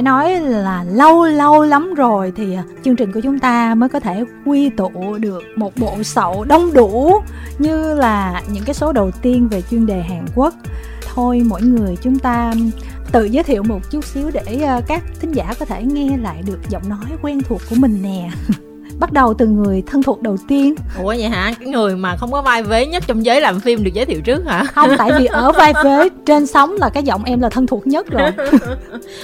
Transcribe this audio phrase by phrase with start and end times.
[0.00, 4.00] phải nói là lâu lâu lắm rồi thì chương trình của chúng ta mới có
[4.00, 7.12] thể quy tụ được một bộ sậu đông đủ
[7.58, 10.54] như là những cái số đầu tiên về chuyên đề Hàn Quốc.
[11.14, 12.54] Thôi, mỗi người chúng ta
[13.12, 16.42] tự giới thiệu một chút xíu để ờ, các thính giả có thể nghe lại
[16.46, 18.30] được giọng nói quen thuộc của mình nè.
[19.00, 20.74] bắt đầu từ người thân thuộc đầu tiên.
[20.98, 21.52] Ủa vậy hả?
[21.60, 24.20] Cái người mà không có vai vế nhất trong giới làm phim được giới thiệu
[24.20, 24.64] trước hả?
[24.64, 27.86] Không tại vì ở vai vế trên sóng là cái giọng em là thân thuộc
[27.86, 28.30] nhất rồi.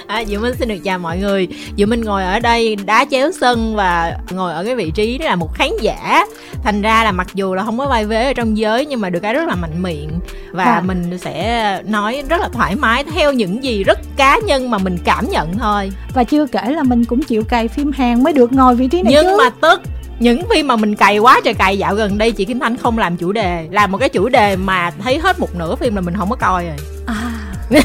[0.06, 1.48] À, Diệu Minh xin được chào mọi người.
[1.77, 5.24] Diệu Minh ngồi ở đây đá chéo sân và ngồi ở cái vị trí đó
[5.27, 6.27] là một khán giả.
[6.62, 9.11] Thành ra là mặc dù là không có vai vế ở trong giới nhưng mà
[9.11, 10.11] được cái rất là mạnh miệng.
[10.52, 10.80] Và à.
[10.80, 14.98] mình sẽ nói rất là thoải mái theo những gì rất cá nhân mà mình
[15.05, 15.92] cảm nhận thôi.
[16.14, 19.02] Và chưa kể là mình cũng chịu cày phim hàng mới được ngồi vị trí
[19.02, 19.36] này nhưng chứ.
[19.38, 19.80] mà tức.
[20.19, 22.98] Những phim mà mình cày quá trời cày dạo gần đây chị Kim Thanh không
[22.98, 26.01] làm chủ đề làm một cái chủ đề mà thấy hết một nửa phim là
[26.01, 26.77] mình không có coi rồi.
[27.06, 27.33] À.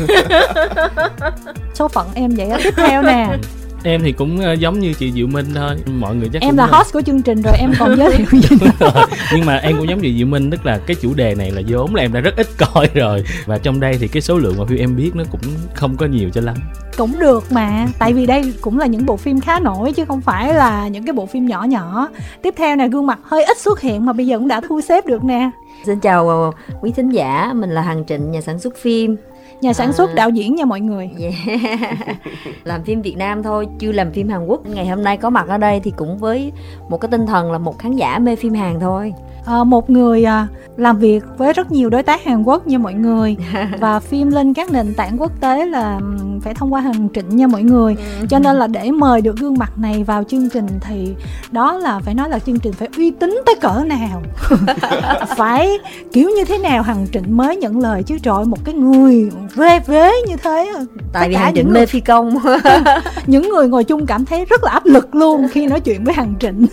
[1.73, 3.37] Số phận em vậy á tiếp theo nè
[3.83, 5.75] em thì cũng ờ, giống như chị Diệu Minh thôi.
[5.99, 8.57] Mọi người chắc em là host của chương trình rồi em còn giới thiệu gì
[8.79, 8.91] nữa?
[9.35, 11.61] Nhưng mà em cũng giống như Diệu Minh tức là cái chủ đề này là
[11.67, 13.23] vốn là em đã rất ít coi rồi.
[13.45, 15.41] Và trong đây thì cái số lượng mà phim em biết nó cũng
[15.73, 16.55] không có nhiều cho lắm.
[16.97, 20.21] Cũng được mà tại vì đây cũng là những bộ phim khá nổi chứ không
[20.21, 22.07] phải là những cái bộ phim nhỏ nhỏ.
[22.41, 24.81] Tiếp theo này gương mặt hơi ít xuất hiện mà bây giờ cũng đã thu
[24.81, 25.49] xếp được nè.
[25.85, 26.51] Xin chào ờ,
[26.81, 27.53] quý thính giả.
[27.55, 29.15] Mình là hằng trịnh nhà sản xuất phim
[29.61, 31.09] nhà sản xuất à, đạo diễn nha mọi người.
[31.19, 31.33] Yeah.
[32.63, 34.65] làm phim việt nam thôi chưa làm phim hàn quốc.
[34.65, 36.51] Ngày hôm nay có mặt ở đây thì cũng với
[36.89, 39.13] một cái tinh thần là một khán giả mê phim hàn thôi
[39.45, 40.47] à, một người à,
[40.77, 43.37] làm việc với rất nhiều đối tác Hàn Quốc nha mọi người
[43.79, 45.99] và phim lên các nền tảng quốc tế là
[46.41, 47.95] phải thông qua hàng trịnh nha mọi người.
[48.19, 48.25] Ừ.
[48.29, 51.15] cho nên là để mời được gương mặt này vào chương trình thì
[51.51, 54.23] đó là phải nói là chương trình phải uy tín tới cỡ nào.
[55.37, 55.77] Phải
[56.13, 59.79] kiểu như thế nào hằng trịnh mới nhận lời chứ trời một cái người vê
[59.79, 60.73] vế như thế
[61.13, 62.37] tại vì hằng trịnh mê phi công.
[63.27, 66.13] Những người ngồi chung cảm thấy rất là áp lực luôn khi nói chuyện với
[66.13, 66.67] hằng trịnh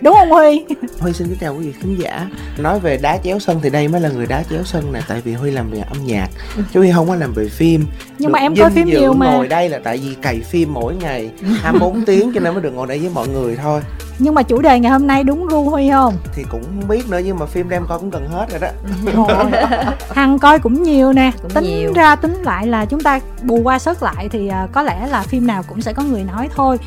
[0.00, 0.64] đúng không huy?
[0.98, 2.28] Huy xin kính chào quý vị khán giả.
[2.58, 5.20] Nói về đá chéo sân thì đây mới là người đá chéo sân này tại
[5.24, 6.28] vì huy làm về âm nhạc
[6.72, 7.86] chứ huy không có làm về phim.
[8.18, 9.26] Nhưng được mà em coi phim nhiều mà.
[9.32, 11.30] ngồi đây là tại vì cày phim mỗi ngày
[11.62, 13.80] 24 tiếng cho nên mới được ngồi đây với mọi người thôi
[14.18, 16.16] nhưng mà chủ đề ngày hôm nay đúng ru huy không?
[16.34, 18.68] Thì cũng không biết nữa nhưng mà phim đem coi cũng gần hết rồi đó.
[20.10, 21.32] Hằng coi cũng nhiều nè.
[21.42, 21.92] Cũng tính nhiều.
[21.94, 25.22] ra tính lại là chúng ta bù qua sớt lại thì uh, có lẽ là
[25.22, 26.78] phim nào cũng sẽ có người nói thôi.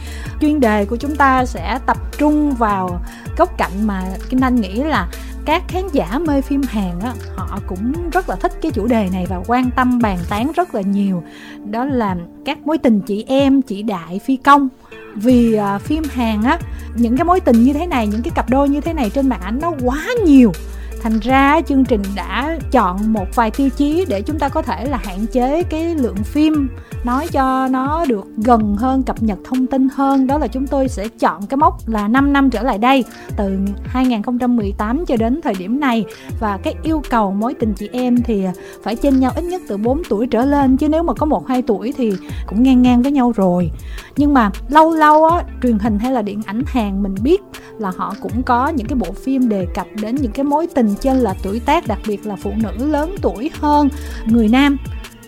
[0.41, 3.01] Chuyên đề của chúng ta sẽ tập trung vào
[3.37, 5.07] góc cạnh mà kim anh nghĩ là
[5.45, 9.09] các khán giả mê phim Hàn á họ cũng rất là thích cái chủ đề
[9.13, 11.23] này và quan tâm bàn tán rất là nhiều.
[11.65, 12.15] Đó là
[12.45, 14.69] các mối tình chị em chị đại phi công
[15.15, 16.59] vì uh, phim Hàn á
[16.95, 19.29] những cái mối tình như thế này những cái cặp đôi như thế này trên
[19.29, 20.51] màn ảnh nó quá nhiều
[21.01, 24.85] thành ra chương trình đã chọn một vài tiêu chí để chúng ta có thể
[24.85, 26.67] là hạn chế cái lượng phim
[27.03, 30.27] nói cho nó được gần hơn, cập nhật thông tin hơn.
[30.27, 33.03] Đó là chúng tôi sẽ chọn cái mốc là 5 năm trở lại đây,
[33.37, 36.05] từ 2018 cho đến thời điểm này.
[36.39, 38.45] Và cái yêu cầu mối tình chị em thì
[38.83, 41.47] phải trên nhau ít nhất từ 4 tuổi trở lên, chứ nếu mà có một,
[41.47, 42.13] hai tuổi thì
[42.47, 43.71] cũng ngang ngang với nhau rồi.
[44.17, 47.41] Nhưng mà lâu lâu á, truyền hình hay là điện ảnh hàng mình biết
[47.77, 50.90] là họ cũng có những cái bộ phim đề cập đến những cái mối tình
[50.95, 53.89] trên là tuổi tác, đặc biệt là phụ nữ lớn tuổi hơn
[54.25, 54.77] người nam.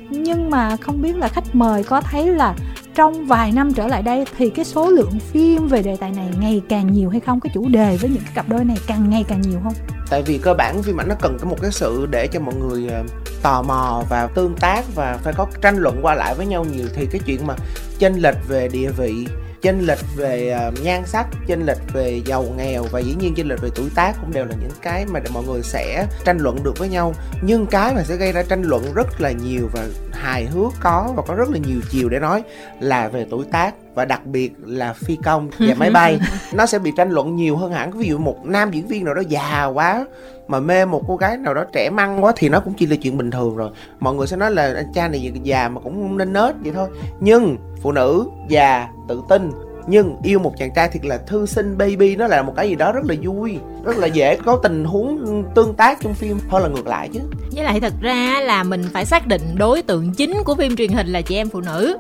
[0.09, 2.55] Nhưng mà không biết là khách mời có thấy là
[2.95, 6.27] trong vài năm trở lại đây thì cái số lượng phim về đề tài này
[6.39, 7.39] ngày càng nhiều hay không?
[7.39, 9.73] Cái chủ đề với những cái cặp đôi này càng ngày càng nhiều không?
[10.09, 12.55] Tại vì cơ bản phim ảnh nó cần có một cái sự để cho mọi
[12.55, 13.03] người ờ,
[13.41, 16.85] tò mò và tương tác và phải có tranh luận qua lại với nhau nhiều.
[16.95, 17.55] Thì cái chuyện mà
[17.99, 19.27] chênh lệch về địa vị
[19.63, 23.47] chênh lệch về à, nhan sắc, chênh lệch về giàu nghèo và dĩ nhiên chênh
[23.47, 26.63] lệch về tuổi tác cũng đều là những cái mà mọi người sẽ tranh luận
[26.63, 27.13] được với nhau.
[27.41, 31.13] Nhưng cái mà sẽ gây ra tranh luận rất là nhiều và hài hước có
[31.15, 32.43] và có rất là nhiều chiều để nói
[32.79, 36.19] là về tuổi tác và đặc biệt là phi công và máy bay.
[36.53, 37.91] Nó sẽ bị tranh luận nhiều hơn hẳn.
[37.91, 40.05] Ví dụ một nam diễn viên nào đó già quá
[40.47, 42.95] mà mê một cô gái nào đó trẻ măng quá thì nó cũng chỉ là
[42.95, 43.69] chuyện bình thường rồi.
[43.99, 46.71] Mọi người sẽ nói là anh cha này già mà cũng không nên nết vậy
[46.75, 46.89] thôi.
[47.19, 49.51] Nhưng phụ nữ già tự tin
[49.87, 52.75] nhưng yêu một chàng trai thiệt là thư sinh baby nó là một cái gì
[52.75, 56.39] đó rất là vui rất là dễ có tình huống tương tác trong phim.
[56.49, 57.19] Hơn là ngược lại chứ.
[57.51, 60.91] Với lại thật ra là mình phải xác định đối tượng chính của phim truyền
[60.91, 61.97] hình là chị em phụ nữ.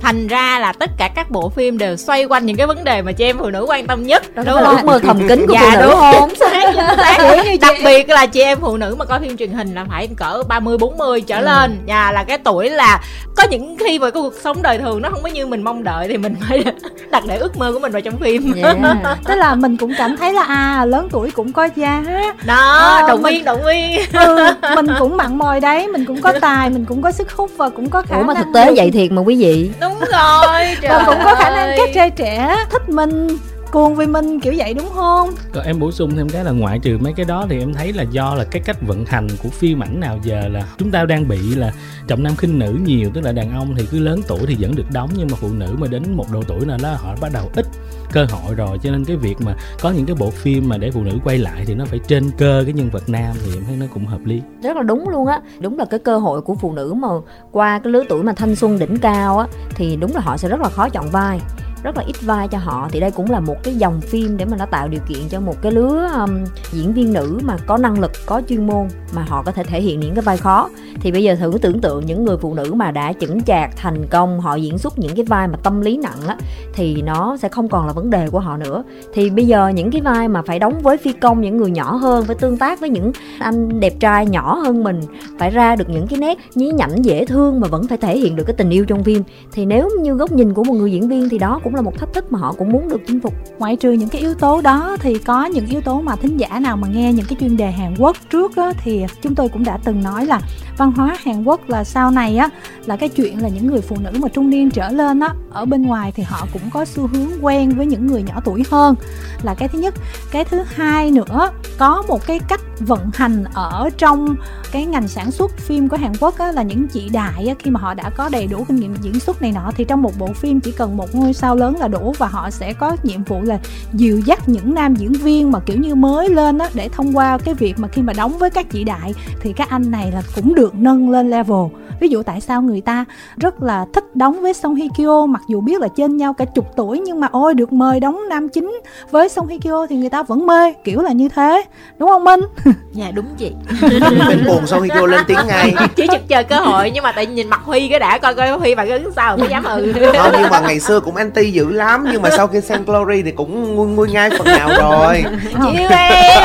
[0.00, 3.02] Thành ra là tất cả các bộ phim đều xoay quanh những cái vấn đề
[3.02, 4.22] mà chị em phụ nữ quan tâm nhất.
[4.36, 6.00] Đúng là ước mơ thầm kín của Dạ, phụ nữ đúng.
[6.00, 6.34] không?
[6.34, 7.18] Xác, xác.
[7.60, 10.42] đặc biệt là chị em phụ nữ mà coi phim truyền hình là phải cỡ
[10.48, 11.78] 30 40 trở lên.
[11.86, 13.02] Nhà là cái tuổi là
[13.36, 15.84] có những khi mà cái cuộc sống đời thường nó không có như mình mong
[15.84, 16.64] đợi thì mình phải
[17.10, 18.52] đặt để ước mơ của mình vào trong phim.
[18.54, 18.76] Yeah.
[19.24, 22.02] tức là mình cũng cảm thấy là à lớn tuổi cũng có giá.
[22.44, 22.56] Đó
[23.02, 24.00] Ờ, động mình- viên động viên.
[24.12, 24.46] Ừ,
[24.76, 27.68] mình cũng mặn mòi đấy mình cũng có tài mình cũng có sức hút và
[27.68, 29.70] cũng có khả ủa mà năng thực tế vậy thiệt mà quý vị.
[29.80, 33.36] Đúng rồi trời và cũng có khả năng các trai trẻ thích mình
[33.76, 35.30] cuồng vì mình kiểu vậy đúng không?
[35.52, 37.92] Còn em bổ sung thêm cái là ngoại trừ mấy cái đó thì em thấy
[37.92, 41.04] là do là cái cách vận hành của phim ảnh nào giờ là chúng ta
[41.04, 41.72] đang bị là
[42.06, 44.74] trọng nam khinh nữ nhiều tức là đàn ông thì cứ lớn tuổi thì vẫn
[44.74, 47.32] được đóng nhưng mà phụ nữ mà đến một độ tuổi nào đó họ bắt
[47.32, 47.66] đầu ít
[48.12, 48.78] cơ hội rồi.
[48.82, 51.38] Cho nên cái việc mà có những cái bộ phim mà để phụ nữ quay
[51.38, 54.06] lại thì nó phải trên cơ cái nhân vật nam thì em thấy nó cũng
[54.06, 54.42] hợp lý.
[54.62, 55.40] Rất là đúng luôn á.
[55.60, 57.08] Đúng là cái cơ hội của phụ nữ mà
[57.52, 60.48] qua cái lứa tuổi mà thanh xuân đỉnh cao á thì đúng là họ sẽ
[60.48, 61.40] rất là khó chọn vai
[61.82, 62.88] rất là ít vai cho họ.
[62.92, 65.40] Thì đây cũng là một cái dòng phim để mà nó tạo điều kiện cho
[65.40, 69.22] một cái lứa um, diễn viên nữ mà có năng lực có chuyên môn mà
[69.28, 70.70] họ có thể thể hiện những cái vai khó.
[71.00, 74.06] Thì bây giờ thử tưởng tượng những người phụ nữ mà đã chững chạc thành
[74.10, 76.36] công họ diễn xuất những cái vai mà tâm lý nặng á
[76.74, 78.82] thì nó sẽ không còn là vấn đề của họ nữa.
[79.14, 81.94] Thì bây giờ những cái vai mà phải đóng với phi công những người nhỏ
[81.94, 85.00] hơn phải tương tác với những anh đẹp trai nhỏ hơn mình
[85.38, 88.36] phải ra được những cái nét nhí nhảnh dễ thương mà vẫn phải thể hiện
[88.36, 89.22] được cái tình yêu trong phim.
[89.52, 91.98] Thì nếu như góc nhìn của một người diễn viên thì đó cũng là một
[91.98, 93.34] thách thức mà họ cũng muốn được chinh phục.
[93.58, 96.58] Ngoại trừ những cái yếu tố đó thì có những yếu tố mà thính giả
[96.60, 99.64] nào mà nghe những cái chuyên đề Hàn Quốc trước á, thì chúng tôi cũng
[99.64, 100.40] đã từng nói là
[100.78, 102.48] văn hóa Hàn Quốc là sau này á
[102.86, 105.64] là cái chuyện là những người phụ nữ mà trung niên trở lên á ở
[105.64, 108.94] bên ngoài thì họ cũng có xu hướng quen với những người nhỏ tuổi hơn.
[109.42, 109.94] Là cái thứ nhất.
[110.30, 114.36] Cái thứ hai nữa có một cái cách vận hành ở trong
[114.72, 117.70] cái ngành sản xuất phim của Hàn Quốc á, là những chị đại á, khi
[117.70, 120.12] mà họ đã có đầy đủ kinh nghiệm diễn xuất này nọ thì trong một
[120.18, 123.24] bộ phim chỉ cần một ngôi sao lớn là đủ và họ sẽ có nhiệm
[123.24, 123.58] vụ là
[123.92, 127.38] dìu dắt những nam diễn viên mà kiểu như mới lên á để thông qua
[127.44, 130.22] cái việc mà khi mà đóng với các chị đại thì các anh này là
[130.34, 131.66] cũng được nâng lên level.
[132.00, 133.04] Ví dụ tại sao người ta
[133.36, 136.44] rất là thích đóng với Song Hye Kyo mặc dù biết là trên nhau cả
[136.44, 138.80] chục tuổi nhưng mà ôi được mời đóng nam chính
[139.10, 141.64] với Song Hye Kyo thì người ta vẫn mê kiểu là như thế.
[141.98, 142.40] Đúng không Minh?
[142.92, 143.52] Dạ đúng chị.
[144.28, 145.74] Mình buồn sau khi cô lên tiếng ngay.
[145.96, 148.58] Chỉ trực chờ cơ hội nhưng mà tại nhìn mặt huy cái đã coi coi
[148.58, 149.92] huy phản ứng sao mới dám ừ.
[150.18, 153.22] Không, nhưng mà ngày xưa cũng anti dữ lắm nhưng mà sau khi xem Glory
[153.22, 155.24] thì cũng nguôi nguôi ngay phần nào rồi.
[155.52, 156.44] Chịu em.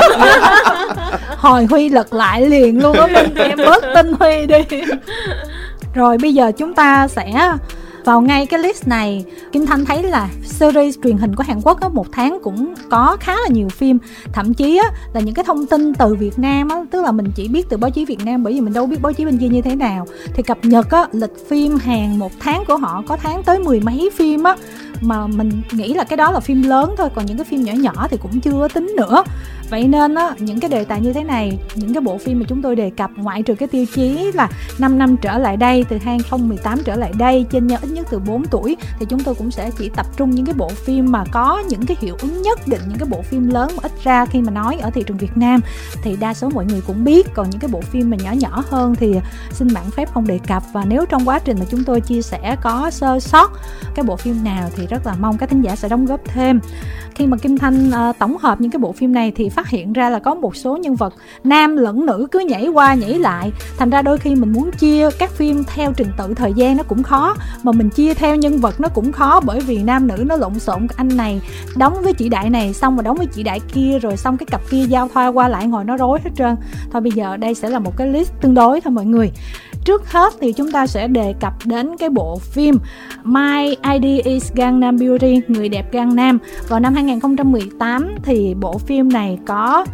[1.38, 4.82] Hồi huy lật lại liền luôn á Minh em bớt tin huy đi.
[5.94, 7.52] Rồi bây giờ chúng ta sẽ
[8.06, 11.82] vào ngay cái list này, Kim Thanh thấy là series truyền hình của Hàn Quốc
[11.82, 13.98] á, một tháng cũng có khá là nhiều phim.
[14.34, 17.32] Thậm chí á, là những cái thông tin từ Việt Nam á, tức là mình
[17.36, 19.38] chỉ biết từ báo chí Việt Nam bởi vì mình đâu biết báo chí bên
[19.38, 20.08] kia như thế nào.
[20.34, 23.80] Thì cập nhật á, lịch phim Hàn một tháng của họ có tháng tới mười
[23.80, 24.56] mấy phim á,
[25.02, 27.74] mà mình nghĩ là cái đó là phim lớn thôi, còn những cái phim nhỏ
[27.74, 29.24] nhỏ thì cũng chưa tính nữa
[29.72, 32.46] vậy nên á những cái đề tài như thế này những cái bộ phim mà
[32.50, 35.86] chúng tôi đề cập ngoại trừ cái tiêu chí là 5 năm trở lại đây
[35.90, 39.36] từ 2018 trở lại đây trên nhau ít nhất từ 4 tuổi thì chúng tôi
[39.36, 42.42] cũng sẽ chỉ tập trung những cái bộ phim mà có những cái hiệu ứng
[42.42, 45.04] nhất định những cái bộ phim lớn mà ít ra khi mà nói ở thị
[45.08, 45.62] trường Việt Nam.
[46.04, 48.64] Thì đa số mọi người cũng biết còn những cái bộ phim mà nhỏ nhỏ
[48.70, 49.16] hơn thì
[49.52, 50.64] xin bạn phép không đề cập.
[50.74, 53.52] Và nếu trong quá trình mà chúng tôi chia sẻ có sơ sót
[53.96, 56.60] cái bộ phim nào thì rất là mong các thính giả sẽ đóng góp thêm.
[57.16, 59.94] Khi mà Kim Thanh uh, tổng hợp những cái bộ phim này thì phát hiện
[59.94, 61.14] ra là có một số nhân vật,
[61.44, 63.52] nam lẫn nữ, cứ nhảy qua nhảy lại.
[63.78, 66.84] Thành ra đôi khi mình muốn chia các phim theo trình tự thời gian nó
[66.84, 70.24] cũng khó, mà mình chia theo nhân vật nó cũng khó bởi vì nam nữ
[70.28, 70.88] nó lộn xộn.
[70.96, 71.42] Anh này
[71.78, 74.48] đóng với chị đại này, xong rồi đóng với chị đại kia, rồi xong cái
[74.52, 76.56] cặp kia giao thoa qua lại ngồi nó rối hết trơn.
[76.92, 79.32] Thôi bây giờ đây sẽ là một cái list tương đối thôi mọi người
[79.86, 82.78] trước hết thì chúng ta sẽ đề cập đến cái bộ phim
[83.24, 86.40] My ID is Gangnam Beauty, người đẹp Gangnam.
[86.68, 89.86] Vào năm 2018 thì bộ phim này có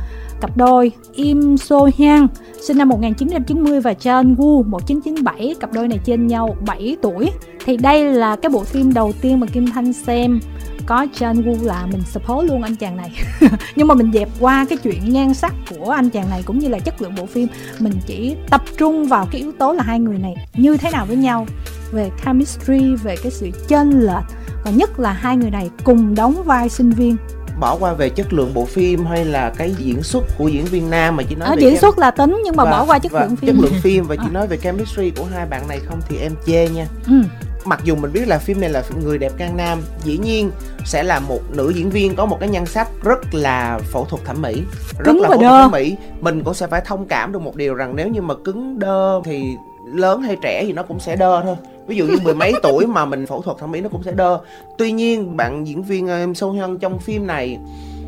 [0.41, 2.27] cặp đôi Im So Hyun
[2.61, 7.31] sinh năm 1990 và Chan Woo 1997 cặp đôi này trên nhau 7 tuổi.
[7.65, 10.39] Thì đây là cái bộ phim đầu tiên mà Kim Thanh xem
[10.87, 13.11] có Chan Woo là mình support luôn anh chàng này
[13.75, 16.67] nhưng mà mình dẹp qua cái chuyện nhan sắc của anh chàng này cũng như
[16.67, 17.47] là chất lượng bộ phim
[17.79, 21.05] mình chỉ tập trung vào cái yếu tố là hai người này như thế nào
[21.05, 21.45] với nhau
[21.91, 24.25] về chemistry về cái sự chênh lệch
[24.65, 27.15] và nhất là hai người này cùng đóng vai sinh viên
[27.59, 30.89] bỏ qua về chất lượng bộ phim hay là cái diễn xuất của diễn viên
[30.89, 32.85] nam mà chỉ nói ở về diễn chem- xuất là tính nhưng mà và- bỏ
[32.85, 34.29] qua chất lượng phim chất lượng phim và chỉ À.
[34.33, 37.21] nói về chemistry của hai bạn này không thì em chê nha ừ.
[37.67, 40.51] Mặc dù mình biết là phim này là phim người đẹp Gan Nam dĩ nhiên
[40.85, 44.25] sẽ là một nữ diễn viên có một cái nhan sắc rất là phẫu thuật
[44.25, 44.61] thẩm mỹ
[44.97, 45.95] rất Cứng là phẫu thuật thẩm mỹ.
[46.19, 49.21] Mình cũng sẽ phải thông cảm được một điều rằng nếu như mà cứng đơ
[49.25, 49.55] thì
[49.85, 51.55] lớn hay trẻ thì nó cũng sẽ đơ thôi.
[51.87, 54.11] Ví dụ như mười mấy tuổi mà mình phẫu thuật thẩm mỹ nó cũng sẽ
[54.11, 54.39] đơ.
[54.77, 57.57] Tuy nhiên bạn diễn viên em Seo Hyun trong phim này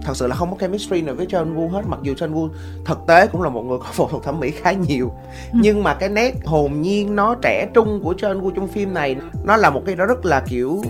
[0.03, 2.49] thật sự là không có chemistry nào với John Woo hết mặc dù John Woo
[2.85, 5.11] thực tế cũng là một người có phẫu thuật thẩm mỹ khá nhiều.
[5.53, 5.59] Ừ.
[5.61, 9.15] nhưng mà cái nét hồn nhiên nó trẻ trung của John Woo trong phim này
[9.43, 10.81] nó là một cái đó rất là kiểu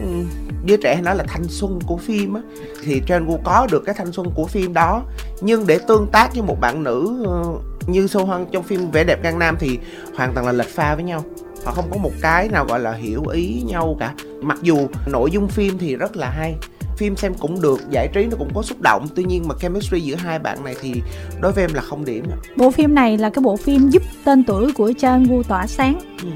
[0.66, 2.42] đứa trẻ hay nói là thanh xuân của phim á.
[2.84, 5.04] Thì John Woo có được cái thanh xuân của phim đó
[5.42, 7.44] nhưng để tương tác với một bạn nữ ờ,
[7.88, 9.80] như Seo Hyun trong phim vẻ đẹp Gan Nam thì
[10.16, 11.24] hoàn toàn là lệch pha với nhau.
[11.66, 14.14] Họ không có một cái nào gọi là hiểu ý nhau cả.
[14.42, 16.56] Mặc dù nội dung phim thì rất là hay
[17.00, 19.08] phim xem cũng được giải trí nó cũng có xúc động.
[19.16, 21.02] Tuy nhiên mà chemistry giữa hai bạn này thì
[21.42, 22.26] đối với em là không điểm
[22.58, 26.00] bộ phim này là cái bộ phim giúp tên tuổi của Chan Woo tỏa sáng.
[26.24, 26.30] Ừ.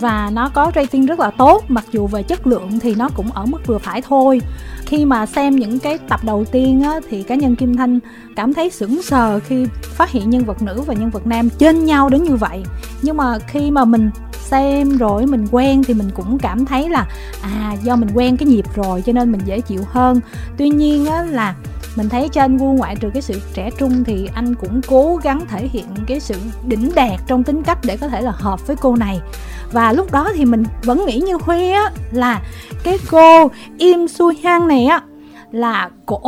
[0.00, 3.32] và nó có rating rất là tốt mặc dù về chất lượng thì nó cũng
[3.32, 4.40] ở mức vừa phải thôi.
[4.86, 7.98] Khi mà xem những cái tập đầu tiên á, thì cá nhân Kim Thanh
[8.36, 11.84] cảm thấy sững sờ khi phát hiện nhân vật nữ và nhân vật nam trên
[11.84, 12.62] nhau đến như vậy.
[13.02, 14.10] Nhưng mà khi mà mình
[14.44, 17.06] xem rồi mình quen thì mình cũng cảm thấy là
[17.42, 20.20] à do mình quen cái nhịp rồi cho nên mình dễ chịu hơn.
[20.56, 21.54] Tuy nhiên á, là
[21.96, 25.40] mình thấy trên Woo ngoại trừ cái sự trẻ trung thì anh cũng cố gắng
[25.48, 26.34] thể hiện cái sự
[26.66, 29.20] đỉnh đạt trong tính cách để có thể là hợp với cô này.
[29.72, 32.42] Và lúc đó thì mình vẫn nghĩ như Huy á là
[32.84, 35.02] cái cô Im Su Hyun này á
[35.52, 36.20] là cổ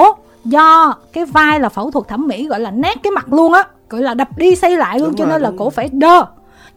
[0.44, 3.62] do cái vai là phẫu thuật thẩm mỹ gọi là nát cái mặt luôn á
[3.88, 6.24] gọi là đập đi xây lại luôn Đúng cho rồi, nên là cổ phải đơ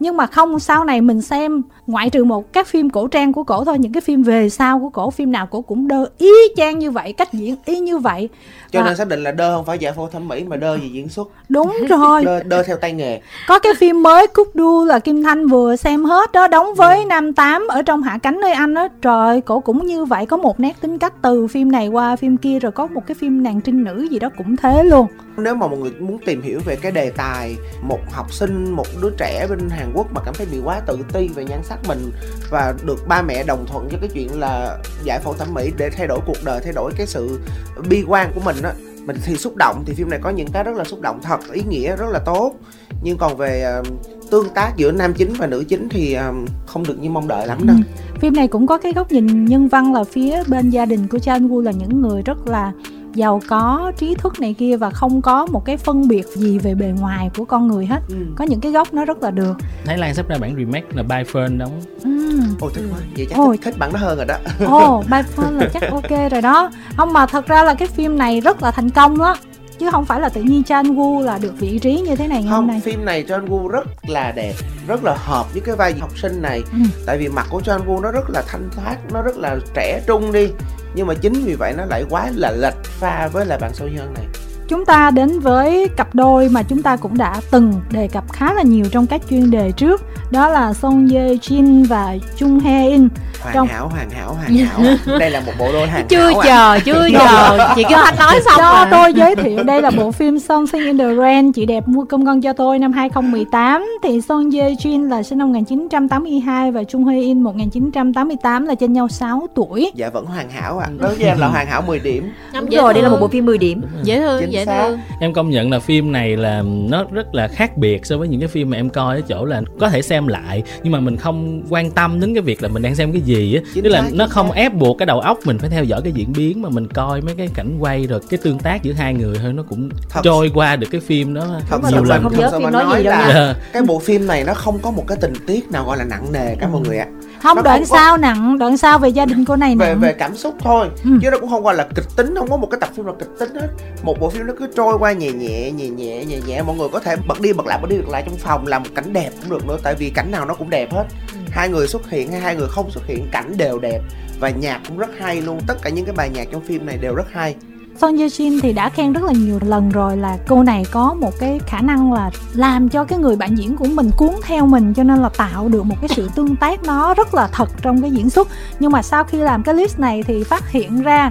[0.00, 3.42] nhưng mà không sau này mình xem ngoại trừ một các phim cổ trang của
[3.42, 6.30] cổ thôi những cái phim về sau của cổ phim nào cổ cũng đơ y
[6.56, 8.28] chang như vậy cách diễn y như vậy.
[8.70, 10.78] Cho Và- nên xác định là đơ không phải giải phẫu thẩm mỹ mà đơ
[10.78, 11.28] gì diễn xuất.
[11.48, 12.24] Đúng rồi.
[12.30, 13.20] Đơ, đơ theo tay nghề.
[13.48, 17.04] Có cái phim mới cúc đu là kim thanh vừa xem hết đó đóng với
[17.04, 18.88] nam tám ở trong hạ cánh nơi anh đó.
[19.02, 22.36] Trời cổ cũng như vậy có một nét tính cách từ phim này qua phim
[22.36, 25.06] kia rồi có một cái phim nàng trinh nữ gì đó cũng thế luôn.
[25.36, 28.86] Nếu mà mọi người muốn tìm hiểu về cái đề tài một học sinh một
[29.02, 31.78] đứa trẻ bên Hàn Quốc mà cảm thấy bị quá tự ti về nhan sắc
[31.88, 32.12] mình
[32.50, 35.90] và được ba mẹ đồng thuận cho cái chuyện là giải phẫu thẩm mỹ để
[35.90, 37.40] thay đổi cuộc đời, thay đổi cái sự
[37.88, 38.72] bi quan của mình á.
[39.06, 41.40] Mình thì xúc động, thì phim này có những cái rất là xúc động, thật,
[41.52, 42.54] ý nghĩa rất là tốt.
[43.02, 43.82] Nhưng còn về ờ,
[44.30, 46.32] tương tác giữa nam chính và nữ chính thì ờ,
[46.66, 47.76] không được như mong đợi lắm đâu.
[47.76, 48.00] Ừ.
[48.20, 51.18] Phim này cũng có cái góc nhìn nhân văn là phía bên gia đình của
[51.18, 52.72] Chan Wu là những người rất là
[53.14, 56.74] giàu có trí thức này kia và không có một cái phân biệt gì về
[56.74, 58.00] bề ngoài của con người hết.
[58.08, 58.16] Ừ.
[58.36, 59.56] có những cái góc nó rất là được.
[59.84, 62.56] Thái Lan sắp ra bản remake là By Fern đóng Ừm.
[62.60, 63.56] ôi thích quá vậy chắc Ôi.
[63.56, 64.36] thích, thích bản đó hơn rồi đó.
[64.66, 66.70] Ồ, By Phone là chắc ok rồi đó.
[66.96, 69.36] Không mà thật ra là cái phim này rất là thành công đó
[69.78, 72.42] Chứ không phải là tự nhiên Chan Woo là được vị trí như thế này
[72.42, 72.80] ngày hôm không nay.
[72.84, 74.52] phim này John Woo rất là đẹp
[74.88, 76.62] rất là hợp với cái vai học sinh này.
[76.72, 76.78] Ừ.
[77.06, 80.02] tại vì mặt của John Woo nó rất là thanh thoát nó rất là trẻ
[80.06, 80.48] trung đi
[80.94, 83.88] nhưng mà chính vì vậy nó lại quá là lệch pha với lại bạn sâu
[83.88, 84.26] nhân này.
[84.70, 88.52] Chúng ta đến với cặp đôi mà chúng ta cũng đã từng đề cập khá
[88.54, 90.02] là nhiều trong các chuyên đề trước.
[90.30, 93.08] Đó là Song Ye Jin và Chung Hae In.
[93.42, 94.80] Hoàn Trong- hảo hoàn hảo hoàn hảo
[95.18, 96.46] đây là một bộ đôi hoàn chưa hảo à.
[96.46, 97.58] chờ chưa chờ.
[97.76, 100.84] chị kêu thanh nói xong Cho rồi tôi giới thiệu đây là bộ phim Something
[100.86, 101.52] in the Rain.
[101.52, 105.38] Chị đẹp mua cơm con cho tôi năm 2018 Thì Song Ye Jin là sinh
[105.38, 109.90] năm 1982 và Chung Hae In 1988 là trên nhau 6 tuổi.
[109.94, 112.30] Dạ vẫn hoàn hảo à đối với em là hoàn hảo 10 điểm.
[112.54, 113.82] Đúng dễ rồi, đây là một bộ phim 10 điểm.
[114.02, 114.88] dễ thương Chính dễ xác.
[114.88, 118.28] thương em công nhận là phim này là nó rất là khác biệt so với
[118.28, 121.00] những cái phim mà em coi ở chỗ là có thể xem lại nhưng mà
[121.00, 123.88] mình không quan tâm đến cái việc là mình đang xem cái gì á tức
[123.88, 124.54] là xác, nó chính không xác.
[124.56, 127.20] ép buộc cái đầu óc mình phải theo dõi cái diễn biến mà mình coi
[127.20, 130.20] mấy cái cảnh quay rồi cái tương tác giữa hai người thôi nó cũng Thật-
[130.24, 133.04] trôi qua được cái phim đó thật nhiều lần không nhớ phim mà nói gì
[133.04, 133.34] đâu là nha.
[133.34, 133.54] Dạ.
[133.72, 136.32] cái bộ phim này nó không có một cái tình tiết nào gọi là nặng
[136.32, 137.06] nề cả mọi người ạ
[137.42, 138.58] Không Nó đoạn không có- nặng?
[138.58, 140.00] Đoạn sau về gia đình cô này về nặng?
[140.00, 140.88] về cảm xúc thôi.
[141.04, 141.10] Ừ.
[141.22, 143.16] chứ nó cũng không gọi là kịch tính không có một cái tập phim nào
[143.18, 143.68] kịch tính hết.
[144.02, 146.62] Một bộ phim nó cứ trôi qua nhẹ nhẹ nhẹ nhẹ nhẹ nhẹ.
[146.62, 148.82] Mọi người có thể bật đi bật lại bật đi bật lại trong phòng làm
[148.82, 151.04] một cảnh đẹp cũng được nữa tại vì cảnh nào nó cũng đẹp hết.
[151.50, 154.00] Hai người xuất hiện hay hai người không xuất hiện cảnh đều đẹp
[154.40, 155.60] và nhạc cũng rất hay luôn.
[155.66, 157.54] Tất cả những cái bài nhạc trong phim này đều rất hay
[158.00, 161.14] Son Ye Jin thì đã khen rất là nhiều lần rồi là cô này có
[161.14, 164.66] một cái khả năng là làm cho cái người bạn diễn của mình cuốn theo
[164.66, 167.70] mình cho nên là tạo được một cái sự tương tác nó rất là thật
[167.82, 168.48] trong cái diễn xuất.
[168.80, 171.30] Nhưng mà sau khi làm cái list này thì phát hiện ra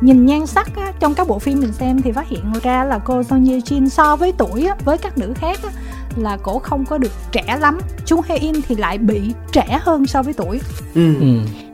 [0.00, 2.98] nhìn nhan sắc á, trong các bộ phim mình xem thì phát hiện ra là
[2.98, 5.70] cô Son Ye Jin so với tuổi á, với các nữ khác á,
[6.16, 7.78] là cổ không có được trẻ lắm.
[8.06, 9.20] Chung Hae In thì lại bị
[9.52, 10.60] trẻ hơn so với tuổi.
[10.94, 11.14] Ừ.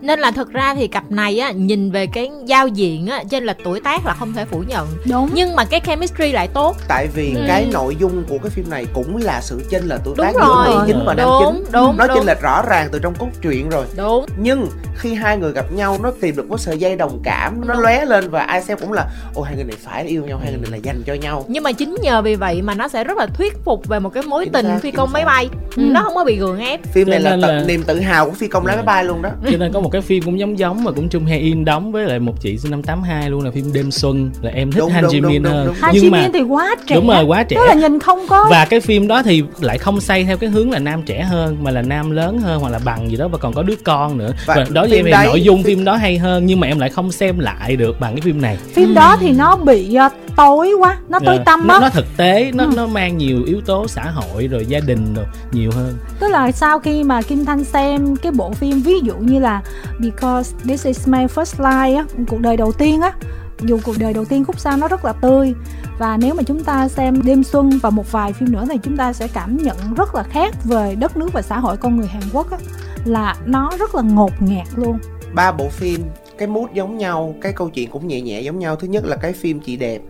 [0.06, 0.08] ừ.
[0.08, 3.44] nên là thực ra thì cặp này á nhìn về cái giao diện á trên
[3.44, 6.76] lệch tuổi tác là không thể phủ nhận đúng nhưng mà cái chemistry lại tốt
[6.88, 7.44] tại vì Ừ.
[7.48, 10.32] cái nội dung của cái phim này cũng là sự chênh lệch tuổi Đúng tác
[10.34, 10.66] rồi.
[10.66, 12.16] giữa nữ chính và nam Đúng, chính đúng, nó đúng.
[12.16, 15.72] chênh lệch rõ ràng từ trong cốt truyện rồi đúng nhưng khi hai người gặp
[15.72, 17.82] nhau nó tìm được một sợi dây đồng cảm nó Đúng.
[17.82, 20.52] lóe lên và ai xem cũng là ồ hai người này phải yêu nhau hai
[20.52, 23.04] người này là dành cho nhau nhưng mà chính nhờ vì vậy mà nó sẽ
[23.04, 25.26] rất là thuyết phục về một cái mối Chính tình xác, phi công máy xác.
[25.28, 25.82] bay Ừ.
[25.82, 28.48] nó không có bị gượng ép phim này là, là niềm tự hào của phi
[28.48, 30.84] công lái máy bay luôn đó cho nên có một cái phim cũng giống giống
[30.84, 33.50] mà cũng chung Hae In đóng với lại một chị sinh năm 82 luôn là
[33.50, 36.74] phim đêm xuân là em thích Han Ji Min hơn Han Ji Min thì quá
[36.86, 39.42] trẻ đúng rồi quá trẻ tức là nhìn không có và cái phim đó thì
[39.60, 42.60] lại không xây theo cái hướng là nam trẻ hơn mà là nam lớn hơn
[42.60, 44.96] hoặc là bằng gì đó và còn có đứa con nữa và, và đối với
[44.96, 47.76] em thì nội dung phim đó hay hơn nhưng mà em lại không xem lại
[47.76, 48.94] được bằng cái phim này phim ừ.
[48.94, 51.36] đó thì nó bị uh, tối quá nó tối.
[51.36, 51.42] Dạ.
[51.44, 52.70] tâm á nó, nó thực tế nó ừ.
[52.76, 56.52] nó mang nhiều yếu tố xã hội rồi gia đình rồi nhiều hơn tức là
[56.52, 59.62] sau khi mà Kim Thanh xem cái bộ phim ví dụ như là
[59.98, 63.12] Because This Is My First Life á, cuộc đời đầu tiên á.
[63.60, 65.54] Dù cuộc đời đầu tiên khúc sau nó rất là tươi.
[65.98, 68.96] Và nếu mà chúng ta xem đêm xuân và một vài phim nữa thì chúng
[68.96, 72.06] ta sẽ cảm nhận rất là khác về đất nước và xã hội con người
[72.06, 72.58] Hàn Quốc á.
[73.04, 74.98] Là nó rất là ngột ngạt luôn.
[75.34, 76.00] Ba bộ phim
[76.38, 78.76] cái mood giống nhau cái câu chuyện cũng nhẹ nhẹ giống nhau.
[78.76, 80.00] Thứ nhất là cái phim chị đẹp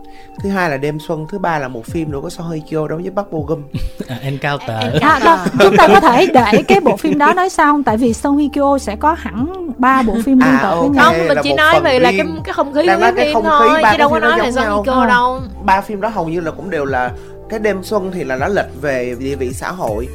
[0.43, 2.87] thứ hai là đêm xuân thứ ba là một phim nữa có So Hye Kyo
[2.87, 3.63] đóng với Park Bo Gum.
[4.07, 7.81] À, Encounter à, đó, chúng ta có thể để cái bộ phim đó nói sau
[7.85, 10.89] tại vì So Hye Kyo sẽ có hẳn ba bộ phim liên à, tục với
[10.89, 11.05] nhau.
[11.05, 13.69] không mình chỉ nói về là cái cái không khí của cái phim không thôi
[13.91, 15.41] chứ đâu có nói về So Hye Kyo đâu.
[15.63, 17.11] Ba phim đó hầu như là cũng đều là
[17.49, 20.07] cái đêm xuân thì là nó lệch về địa vị xã hội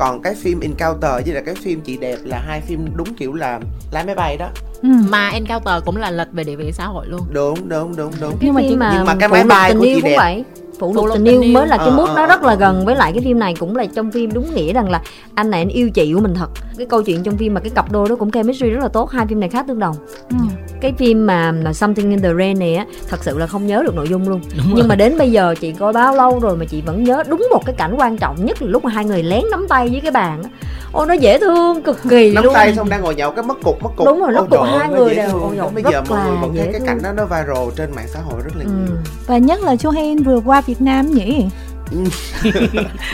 [0.00, 3.34] còn cái phim Encounter với là cái phim chị đẹp là hai phim đúng kiểu
[3.34, 3.60] là
[3.92, 4.48] lái máy bay đó.
[4.82, 4.88] Ừ.
[5.08, 7.20] mà Encounter cũng là lệch về địa vị xã hội luôn.
[7.32, 8.34] Đúng đúng đúng đúng.
[8.40, 10.44] Nhưng mà, mà nhưng mà cái máy bay của chị đẹp vậy
[10.80, 13.22] phụ lục tình yêu mới là cái mút nó rất là gần với lại cái
[13.24, 15.02] phim này cũng là trong phim đúng nghĩa rằng là
[15.34, 16.50] anh này anh yêu chị của mình thật.
[16.78, 19.10] Cái câu chuyện trong phim mà cái cặp đôi đó cũng chemistry rất là tốt
[19.10, 19.96] hai phim này khá tương đồng.
[20.30, 20.36] Ừ.
[20.80, 23.82] cái phim mà là Something in the Rain này á thật sự là không nhớ
[23.86, 24.40] được nội dung luôn.
[24.56, 24.88] Đúng nhưng rồi.
[24.88, 27.62] mà đến bây giờ chị coi bao lâu rồi mà chị vẫn nhớ đúng một
[27.66, 30.10] cái cảnh quan trọng nhất là lúc mà hai người lén nắm tay với cái
[30.10, 30.50] bàn á.
[30.92, 32.54] Ôi nó dễ thương cực kỳ nắm luôn.
[32.54, 34.06] tay xong đang ngồi nhậu cái mất cục mất cục.
[34.06, 35.40] Đúng rồi nó cục hai người đều.
[35.58, 38.20] ôi bây giờ mọi người vẫn thấy cái cảnh đó nó viral trên mạng xã
[38.20, 38.70] hội rất là ừ.
[38.70, 38.96] nhiều
[39.26, 41.48] và nhất là Hae vừa qua Việt Nam nhỉ?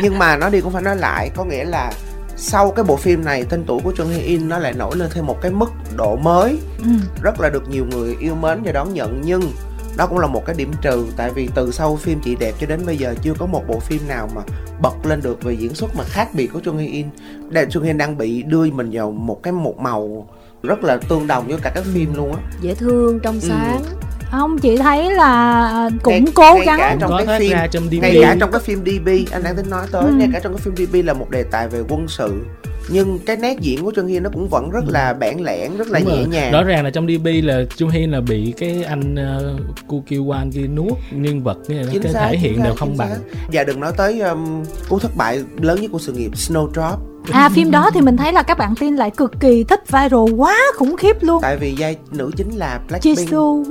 [0.03, 1.93] Nhưng mà nó đi cũng phải nói lại có nghĩa là
[2.37, 5.11] sau cái bộ phim này tên tuổi của Chung Hee In nó lại nổi lên
[5.13, 6.59] thêm một cái mức độ mới.
[6.79, 6.91] Ừ.
[7.23, 9.43] rất là được nhiều người yêu mến và đón nhận nhưng
[9.97, 12.67] đó cũng là một cái điểm trừ tại vì từ sau phim chị đẹp cho
[12.67, 14.43] đến bây giờ chưa có một bộ phim nào mà
[14.81, 17.07] bật lên được về diễn xuất mà khác biệt của Chung Hee In.
[17.49, 20.29] Đây Chung Hee In đang bị đưa mình vào một cái một màu
[20.63, 22.43] rất là tương đồng với cả các phim luôn á.
[22.61, 23.49] Dễ thương trong ừ.
[23.49, 23.83] sáng.
[23.83, 27.50] ừ không chị thấy là cũng ngay, cố ngay gắng cả trong có cái phim
[27.52, 28.02] ra trong DB.
[28.02, 30.12] ngay cả trong cái phim DB anh đang tính nói tới ừ.
[30.12, 32.33] ngay cả trong cái phim DB là một đề tài về quân sự
[32.88, 35.88] nhưng cái nét diễn của Trung Hiên nó cũng vẫn rất là bản lẻn rất
[35.88, 36.26] là Đúng nhẹ rồi.
[36.26, 36.52] nhàng.
[36.52, 40.25] Rõ ràng là trong DB là Trung Hiên là bị cái anh uh, Ku Kyu
[40.25, 43.17] Wan kia nuốt nhân vật như là cái xác, thể hiện đều không bằng.
[43.52, 46.97] và đừng nói tới um, cú thất bại lớn nhất của sự nghiệp Snowdrop.
[47.30, 50.34] À phim đó thì mình thấy là các bạn tin lại cực kỳ thích viral
[50.37, 51.39] quá khủng khiếp luôn.
[51.43, 53.19] Tại vì giai nữ chính là Blackpink.
[53.19, 53.65] Jisoo.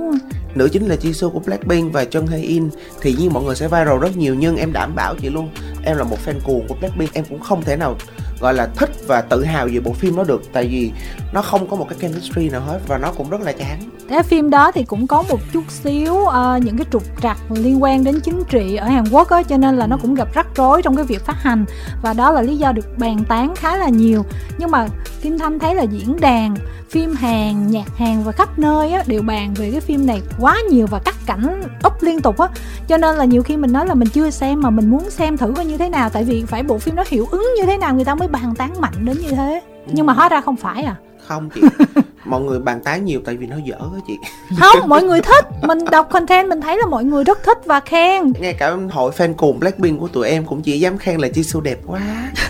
[0.55, 2.69] Nữ chính là Jisoo của Blackpink và Jung Hae In.
[3.01, 5.49] Thì nhiên mọi người sẽ viral rất nhiều Nhưng em đảm bảo chị luôn
[5.83, 7.95] Em là một fan cuồng của Blackpink Em cũng không thể nào
[8.39, 10.41] gọi là thích và tự hào về bộ phim đó được.
[10.53, 10.91] Tại vì
[11.33, 13.79] nó không có một cái chemistry nào hết và nó cũng rất là chán.
[14.09, 17.83] Cái phim đó thì cũng có một chút xíu uh, những cái trục trặc liên
[17.83, 20.47] quan đến chính trị ở Hàn Quốc á cho nên là nó cũng gặp rắc
[20.55, 21.65] rối trong cái việc phát hành
[22.01, 24.25] và đó là lý do được bàn tán khá là nhiều.
[24.57, 24.87] Nhưng mà
[25.21, 26.55] Kim Thanh thấy là diễn đàn
[26.89, 30.57] phim Hàn, nhạc Hàn và khắp nơi á, đều bàn về cái phim này quá
[30.71, 32.47] nhiều và cắt cảnh úp liên tục á.
[32.87, 35.37] Cho nên là nhiều khi mình nói là mình chưa xem mà mình muốn xem
[35.37, 37.77] thử coi như thế nào tại vì phải bộ phim nó hiệu ứng như thế
[37.77, 39.61] nào người ta mới bàn tán mạnh đến như thế.
[39.85, 40.95] Nhưng mà hóa ra không phải à
[41.27, 41.61] không chị.
[42.25, 44.17] Mọi người bàn tán nhiều tại vì nó dở á chị.
[44.59, 45.45] Không mọi người thích.
[45.61, 48.33] Mình đọc content mình thấy là mọi người rất thích và khen.
[48.39, 51.61] Ngay cả hội fan cùng blackpink của tụi em cũng chỉ dám khen là jisoo
[51.61, 52.01] đẹp quá.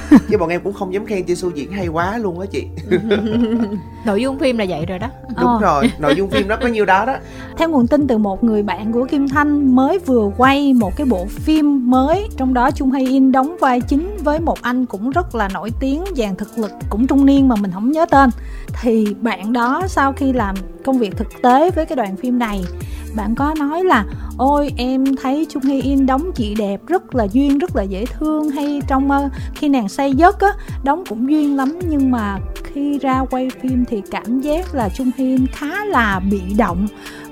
[0.30, 2.64] Chứ bọn em cũng không dám khen jisoo diễn hay quá luôn á chị.
[4.06, 5.08] Nội dung phim là vậy rồi đó.
[5.28, 5.60] Đúng ờ.
[5.62, 7.16] rồi nội dung phim nó có nhiêu đó đó.
[7.58, 11.06] Theo nguồn tin từ một người bạn của kim thanh mới vừa quay một cái
[11.06, 15.10] bộ phim mới trong đó chung hay in đóng vai chính với một anh cũng
[15.10, 18.30] rất là nổi tiếng dàn thực lực cũng trung niên mà mình không nhớ tên
[18.82, 22.64] thì bạn đó sau khi làm công việc thực tế với cái đoàn phim này
[23.16, 24.06] bạn có nói là
[24.38, 28.06] ôi em thấy Chung Hy In đóng chị đẹp rất là duyên rất là dễ
[28.06, 30.50] thương hay trong uh, khi nàng say giấc á
[30.84, 31.80] đóng cũng duyên lắm.
[31.90, 36.22] Nhưng mà khi ra quay phim thì cảm giác là Chung Hy In khá là
[36.32, 36.88] bị động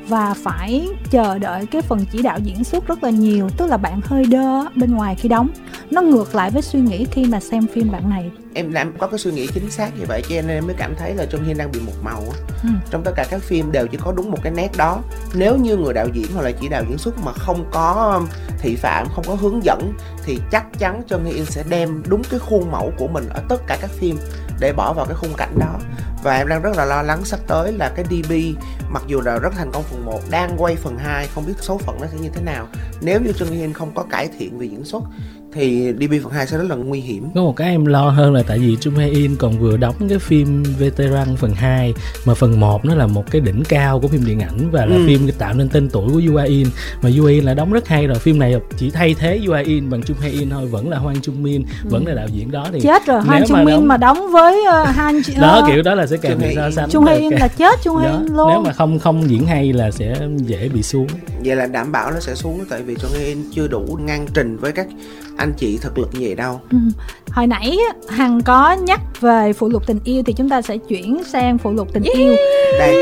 [0.07, 3.77] và phải chờ đợi cái phần chỉ đạo diễn xuất rất là nhiều tức là
[3.77, 5.49] bạn hơi đơ bên ngoài khi đóng.
[5.91, 8.31] Nó ngược lại với suy nghĩ khi mà xem phim bạn này.
[8.53, 10.95] Em làm có cái suy nghĩ chính xác như vậy cho nên em mới cảm
[10.95, 12.23] thấy là Trung Hiên đang bị một màu
[12.63, 12.69] ừ.
[12.89, 15.01] trong tất cả các phim đều chỉ có đúng một cái nét đó.
[15.33, 18.21] Nếu như người đạo diễn hoặc là chỉ đạo diễn xuất mà không có
[18.59, 19.93] thị phạm không có hướng dẫn
[20.25, 23.61] thì chắc chắn Trung Hiên sẽ đem đúng cái khuôn mẫu của mình ở tất
[23.67, 24.17] cả các phim
[24.63, 25.79] để bỏ vào cái khung cảnh đó.
[26.23, 28.31] Và em đang rất là lo lắng sắp tới là cái DB
[28.89, 31.77] mặc dù là rất thành công phần 1 đang quay phần 2 không biết số
[31.77, 32.67] phận nó sẽ như thế nào.
[33.01, 35.03] Nếu như Trương Hiên không có cải thiện về diễn xuất
[35.53, 37.23] thì DB phần 2 sẽ rất là nguy hiểm.
[37.35, 39.95] Có một cái em lo hơn là tại vì Trung Hae In còn vừa đóng
[40.09, 41.93] cái phim Veteran phần 2
[42.25, 44.95] mà phần 1 nó là một cái đỉnh cao của phim điện ảnh và là
[44.95, 45.03] Ừ.
[45.07, 46.67] phim tạo nên tên tuổi của Yoo In.
[47.01, 49.89] Mà Yoo In là đóng rất hay rồi phim này chỉ thay thế Yoo In
[49.89, 52.67] bằng Trung Hae In thôi vẫn là Hwang Chung Min vẫn là đạo diễn đó
[52.73, 55.81] thì chết rồi mà Chung Min đóng- mà đóng với uh, Han đó ờ, kiểu
[55.83, 58.17] đó là sẽ càng bị so sánh Chung Hae In là chết Chung Hae đó.
[58.17, 58.47] In luôn.
[58.49, 61.07] nếu mà không không diễn hay là sẽ dễ bị xuống.
[61.45, 64.25] Vậy là đảm bảo nó sẽ xuống tại vì Chung Hae In chưa đủ ngang
[64.33, 64.87] trình với các
[65.37, 66.77] anh chị thực lực như vậy đâu Ừ.
[67.33, 67.77] Hồi nãy
[68.09, 71.71] Hằng có nhắc về phụ lục tình yêu thì chúng ta sẽ chuyển sang phụ
[71.71, 72.35] lục tình yêu.
[72.79, 72.93] đây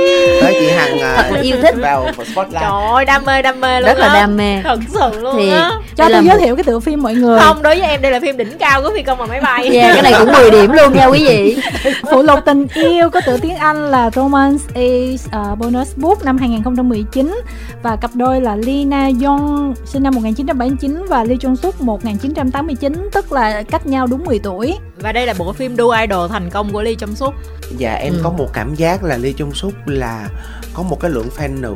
[0.42, 1.76] tới chị hằng Thật là yêu thích.
[1.82, 4.14] vào spotlight trời ơi đam mê đam mê luôn rất là á.
[4.14, 7.02] đam mê thật sự luôn Thì- á Cho tôi là giới thiệu cái tựa phim
[7.04, 7.40] mọi người.
[7.40, 9.70] không đối với em đây là phim đỉnh cao của phi công bằng máy bay
[9.70, 11.58] yeah, cái này cũng 10 điểm luôn nha quý vị
[12.12, 16.38] Phụ lục tình yêu có tựa tiếng Anh là Romance is uh, Bonus Book năm
[16.38, 17.42] 2019
[17.84, 23.32] và cặp đôi là Lina Young sinh năm 1979 và Lee Jong Suk 1989 tức
[23.32, 24.78] là cách nhau đúng 10 tuổi.
[24.98, 27.34] và đây là bộ phim đua idol thành công của Lee Trong Suk
[27.78, 28.20] Dạ em Ừ.
[28.24, 30.30] có một cảm giác là Lee Chung Suk là
[30.74, 31.76] có một cái lượng fan nữ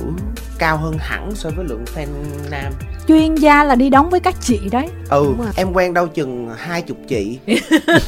[0.59, 2.05] cao hơn hẳn so với lượng fan
[2.51, 2.73] nam.
[3.07, 4.87] Chuyên gia là đi đóng với các chị đấy.
[5.09, 7.39] Ừ, Đúng em quen đâu chừng hai chục chị,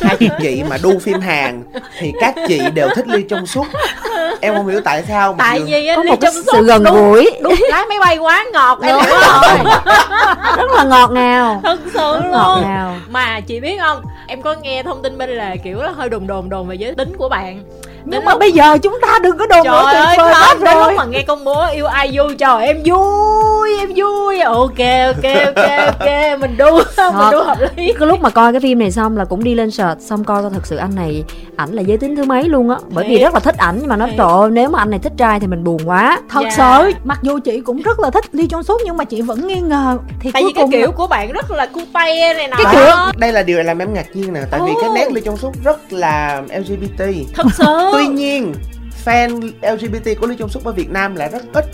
[0.02, 1.63] hai chục chị mà đu phim Hàn
[2.00, 3.67] thì các chị đều thích Lee Chung Suk.
[4.41, 5.34] Em không hiểu tại sao.
[5.34, 8.17] mặc tại vì có một cái Trong sự gần đúng, gũi đúng lái máy bay
[8.17, 9.41] quá ngọt em Đúng hiểu rồi.
[9.41, 14.02] không rất là ngọt ngào thật sự rất ngọt luôn ngào mà chị biết không
[14.28, 16.95] em có nghe thông tin bên là kiểu là hơi đồn đồn đồn về giới
[16.95, 17.63] tính của bạn
[18.10, 20.56] Nhưng mà lúc- bây giờ chúng ta đừng có đồn nữa tuyệt ơi vời hết
[20.62, 24.39] đến lúc mà nghe công bố yêu ai vui trời em vui em vui.
[24.41, 26.39] Ok ok ok ok.
[26.39, 26.65] Mình đu
[26.97, 27.93] mình đu hợp lý.
[27.99, 30.41] Cái lúc mà coi cái phim này xong là cũng đi lên search xong coi
[30.41, 31.23] coi thật sự anh này
[31.56, 32.75] ảnh là giới tính thứ mấy luôn á.
[32.89, 34.17] Bởi vì rất là thích ảnh nhưng mà nói Thiệt.
[34.17, 36.21] trời ơi nếu mà anh này thích trai thì mình buồn quá.
[36.30, 36.82] Thật Dạ.
[36.84, 36.91] sự.
[37.03, 39.60] Mặc dù chị cũng rất là thích Lee Jong Suk nhưng mà chị vẫn nghi
[39.62, 39.97] ngờ.
[40.19, 42.56] Thì tại vì cái kiểu là- của bạn rất là cute này nọ.
[42.63, 43.12] Đó, đó.
[43.17, 45.53] đây là điều làm em ngạc nhiên nè tại vì cái nét Lee Chung Suk
[45.63, 47.03] rất là LGBT.
[47.36, 47.89] thật sự.
[47.93, 48.53] Tuy nhiên
[49.06, 51.65] fan LGBT của Lee Chung Suk ở Việt Nam lại rất ít.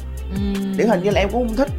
[0.78, 1.70] Điển hình như là em cũng không thích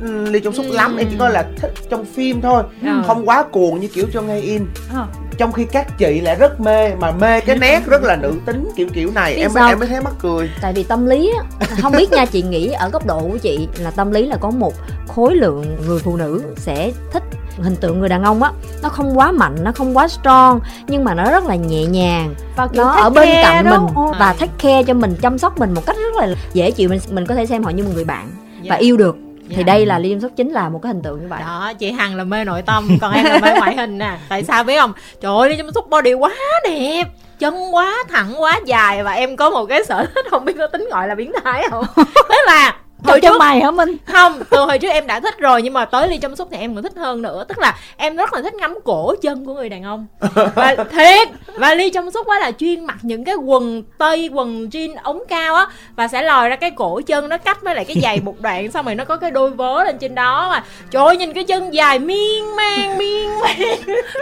[0.44, 0.72] Chung Suk Ừ.
[0.72, 2.88] lắm em chỉ coi là thích trong phim thôi Ừ.
[3.06, 5.06] không quá cuồng như kiểu Chung Hae In Ờ.
[5.38, 8.68] trong khi các chị lại rất mê mà mê cái nét rất là nữ tính
[8.76, 9.68] kiểu kiểu này Biết em sao?
[9.68, 12.68] em mới thấy mắc cười tại vì tâm lý á không biết nha chị nghĩ
[12.72, 14.74] ở góc độ của chị là tâm lý là có một
[15.08, 17.22] khối lượng người phụ nữ sẽ thích
[17.58, 21.04] hình tượng người đàn ông á nó không quá mạnh nó không quá strong nhưng
[21.04, 23.70] mà nó rất là nhẹ nhàng và nó ở bên cạnh đó.
[23.78, 24.14] mình Ồ.
[24.18, 27.00] và take care cho mình chăm sóc mình một cách rất là dễ chịu mình
[27.10, 28.28] mình có thể xem họ như một người bạn.
[28.70, 29.16] Và yêu được.
[29.48, 29.62] Thì Dạ.
[29.62, 31.40] đây là Jong Suk chính là một cái hình tượng như vậy.
[31.40, 34.18] Đó chị hằng là mê nội tâm còn em là mê ngoại hình nè.
[34.28, 34.92] Tại sao biết không?
[35.20, 37.04] Trời ơi chăm sóc body quá đẹp
[37.38, 40.66] chân quá thẳng quá dài và em có một cái sở thích không biết có
[40.66, 41.84] tính gọi là biến thái không?
[42.28, 43.96] Tức là Hồi trước mày hả Minh?
[44.12, 46.56] không từ hồi trước em đã thích rồi nhưng mà tới ly chăm sóc thì
[46.58, 47.44] em còn thích hơn nữa.
[47.48, 50.06] Tức là em rất là thích ngắm cổ chân của người đàn ông.
[50.54, 54.68] Và thiệt và ly chăm sóc quá là chuyên mặc những cái quần tây quần
[54.68, 57.84] jean ống cao á và sẽ lòi ra cái cổ chân nó cắt với lại
[57.84, 60.48] cái giày một đoạn xong rồi nó có cái đôi vớ lên trên đó.
[60.50, 63.56] Mà trời ơi nhìn cái chân dài miên man miên man.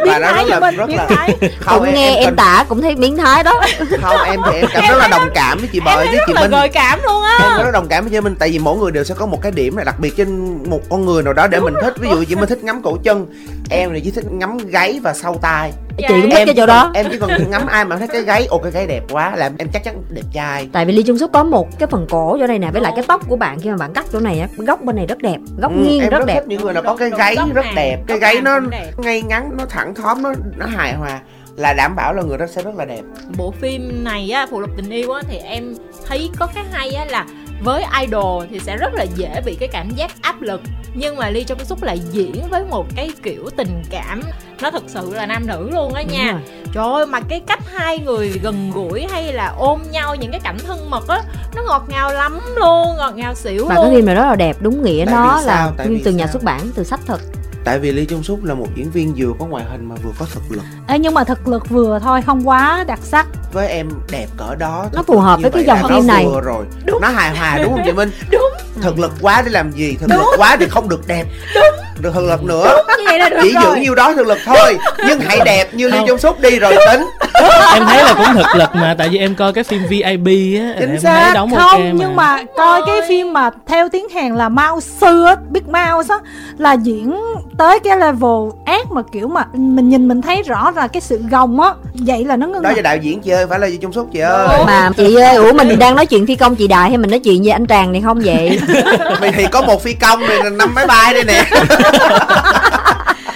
[0.06, 1.36] Và nó thái rất là cho mình, rất biến là thái.
[1.66, 3.60] Cũng nghe em, cần- tả cũng thấy biến thái đó.
[4.02, 6.24] Không em thì em cảm rất là đồng cảm với chị em bời thấy với
[6.26, 6.50] chị là minh.
[6.50, 8.71] gợi cảm luôn em á rất là đồng cảm với chị minh tại vì mỗi
[8.74, 11.32] người đều sẽ có một cái điểm là đặc biệt trên một con người nào
[11.32, 11.94] đó để mình thích.
[12.00, 13.26] Ví dụ chị minh thích ngắm cổ chân
[13.70, 15.72] em thì chỉ thích ngắm gáy và sau tai.
[15.98, 16.90] Dạ, chị cũng thích em cái chỗ đó.
[16.94, 19.50] em chỉ cần ngắm ai mà thấy cái gáy ồ cái gáy đẹp quá là
[19.58, 20.68] em chắc chắn đẹp trai.
[20.72, 22.92] Tại vì Lee Jong Suk có một cái phần cổ chỗ này nè với lại
[22.96, 25.18] cái tóc của bạn khi mà bạn cắt chỗ này á góc bên này rất
[25.18, 26.34] đẹp góc Ừ, nghiêng em rất, rất đẹp.
[26.34, 27.98] thích những người nào có cái Đúng, gáy đúng, rất đẹp.
[28.06, 28.60] Cái gáy nó
[28.96, 31.20] ngay ngắn nó thẳng thóm nó nó hài hòa
[31.56, 33.00] là đảm bảo là người đó sẽ rất là đẹp.
[33.36, 35.74] Bộ phim này á phụ lục tình yêu á thì em
[36.08, 37.26] thấy có cái hay á là
[37.64, 40.60] với idol thì sẽ rất là dễ bị cái cảm giác áp lực
[40.94, 44.22] nhưng mà Lee Jong Suk lại diễn với một cái kiểu tình cảm
[44.62, 46.40] nó thực sự là nam nữ luôn á nha rồi.
[46.74, 50.40] trời ơi mà cái cách hai người gần gũi hay là ôm nhau những cái
[50.40, 51.22] cảnh thân mật á
[51.56, 54.36] nó ngọt ngào lắm luôn ngọt ngào xỉu và cái luôn phim này rất là
[54.36, 55.72] đẹp đúng nghĩa Tại nó là sao?
[56.04, 56.32] Từ nhà sao?
[56.32, 57.20] xuất bản từ sách thật
[57.64, 60.10] tại vì Lee Jong Suk là một diễn viên vừa có ngoại hình mà vừa
[60.18, 60.62] có thực lực.
[60.88, 63.26] Ê, nhưng mà thực lực vừa thôi không quá đặc sắc.
[63.52, 66.24] Với em đẹp cỡ đó Nó phù hợp với cái dòng phim này.
[66.26, 66.64] vừa rồi.
[67.00, 68.10] Nó hài hòa đúng không chị Minh?
[68.30, 68.52] Đúng.
[68.82, 69.96] Thực lực quá để làm gì?
[70.00, 71.24] Thực lực quá thì không được đẹp.
[72.00, 72.76] Được thực lực nữa.
[72.98, 73.80] Như vậy là được chỉ giữ rồi.
[73.80, 76.06] nhiêu đó thực lực thôi nhưng hãy đẹp như Không.
[76.06, 77.06] Jong Suk đi rồi tính.
[77.74, 80.74] Em thấy là cũng thực lực mà tại vì em coi cái phim VIP á
[80.80, 81.20] Chính em xác.
[81.24, 84.80] thấy đóng không ok nhưng mà coi cái phim mà theo tiếng Hàn là Mao
[84.80, 86.20] Sư á Big Mouse á
[86.58, 87.16] là diễn
[87.58, 91.22] tới cái level ác mà kiểu mà mình nhìn mình thấy rõ là cái sự
[91.30, 93.76] gồng á vậy là nó ngưng đó là đạo diễn chị ơi phải là Lee
[93.76, 94.48] Jong Suk chị ơi.
[94.66, 97.20] Mà chị ơi ủa mình đang nói chuyện phi công chị đại hay mình nói
[97.20, 98.60] chuyện với anh tràng này không vậy?
[99.20, 101.44] Mày thì có một phi công này là năm máy bay đây nè.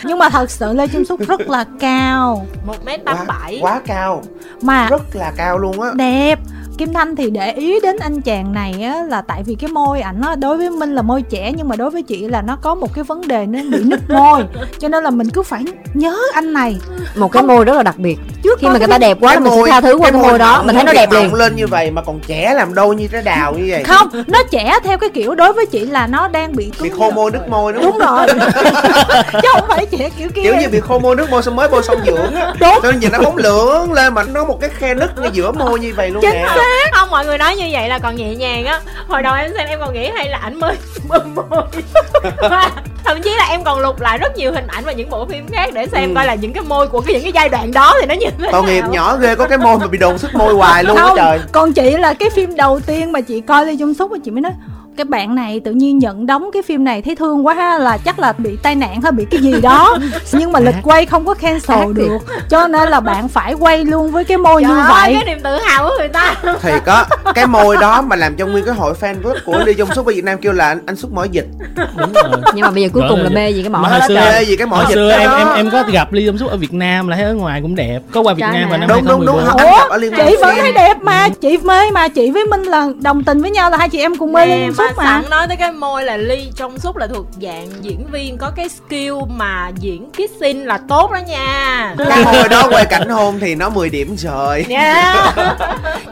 [0.04, 2.46] Nhưng mà thật sự lê trung súc rất là cao.
[2.66, 3.58] Một mét tám bảy.
[3.62, 4.22] Quá cao.
[4.62, 5.90] Mà rất là cao luôn á.
[5.94, 6.38] đẹp
[6.78, 10.00] Kim Thanh thì để ý đến anh chàng này á, là tại vì cái môi
[10.00, 12.56] ảnh á, đối với Minh là môi trẻ nhưng mà đối với chị là nó
[12.62, 14.42] có một cái vấn đề nó bị nứt môi.
[14.78, 16.80] Cho nên là mình cứ phải nhớ anh này.
[17.16, 17.46] Một cái Không.
[17.46, 18.16] môi rất là đặc biệt.
[18.42, 20.38] Trước khi mà người ta đẹp quá mình môi- sẽ tha thứ qua cái môi
[20.38, 20.56] đó.
[20.56, 21.34] mỏng mình thấy nó đẹp liền.
[21.34, 23.84] Lên như vậy mà còn trẻ làm đâu như trái đào như vậy?
[23.84, 27.10] Không nó trẻ theo cái kiểu đối với chị là nó đang bị bị khô
[27.10, 28.26] môi nước môi đúng đúng rồi.
[29.32, 30.42] Chứ không phải trẻ kiểu kia.
[30.42, 32.54] Kiểu như bị khô môi nước môi xong mới bôi son dưỡng á.
[32.60, 32.78] Đúng.
[32.82, 35.52] cho nên nhìn nó bóng lưỡng lên mà nó một cái khe nứt ngay giữa
[35.52, 36.46] môi như vậy luôn Chính nè
[36.92, 38.80] không mọi người nói như vậy là còn nhẹ nhàng á.
[39.08, 40.76] Hồi đầu em xem em còn nghĩ hay là ảnh mới
[41.08, 41.62] bơm môi
[43.04, 45.46] thậm chí là em còn lục lại rất nhiều hình ảnh và những bộ phim
[45.52, 46.14] khác để xem Ừ.
[46.14, 48.26] coi là những cái môi của cái những cái giai đoạn đó thì nó như
[48.38, 50.96] thế tội nghiệp nhỏ ghê có cái môi mà bị đồn sức môi hoài luôn
[50.96, 51.40] á không trời.
[51.52, 54.30] còn chị là cái phim đầu tiên mà chị coi Lê Trung Súc và chị
[54.30, 54.52] mới nói
[54.96, 57.98] cái bạn này tự nhiên nhận đóng cái phim này thấy thương quá ha là
[58.04, 59.98] chắc là bị tai nạn hay bị cái gì đó.
[60.32, 62.18] Nhưng mà lịch quay không có cancel Ác được
[62.50, 65.14] cho nên là bạn phải quay luôn với cái môi Trời như ơi, vậy.
[65.14, 66.34] cái niềm tự hào của người ta.
[66.62, 69.74] Thiệt á cái môi đó mà làm cho nguyên cái hội fan club của Lee
[69.74, 71.46] Jong Suk ở Việt Nam kêu là anh, anh xúc mỏ dịch.
[71.96, 72.40] Đúng rồi.
[72.54, 74.46] Nhưng mà bây giờ cuối cùng là mê gì cái mỏ đó xưa trời.
[74.46, 76.56] gì cái mỏ hồi dịch xưa em em em có gặp Lee Jong Suk ở
[76.56, 78.88] Việt Nam là thấy ở ngoài cũng đẹp có qua Việt Trái Nam vào năm
[78.88, 79.36] đúng đúng đúng.
[79.36, 82.86] 2014 anh Ủa, chị vẫn thấy đẹp mà chị mê mà chị với Minh là
[83.02, 85.30] đồng tình với nhau là hai chị em cùng mê Lê Nè, Trung mà sẵn
[85.30, 88.68] nói tới cái môi là ly trong suốt là thuộc dạng diễn viên có cái
[88.68, 91.94] skill mà diễn kissing là tốt đó nha.
[92.08, 95.34] Cái môi đó quay cảnh hôn thì nó 10 điểm rồi yeah.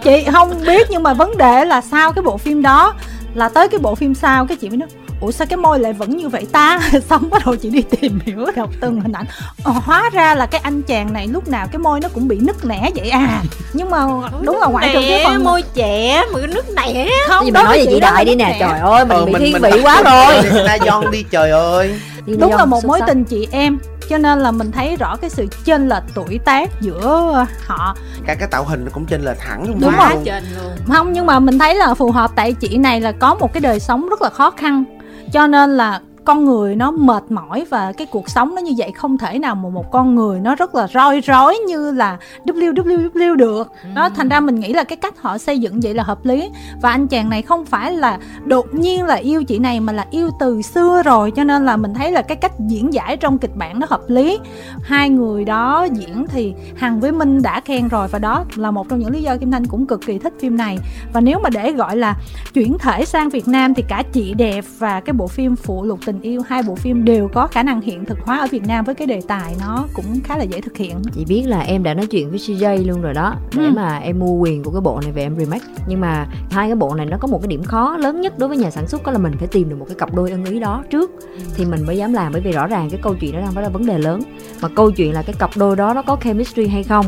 [0.05, 2.95] chị không biết nhưng mà vấn đề là sau cái bộ phim đó
[3.35, 4.89] là tới cái bộ phim sau cái chị mới nói
[5.20, 6.81] ủa sao cái môi lại vẫn như vậy ta?
[7.11, 8.46] Xong bắt đầu chị đi tìm hiểu.
[8.57, 9.24] Đọc từng hình ảnh.
[9.64, 12.38] Ờ, hóa ra là cái anh chàng này lúc nào cái môi nó cũng bị
[12.38, 13.42] nứt nẻ vậy à.
[13.72, 14.07] Nhưng mà
[14.42, 17.64] đúng là ngoại trừ cái phần môi trẻ mà cái nước nẻ không gì đối
[17.64, 19.53] nói về chị đó đại đi nứt nè trời ơi mình Ừ, bị mình- thiên
[19.53, 20.64] mình- vị quá rồi.
[20.66, 22.00] Na Don đi trời ơi.
[22.38, 25.46] Đúng là một mối tình chị em cho nên là mình thấy rõ cái sự
[25.64, 27.96] chênh lệch tuổi tác giữa họ.
[28.27, 30.40] Cả cái tạo hình nó cũng chênh lệch thẳng luôn Đúng mà rồi.
[30.92, 33.61] không nhưng mà mình thấy là phù hợp tại chị này là có một cái
[33.61, 34.85] đời sống rất là khó khăn
[35.35, 38.93] cho nên là con người nó mệt mỏi và cái cuộc sống nó như vậy
[38.93, 43.35] không thể nào mà một con người nó rất là roi rói như là www
[43.35, 43.73] được.
[43.95, 46.51] Nó thành ra mình nghĩ là cái cách họ xây dựng vậy là hợp lý.
[46.83, 50.07] Và anh chàng này không phải là đột nhiên là yêu chị này mà là
[50.11, 53.39] yêu từ xưa rồi cho nên là mình thấy là cái cách diễn giải trong
[53.39, 54.39] kịch bản nó hợp lý.
[54.83, 58.89] Hai người đó diễn thì hằng với minh đã khen rồi và đó là một
[58.89, 60.79] trong những lý do kim thanh cũng cực kỳ thích phim này.
[61.13, 62.17] Và nếu mà để gọi là
[62.55, 65.99] chuyển thể sang việt nam thì cả chị đẹp và cái bộ phim phụ lục
[66.07, 68.85] tình yêu hai bộ phim đều có khả năng hiện thực hóa ở việt nam
[68.85, 70.96] với cái đề tài nó cũng khá là dễ thực hiện.
[71.14, 73.70] Chị biết là em đã nói chuyện với CJ luôn rồi đó để Ừ.
[73.77, 75.64] mà em mua quyền của cái bộ này về em remake.
[75.88, 78.48] Nhưng mà hai cái bộ này nó có một cái điểm khó lớn nhất đối
[78.48, 80.44] với nhà sản xuất đó là mình phải tìm được một cái cặp đôi ưng
[80.44, 81.11] ý đó trước.
[81.57, 83.62] Thì mình mới dám làm bởi vì rõ ràng cái câu chuyện đó đang phải
[83.62, 84.20] là vấn đề lớn.
[84.62, 87.07] Mà câu chuyện là cái cặp đôi đó nó có chemistry hay không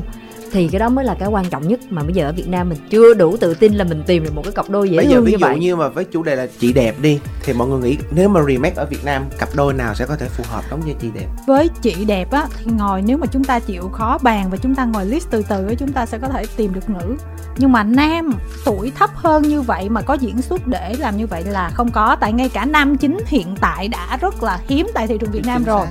[0.53, 2.69] thì cái đó mới là cái quan trọng nhất mà bây giờ ở Việt Nam
[2.69, 5.07] mình chưa đủ tự tin là mình tìm được một cái cặp đôi dễ bây
[5.07, 5.59] giờ ví như dụ vậy.
[5.59, 8.41] như mà với chủ đề là chị đẹp đi thì mọi người nghĩ nếu mà
[8.49, 11.09] remake ở Việt Nam cặp đôi nào sẽ có thể phù hợp đóng vai chị
[11.15, 11.27] đẹp?
[11.47, 14.75] Với chị đẹp á thì ngồi nếu mà chúng ta chịu khó bàn và chúng
[14.75, 17.17] ta ngồi list từ từ á chúng ta sẽ có thể tìm được nữ.
[17.59, 18.33] Nhưng mà nam
[18.65, 21.91] tuổi thấp hơn như vậy mà có diễn xuất để làm như vậy là không
[21.91, 22.17] có.
[22.21, 25.47] Tại ngay cả nam chính hiện tại đã rất là hiếm tại thị trường Việt
[25.47, 25.87] Nam rồi.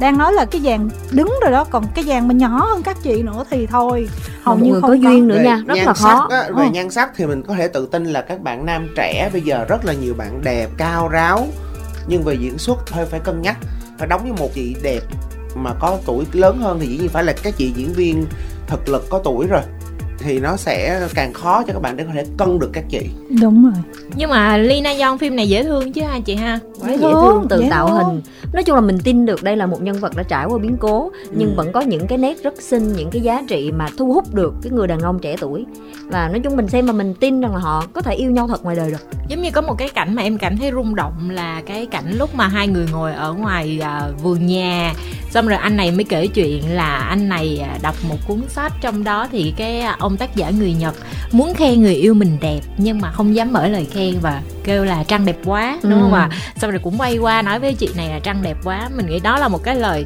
[0.00, 3.02] đang nói là cái dàn đứng rồi đó còn cái dàn mà nhỏ hơn các
[3.02, 4.03] chị nữa thì thôi
[4.42, 4.94] hầu mà mọi như không có.
[5.10, 6.28] duyên nữa Về nha rất nhan là khó.
[6.30, 6.70] á, về Ừ.
[6.72, 9.64] nhan sắc thì mình có thể tự tin là các bạn nam trẻ bây giờ
[9.68, 11.46] rất là nhiều bạn đẹp cao ráo.
[12.08, 13.56] Nhưng về diễn xuất hơi phải cân nhắc
[13.98, 15.00] phải đóng với một chị đẹp
[15.54, 18.26] mà có tuổi lớn hơn thì dĩ nhiên phải là các chị diễn viên
[18.66, 19.60] thực lực có tuổi rồi
[20.24, 23.00] thì nó sẽ càng khó cho các bạn để có thể cân được các chị.
[23.42, 23.72] Đúng rồi.
[24.16, 26.58] Nhưng mà Lina Young phim này dễ thương chứ ha chị ha?
[26.80, 27.98] Quá Dễ dễ thương, từ dễ tạo thương.
[27.98, 28.20] hình.
[28.52, 30.76] Nói chung là mình tin được đây là một nhân vật đã trải qua biến
[30.80, 31.54] cố nhưng Ừ.
[31.56, 34.54] vẫn có những cái nét rất xinh những cái giá trị mà thu hút được
[34.62, 35.64] cái người đàn ông trẻ tuổi.
[36.10, 38.48] Và nói chung mình xem mà mình tin rằng là họ có thể yêu nhau
[38.48, 39.06] thật ngoài đời được.
[39.28, 42.12] Giống như có một cái cảnh mà em cảm thấy rung động là cái cảnh
[42.18, 44.92] lúc mà hai người ngồi ở ngoài à, vườn nhà.
[45.30, 48.72] Xong rồi anh này mới kể chuyện là anh này à, đọc một cuốn sách
[48.80, 50.94] trong đó thì cái à, ông tác giả người nhật
[51.32, 54.84] muốn khen người yêu mình đẹp nhưng mà không dám mở lời khen và kêu
[54.84, 55.98] là trăng đẹp quá đúng Ừ.
[56.00, 58.88] không ạ xong rồi cũng quay qua nói với chị này là trăng đẹp quá
[58.96, 60.04] mình nghĩ đó là một cái lời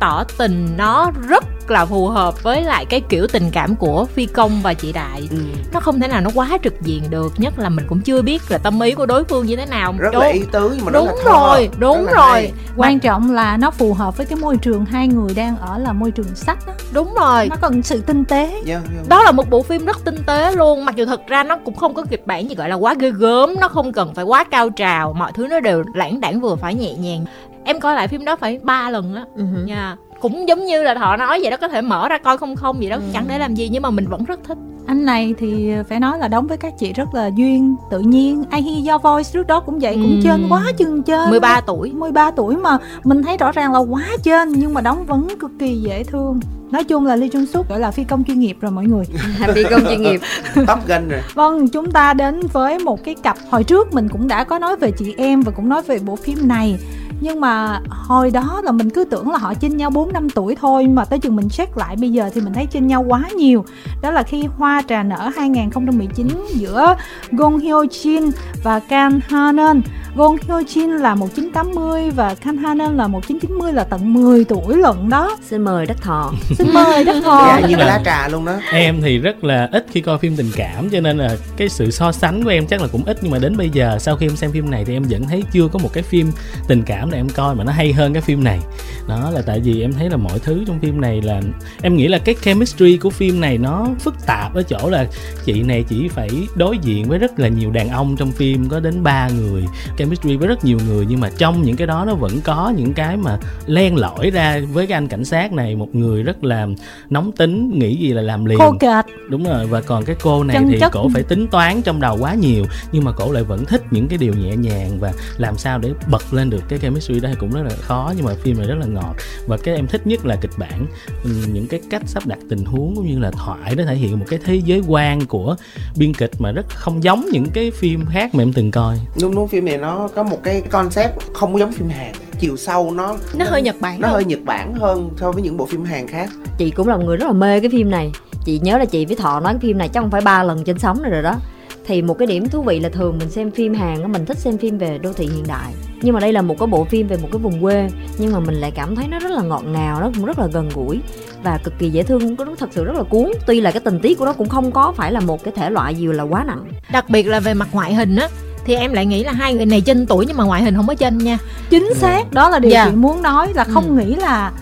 [0.00, 4.26] tỏ tình nó rất là phù hợp với lại cái kiểu tình cảm của phi
[4.26, 5.28] công và chị đại.
[5.72, 8.42] Nó không thể nào nó quá trực diện được nhất là mình cũng chưa biết
[8.48, 9.94] là tâm ý của đối phương như thế nào.
[9.98, 12.32] Rất Đúng- là ý tứ nhưng mà đúng là thơ, rồi đúng rất là rồi.
[12.32, 12.52] hay.
[12.76, 15.92] quan trọng là nó phù hợp với cái môi trường hai người đang ở là
[15.92, 16.72] môi trường sách đó.
[16.92, 17.46] đúng rồi.
[17.50, 18.46] Nó cần sự tinh tế.
[18.46, 19.08] Yeah, yeah.
[19.08, 21.74] đó là một bộ phim rất tinh tế luôn mặc dù thật ra nó cũng
[21.74, 24.44] không có kịch bản gì gọi là quá ghê gớm nó không cần phải quá
[24.44, 27.24] cao trào mọi thứ nó đều lãng đãng vừa phải nhẹ nhàng
[27.66, 29.24] em coi lại phim đó phải ba lần á.
[29.36, 29.64] Ừ hử.
[29.64, 32.56] nha cũng giống như là họ nói vậy đó có thể mở ra coi không
[32.56, 33.02] không vậy đó Ừ.
[33.12, 34.58] chẳng để làm gì nhưng mà mình vẫn rất thích.
[34.86, 38.44] Anh này thì phải nói là đóng với các chị rất là duyên tự nhiên.
[38.50, 40.20] Ai hi do voice trước đó cũng vậy cũng Ừ.
[40.24, 41.30] trên quá chừng trên.
[41.30, 41.92] 13 tuổi.
[41.92, 45.50] 13 tuổi mà mình thấy rõ ràng là quá trên nhưng mà đóng vẫn cực
[45.58, 46.40] kỳ dễ thương.
[46.70, 49.04] Nói chung là Lee Jung Suk gọi là phi công chuyên nghiệp rồi mọi người.
[49.38, 50.20] Happy công chuyên nghiệp.
[50.54, 51.20] Top Gun rồi.
[51.34, 53.36] Vâng chúng ta đến với một cái cặp.
[53.50, 56.16] Hồi trước mình cũng đã có nói về chị em và cũng nói về bộ
[56.16, 56.78] phim này
[57.20, 60.56] nhưng mà hồi đó là mình cứ tưởng là họ chênh nhau 4 năm tuổi
[60.60, 63.22] thôi mà tới chừng mình check lại bây giờ thì mình thấy chênh nhau quá
[63.36, 63.64] nhiều.
[64.02, 66.96] Đó là khi Hoa trà nở 2019 giữa
[67.30, 68.30] Gong Hyo Jin
[68.62, 69.80] và Kan Ha Neun
[70.16, 74.76] Gong Hyo Jin là 1980 và Kan Ha Neun là 1990 là tận 10 tuổi
[74.76, 75.36] lận đó.
[75.42, 76.32] Xin mời đất thọ.
[76.58, 77.44] Xin mời đất thọ.
[77.46, 78.56] Dạ như cái lá trà luôn đó.
[78.72, 81.90] Em thì rất là ít khi coi phim tình cảm cho nên là cái sự
[81.90, 84.26] so sánh của em chắc là cũng ít nhưng mà đến bây giờ sau khi
[84.26, 86.32] em xem phim này thì em vẫn thấy chưa có một cái phim
[86.68, 88.60] tình cảm nào em coi mà nó hay hơn cái phim này.
[89.08, 91.40] Đó là tại vì em thấy là mọi thứ trong phim này là
[91.82, 95.06] em nghĩ là cái chemistry của phim này nó phức tạp ở chỗ là
[95.44, 98.80] chị này chỉ phải đối diện với rất là nhiều đàn ông trong phim có
[98.80, 99.64] đến ba người
[99.98, 102.92] chemistry với rất nhiều người nhưng mà trong những cái đó nó vẫn có những
[102.92, 106.66] cái mà len lỏi ra với cái anh cảnh sát này một người rất là
[107.10, 108.58] nóng tính nghĩ gì là làm liền.
[108.58, 109.04] Khô kệch.
[109.30, 110.92] Đúng rồi và còn cái cô này Chân thì chất.
[110.92, 114.08] cổ phải tính toán trong đầu quá nhiều nhưng mà cổ lại vẫn thích những
[114.08, 117.36] cái điều nhẹ nhàng và làm sao để bật lên được cái chemistry đó thì
[117.40, 119.14] cũng rất là khó nhưng mà phim này rất là ngọt.
[119.46, 120.86] Và cái em thích nhất là kịch bản.
[121.24, 124.18] Ừm, những cái cách sắp đặt tình huống cũng như là thoại nó thể hiện
[124.18, 125.56] một cái thế giới quan của
[125.96, 128.98] biên kịch mà rất không giống những cái phim khác mà em từng coi.
[129.20, 132.12] Đúng đúng phim này nó có một cái concept không có giống phim Hàn.
[132.38, 135.56] Chiều sâu nó nó hơi nhật bản nó hơi Nhật Bản hơn so với những
[135.56, 136.30] bộ phim Hàn khác.
[136.58, 138.12] Chị cũng là một người rất là mê cái phim này.
[138.44, 140.64] Chị nhớ là chị với thọ nói cái phim này chắc không phải ba lần
[140.64, 141.36] trên sóng rồi đó
[141.86, 144.38] thì một cái điểm thú vị là thường mình xem phim Hàn á, mình thích
[144.38, 145.72] xem phim về đô thị hiện đại
[146.02, 148.38] nhưng mà đây là một cái bộ phim về một cái vùng quê nhưng mà
[148.40, 151.00] mình lại cảm thấy nó rất là ngọt ngào nó cũng rất là gần gũi
[151.42, 154.00] và cực kỳ dễ thương nó thật sự rất là cuốn tuy là cái tình
[154.00, 156.44] tiết của nó cũng không có phải là một cái thể loại gì là quá
[156.46, 158.28] nặng đặc biệt là về mặt ngoại hình á
[158.64, 160.86] thì em lại nghĩ là hai người này chênh tuổi nhưng mà ngoại hình không
[160.86, 161.38] có chênh nha
[161.70, 162.86] chính xác đó là điều Dạ.
[162.90, 164.04] chị muốn nói là không Ừ.
[164.04, 164.52] nghĩ là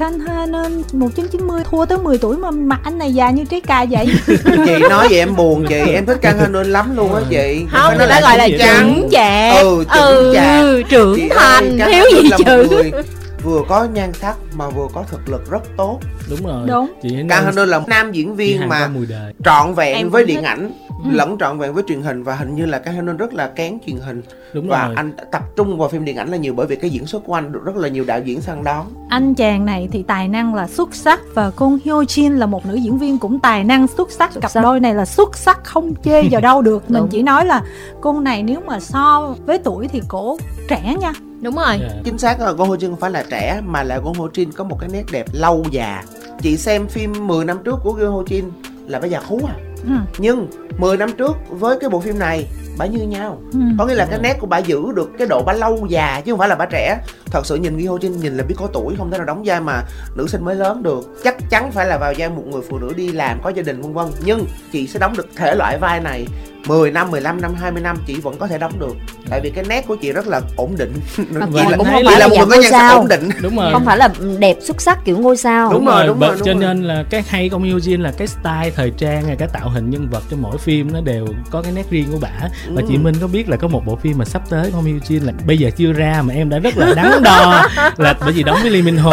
[0.00, 3.60] Kan Ha nên 1990 thua tới 10 tuổi mà mặt anh này già như trái
[3.60, 4.06] cà vậy.
[4.66, 7.64] Chị nói vậy em buồn chị em thích Kang Han lắm luôn á chị.
[7.72, 9.08] Không Phải người ta gọi là vậy trưởng đúng.
[9.10, 9.54] chạc.
[9.62, 10.64] Ừ, trưởng chạc.
[10.90, 12.66] trưởng Chị thành ơi, thiếu gì chữ.
[12.70, 12.92] người
[13.44, 15.98] vừa có nhan sắc mà vừa có thực lực rất tốt.
[16.30, 16.66] Đúng rồi.
[16.68, 16.92] Đúng.
[17.02, 18.88] chị hãy Kang nói- Han là một nam diễn viên mà
[19.44, 20.70] trọn vẹn Em với điện thích.
[21.04, 23.48] Ảnh lẫn trọn vẹn với truyền hình và hình như là Kang Han rất là
[23.48, 24.22] kén truyền hình.
[24.52, 24.94] Đúng và rồi.
[24.96, 27.34] anh tập trung vào phim điện ảnh là nhiều bởi vì cái diễn xuất của
[27.34, 28.86] anh được rất là nhiều đạo diễn săn đón.
[29.08, 32.66] Anh chàng này thì tài năng là xuất sắc và con Hyo Jin là một
[32.66, 34.32] nữ diễn viên cũng tài năng xuất sắc.
[34.32, 34.62] Xuất cặp sắc.
[34.62, 36.84] đôi này là xuất sắc không chê vào đâu được.
[36.90, 37.08] Mình Đúng.
[37.08, 37.62] chỉ nói là
[38.00, 40.36] cô này nếu mà so với tuổi thì cổ
[40.68, 41.12] trẻ nha.
[41.40, 41.78] Đúng rồi.
[41.80, 41.88] Dạ.
[42.04, 44.50] chính xác là Go Ho Jin không phải là trẻ mà là Go Ho Jin
[44.56, 46.02] có một cái nét đẹp lâu già
[46.42, 48.42] chị xem phim 10 năm trước của Go Ho Jin
[48.86, 49.92] là bà già khú à ừ.
[50.18, 50.46] nhưng
[50.78, 52.46] 10 năm trước với cái bộ phim này
[52.80, 53.38] bà như nhau.
[53.52, 53.58] Ừ.
[53.78, 56.32] có nghĩa là cái nét của bà giữ được cái độ bà lâu già chứ
[56.32, 56.98] không phải là bà trẻ.
[57.26, 59.42] Thật sự nhìn Ghi Ho Jin nhìn là biết có tuổi không thể nào đóng
[59.44, 59.82] vai mà
[60.14, 61.20] nữ sinh mới lớn được.
[61.24, 63.80] Chắc chắn phải là vào vai một người phụ nữ đi làm có gia đình
[63.82, 66.26] vân vân nhưng chị sẽ đóng được thể loại vai này
[66.66, 68.94] 10 năm, 15 năm, 20 năm chị vẫn có thể đóng được.
[69.30, 70.92] Tại vì cái nét của chị rất là ổn định.
[71.16, 73.28] Chị là- cũng không phải là một dạng người có nhan sắc ổn định.
[73.42, 73.72] Đúng rồi.
[73.72, 75.72] không phải là đẹp xuất sắc kiểu ngôi sao.
[75.72, 76.60] Đúng rồi, đúng rồi, đúng cho rồi.
[76.62, 79.90] nên là cái hay của Eugene là cái style thời trang hay cái tạo hình
[79.90, 82.86] nhân vật trong mỗi phim nó đều có cái nét riêng của bả và Ừ.
[82.88, 85.26] chị Minh có biết là có một bộ phim mà sắp tới của Ông Eugene
[85.26, 88.42] là bây giờ chưa ra mà em đã rất là đắn đo là bởi vì
[88.42, 89.12] đóng với Lee Min Ho.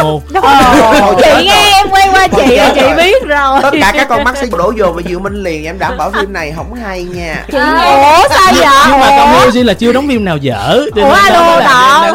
[1.17, 3.60] Chị nghe em quay qua chị là chị biết rồi.
[3.63, 6.12] Tất cả các con mắt sẽ đổ dồn vào Diệu Minh liền Em đảm bảo
[6.12, 7.46] phim này không hay nha.
[7.52, 8.65] Ủa sao vậy?
[8.89, 11.62] nhưng mà ủa Eugene là chưa đóng phim nào dở ủa alo đó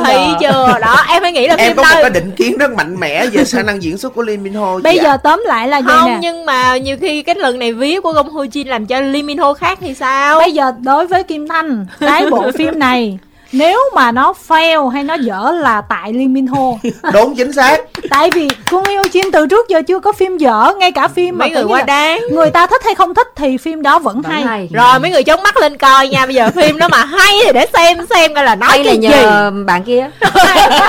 [0.04, 0.36] đo.
[0.40, 0.78] chưa?
[0.80, 3.26] Đó em mới nghĩ là Em phim có một cái định kiến rất mạnh mẽ
[3.26, 5.80] về khả năng diễn xuất của Lee Min Ho bây chị giờ tóm lại là
[5.80, 6.18] vậy không nè.
[6.22, 9.22] nhưng mà nhiều khi cái lần này ví của Gong Ho Jin làm cho Lee
[9.22, 10.38] Min Ho khác thì sao?
[10.38, 13.18] Bây giờ đối với Kim Thanh cái bộ phim này
[13.52, 16.58] nếu mà nó fail hay nó dở là tại Lee Min Ho.
[17.12, 17.80] Đúng chính xác.
[18.10, 21.38] Tại vì Kung Hyo Jin từ trước giờ chưa có phim dở ngay cả phim
[21.38, 22.20] mà mấy người kiểu như quá là đáng.
[22.30, 24.42] người ta thích hay không thích thì phim đó vẫn, Vẫn hay.
[24.44, 24.68] hay.
[24.72, 26.26] rồi mấy người chống mắt lên coi nha.
[26.26, 28.92] Bây giờ phim đó mà hay thì để xem xem coi là nói hay là
[28.92, 29.08] cái gì.
[29.08, 30.10] nhờ bạn kia.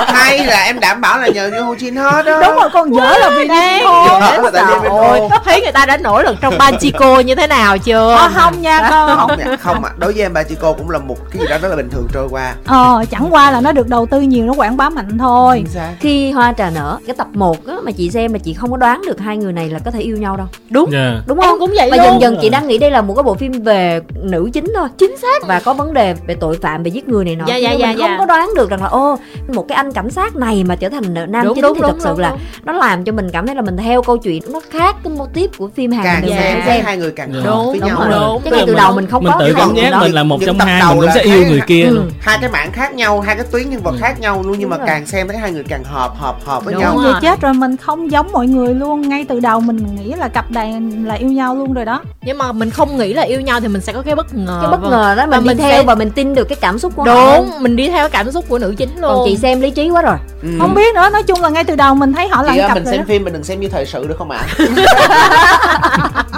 [0.06, 2.40] Hay là em đảm bảo là nhờ như Ho Jin hết đó.
[2.46, 4.20] Đúng rồi còn dở là vì Lee Min Ho.
[4.20, 5.38] Dở là tại Lee Min Ôi, Ho.
[5.44, 8.14] thấy người ta đã nỗ lực trong Banchico như thế nào chưa?
[8.18, 9.90] Ờ, không nha con Không nha, không ạ.
[9.98, 12.28] Đối với em cô cũng là một cái gì đó rất là bình thường trôi
[12.30, 15.64] qua ờ chẳng qua là nó được đầu tư nhiều nó quảng bá mạnh thôi
[16.00, 18.76] khi hoa trà nở cái tập 1 á mà chị xem là chị không có
[18.76, 21.14] đoán được hai người này là có thể yêu nhau đâu đúng Dạ.
[21.26, 23.14] đúng em không cũng vậy và luôn dần dần chị đang nghĩ đây là một
[23.14, 26.58] cái bộ phim về nữ chính thôi chính xác và có vấn đề về tội
[26.62, 28.06] phạm về giết người này nọ Dạ, dạ, nhưng dạ, mình dạ.
[28.08, 30.88] không có đoán được rằng là ô một cái anh cảnh sát này mà trở
[30.88, 32.38] thành nam đúng chính đúng thì đúng, thật sự đúng, là đúng.
[32.64, 35.26] nó làm cho mình cảm thấy là mình theo câu chuyện nó khác cái mô
[35.26, 36.36] típ của phim Hàn càng Dạ.
[36.66, 38.10] xem hai người càng Đúng, hợp với đúng nhau rồi.
[38.20, 38.42] đúng.
[38.44, 40.38] chứ ngay từ đầu mình không mình có tự cái cảm giác mình là một
[40.46, 41.94] trong hai mình cũng sẽ yêu người kia Ừ.
[41.94, 43.98] luôn hai cái mảng khác nhau hai cái tuyến nhân vật Ừ.
[44.00, 44.86] khác nhau luôn nhưng mà rồi.
[44.86, 47.12] càng xem thấy hai người càng hợp hợp hợp với Đúng nhau rồi.
[47.22, 50.50] chết rồi mình không giống mọi người luôn ngay từ đầu mình nghĩ là cặp
[50.50, 53.60] này là yêu nhau luôn rồi đó nhưng mà mình không nghĩ là yêu nhau
[53.60, 54.90] thì mình sẽ có cái bất ngờ cái bất vâng.
[54.90, 56.92] ngờ đó Và mình đi mình theo sẽ- và mình tin được cái cảm xúc
[56.96, 59.60] của họ đúng mình đi theo cảm xúc của nữ chính luôn còn chị xem
[59.60, 60.48] lý trí quá rồi Ừ.
[60.60, 62.60] không biết nữa nói chung là ngay từ đầu mình thấy họ là chị cái
[62.60, 63.04] ơi cặp mình rồi xem đó.
[63.08, 64.46] phim mình đừng xem như thời sự được không ạ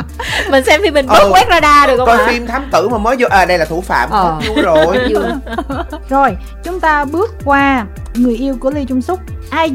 [0.51, 1.13] mình xem phim mình Ừ.
[1.19, 3.59] bớt quét radar được không coi ạ phim thám tử mà mới vô à đây
[3.59, 4.41] là thủ phạm Ờ.
[4.49, 4.99] vui rồi
[6.09, 9.19] Rồi, chúng ta bước qua người yêu của Lee Chung Suk,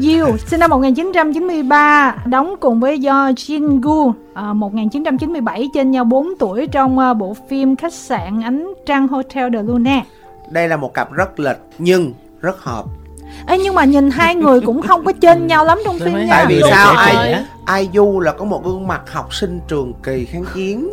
[0.00, 6.28] IU, sinh năm 1993, đóng cùng với Do Jin Gu, à, 1997, trên nhau 4
[6.38, 10.00] tuổi trong à, bộ phim Khách sạn Ánh Trăng Hotel de Luna.
[10.50, 12.84] đây là một cặp rất lệch nhưng rất hợp
[13.46, 16.26] Ê, nhưng mà nhìn hai người cũng không có chênh nhau lắm trong phim nha.
[16.30, 16.94] tại vì Đúng sao?
[16.94, 17.34] rồi.
[17.64, 20.88] ai IU là có một gương mặt học sinh trường kỳ kháng chiến.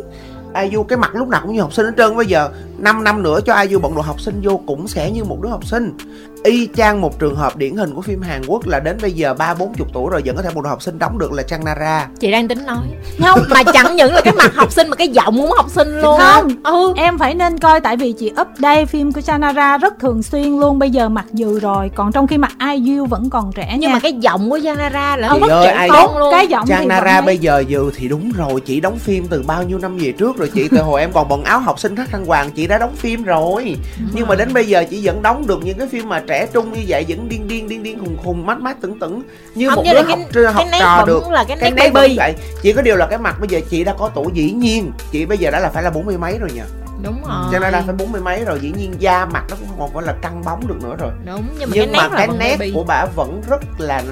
[0.62, 2.16] IU cái mặt lúc nào cũng như học sinh hết trơn.
[2.16, 2.48] Bây giờ
[2.78, 5.48] 5 năm nữa cho IU bận đồ học sinh vô cũng sẽ như một đứa
[5.48, 5.96] học sinh
[6.44, 9.34] y chang một trường hợp điển hình của phim Hàn Quốc là đến bây giờ
[9.34, 11.64] ba bốn chục tuổi rồi vẫn có thể một học sinh đóng được là Trang
[11.64, 12.08] Nara.
[12.20, 12.78] Chị đang tính nói.
[13.24, 16.00] Không, mà chẳng những là cái mặt học sinh mà cái giọng cũng học sinh
[16.00, 16.18] luôn.
[16.20, 16.48] Không.
[16.64, 16.92] ừ.
[16.96, 20.78] em phải nên coi tại vì chị update phim của Chanara rất thường xuyên luôn.
[20.78, 23.94] Bây giờ mặt dừ rồi còn trong khi mặt IU vẫn còn trẻ nhưng nha.
[23.94, 26.30] mà cái giọng của Janara là Ờ, mất ơi, chuẩn ai luôn.
[26.30, 29.62] Cái giọng Trang Nara bây giờ dự thì đúng rồi Chị đóng phim từ bao
[29.62, 30.68] nhiêu năm về trước rồi Chị?
[30.70, 33.22] Từ hồi em còn bận áo học sinh thắt thăng hoàng Chị đã đóng phim
[33.22, 33.76] rồi.
[34.14, 36.72] Nhưng mà đến bây giờ chị vẫn đóng được những cái phim mà trẻ trung
[36.72, 39.22] như vậy Vẫn điên điên điên điên khùng khùng mát mát tưởng tưởng
[39.54, 41.30] Như Không, một đứa là cái- học, học cái trò được.
[41.30, 42.14] là cái cái nét baby.
[42.16, 42.34] vậy.
[42.62, 44.92] Chỉ có điều là cái mặt bây giờ chị đã có tuổi dĩ nhiên.
[45.12, 46.60] Chị bây giờ đã là phải là bốn mươi mấy rồi nhỉ
[47.04, 47.48] đúng rồi.
[47.52, 49.90] Cho nên là phải bốn mươi mấy rồi Dĩ nhiên da mặt nó cũng không
[49.94, 51.10] phải là căng bóng được nữa rồi.
[51.26, 52.72] Đúng nhưng mà nhưng cái mà nét cái là nét baby.
[52.74, 54.02] của bà vẫn rất là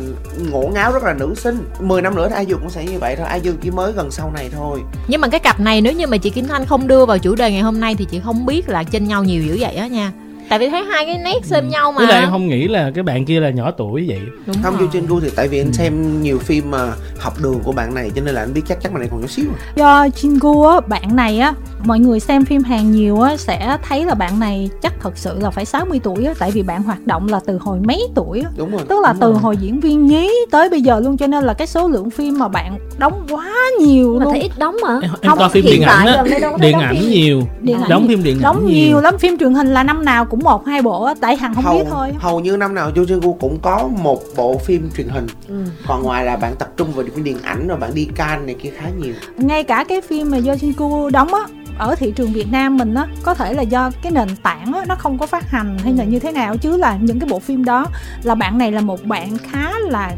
[0.50, 1.58] ngổ ngáo rất là nữ sinh.
[1.80, 3.26] 10 năm nữa thì IU cũng sẽ như vậy thôi.
[3.42, 4.80] IU chỉ mới gần sau này thôi.
[5.08, 7.34] Nhưng mà cái cặp này nếu như mà chị Kim Thanh không đưa vào chủ
[7.34, 9.86] đề ngày hôm nay thì chị không biết là chênh nhau nhiều dữ vậy á
[9.86, 10.12] nha
[10.48, 11.98] tại vì thấy hai cái nét xem nhau mà.
[11.98, 14.20] Với lại em không nghĩ là cái bạn kia là nhỏ tuổi vậy.
[14.46, 14.76] Đúng không.
[14.78, 17.94] Yu Jin Gu thì tại vì anh xem nhiều phim mà học đường của bạn
[17.94, 19.44] này cho nên là anh biết chắc chắc bạn này còn nhỏ xíu
[19.76, 21.52] do Jingu á bạn này á
[21.84, 25.38] mọi người xem phim Hàn nhiều á sẽ thấy là bạn này chắc thật sự
[25.40, 28.40] là phải 60 tuổi á tại vì bạn hoạt động là từ hồi mấy tuổi
[28.40, 28.50] á.
[28.56, 28.80] Đúng rồi.
[28.88, 29.40] Tức là đúng từ rồi.
[29.40, 32.38] hồi diễn viên nhí tới bây giờ luôn cho nên là cái số lượng phim
[32.38, 33.46] mà bạn đóng quá
[33.80, 34.32] nhiều mà luôn.
[34.32, 36.24] thấy ít đóng mà em, em Không, coi phim điện ảnh á
[36.60, 39.00] điện ảnh nhiều Điện ảnh đóng phim điện ảnh đóng nhiều.
[39.00, 41.64] lắm phim truyền hình là năm nào cũng một hai bộ á tại hằng không
[41.64, 42.12] hầu, biết thôi.
[42.18, 45.26] hầu như năm nào Gu cũng có một bộ phim truyền hình.
[45.48, 45.64] Ừ.
[45.86, 48.56] còn ngoài là bạn tập trung vào phim điện ảnh rồi bạn đi can này
[48.62, 49.14] kia khá nhiều.
[49.36, 51.40] Ngay cả cái phim mà Jingu đóng á
[51.78, 54.84] ở thị trường Việt Nam mình á có thể là do cái nền tảng á
[54.88, 57.38] nó không có phát hành hay là như thế nào chứ là những cái bộ
[57.38, 57.86] phim đó
[58.22, 60.12] là bạn này là một bạn khá là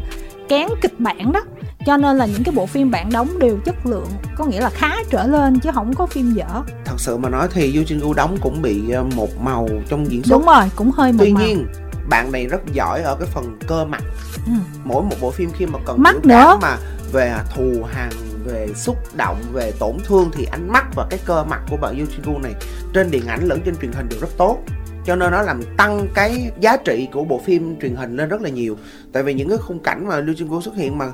[0.49, 1.41] kén kịch bản đó
[1.85, 4.69] cho nên là những cái bộ phim bạn đóng đều chất lượng có nghĩa là
[4.69, 6.45] khá trở lên chứ không có phim dở.
[6.85, 10.11] Thật sự mà nói thì Yu Jin Gu đóng cũng bị ờ, một màu trong
[10.11, 10.37] diễn xuất.
[10.37, 11.43] Đúng rồi cũng hơi một tuy màu.
[11.43, 11.67] nhiên
[12.09, 14.03] bạn này rất giỏi ở cái phần cơ mặt.
[14.45, 14.51] Ừ.
[14.83, 16.57] mỗi một bộ phim khi mà cần Mắt nữa.
[16.61, 16.77] mà
[17.11, 18.09] về thù hằn
[18.45, 22.05] về xúc động về tổn thương thì ánh mắt và cái cơ mặt của bạn
[22.23, 22.53] Gu này
[22.93, 24.57] trên điện ảnh lẫn trên truyền hình đều rất tốt.
[25.05, 28.41] Cho nên nó làm tăng cái giá trị của bộ phim truyền hình lên rất
[28.41, 28.77] là nhiều.
[29.13, 31.05] Tại vì những cái khung cảnh mà Yoo Jin Gu xuất hiện mà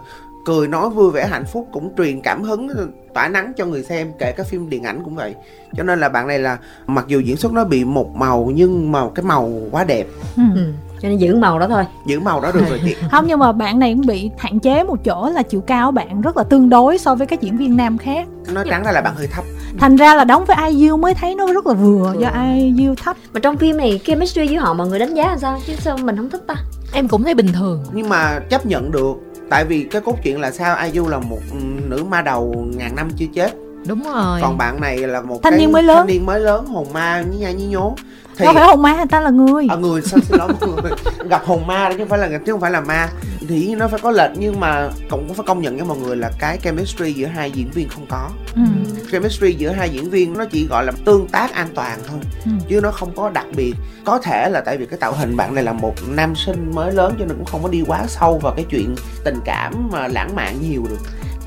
[0.48, 2.70] cười nói vui vẻ hạnh phúc cũng truyền cảm hứng
[3.14, 5.36] tỏa nắng cho người xem kể cả phim điện ảnh cũng vậy.
[5.78, 8.92] Cho nên là bạn này là mặc dù diễn xuất nó bị một màu nhưng
[8.92, 10.08] mà cái màu quá đẹp.
[10.38, 10.44] Ừ.
[10.56, 10.74] Ừ.
[11.02, 11.84] cho nên giữ màu đó thôi.
[12.08, 12.96] Giữ màu đó được rồi chị.
[13.12, 16.22] Không nhưng mà bạn này cũng bị hạn chế một chỗ là chiều cao bạn
[16.22, 18.28] rất là tương đối so với các diễn viên nam khác.
[18.54, 19.44] Nói trắng ra là bạn hơi thấp.
[19.80, 23.18] Thành ra là đóng với IU mới thấy nó rất là vừa do IU thấp.
[23.34, 25.60] Mà trong phim này chemistry với họ mọi người đánh giá làm sao?
[25.68, 26.56] Chứ sao mình không thích ta?
[26.94, 27.84] Em cũng thấy bình thường.
[27.94, 30.78] Nhưng mà chấp nhận được tại vì cái cốt truyện là sao?
[30.92, 31.40] IU là một
[31.88, 33.52] nữ ma đầu ngàn năm chưa chết.
[33.88, 34.42] Đúng rồi.
[34.42, 35.98] Còn bạn này là một Thanh cái niên mới lớn.
[35.98, 37.96] thanh niên mới lớn hồn ma nhí nha nhí nhố
[38.38, 39.68] thì đâu phải hồn ma người ta là người.
[39.70, 40.92] À, người sao xin lỗi người.
[41.30, 43.10] Gặp hồn ma đó chứ không phải là chứ không phải là ma.
[43.50, 46.32] Thì nó phải có lệch nhưng mà cũng phải công nhận với mọi người là
[46.40, 48.30] cái chemistry giữa hai diễn viên không có.
[48.56, 48.62] Ừ.
[49.12, 52.52] chemistry giữa hai diễn viên nó chỉ gọi là tương tác an toàn thôi Ừ.
[52.70, 53.74] chứ nó không có đặc biệt.
[54.06, 56.94] Có thể là tại vì cái tạo hình bạn này là một nam sinh mới
[56.94, 60.08] lớn cho nên cũng không có đi quá sâu vào cái chuyện tình cảm mà
[60.08, 60.98] lãng mạn nhiều được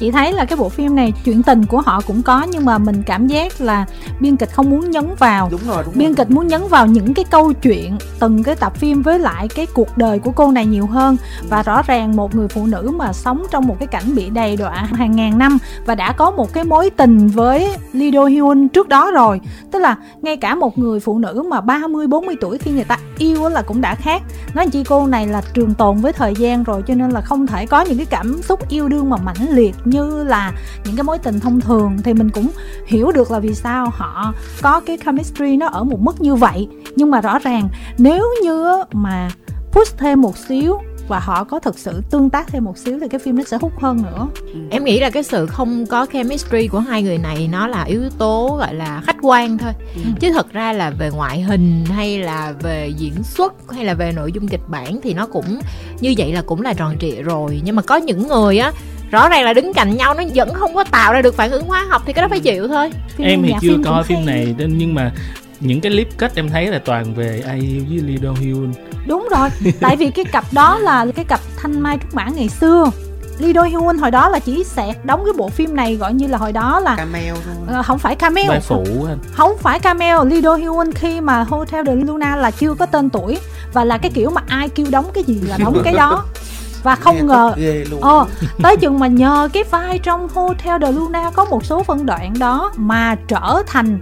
[0.00, 2.78] chị thấy là cái bộ phim này chuyện tình của họ cũng có nhưng mà
[2.78, 3.86] mình cảm giác là
[4.20, 5.48] biên kịch không muốn nhấn vào.
[5.50, 6.14] Đúng rồi đúng biên rồi.
[6.16, 9.66] kịch muốn nhấn vào những cái câu chuyện từng cái tập phim với lại cái
[9.66, 11.16] cuộc đời của cô này nhiều hơn.
[11.48, 14.56] Và rõ ràng một người phụ nữ mà sống trong một cái cảnh bị đầy
[14.56, 18.68] đọa hàng ngàn năm và đã có một cái mối tình với Lee Do Hyun
[18.68, 19.40] trước đó rồi.
[19.72, 22.98] Tức là ngay cả một người phụ nữ mà 30 40 tuổi khi người ta
[23.18, 24.22] yêu á là cũng đã khác.
[24.54, 27.46] Nói chi cô này là trường tồn với thời gian rồi cho nên là không
[27.46, 30.52] thể có những cái cảm xúc yêu đương mà mãnh liệt như là
[30.84, 32.50] những cái mối tình thông thường thì mình cũng
[32.86, 36.68] hiểu được là vì sao họ có cái chemistry nó ở một mức như vậy.
[36.96, 37.68] Nhưng mà rõ ràng
[37.98, 39.30] nếu như mà
[39.72, 40.78] push thêm một xíu
[41.10, 43.58] và họ có thực sự tương tác thêm một xíu thì cái phim nó sẽ
[43.60, 44.28] hút hơn nữa.
[44.70, 48.02] Em nghĩ là cái sự không có chemistry của hai người này nó là yếu
[48.18, 49.72] tố gọi là khách quan thôi.
[49.94, 50.00] Ừ.
[50.20, 54.12] chứ thật ra là về ngoại hình hay là về diễn xuất hay là về
[54.12, 55.60] nội dung kịch bản thì nó cũng
[56.00, 57.60] như vậy là cũng là tròn trịa rồi.
[57.64, 58.72] Nhưng mà có những người á
[59.10, 61.66] rõ ràng là đứng cạnh nhau nó vẫn không có tạo ra được phản ứng
[61.66, 62.90] hóa học thì cái đó phải chịu thôi.
[63.16, 64.02] Phim em thì chưa phim coi hay.
[64.02, 65.12] phim này nên nhưng mà
[65.60, 68.72] những cái clip kết em thấy là toàn về ai yêu với Lee Do Hyun.
[69.06, 69.48] Đúng rồi
[69.80, 72.90] tại vì cái cặp đó là cái cặp thanh mai trúc mã ngày xưa.
[73.38, 76.26] Lee Do Hyun hồi đó là chỉ xẹt đóng cái bộ phim này gọi như
[76.26, 77.54] là hồi đó là cameo thôi.
[77.66, 78.48] Ờ, không phải cameo.
[78.48, 79.18] Vai phụ anh.
[79.32, 80.24] Không phải cameo.
[80.24, 83.38] Lee Do Hyun khi mà Hotel de Luna là chưa có tên tuổi
[83.72, 86.24] và là cái kiểu mà ai kêu đóng cái gì là đóng cái đó
[86.82, 88.00] và Nghe không ngờ ghê luôn.
[88.00, 88.26] Ờ,
[88.62, 92.34] tới chừng mà nhờ cái vai trong Hotel de Luna có một số phân đoạn
[92.38, 93.98] đó mà trở thành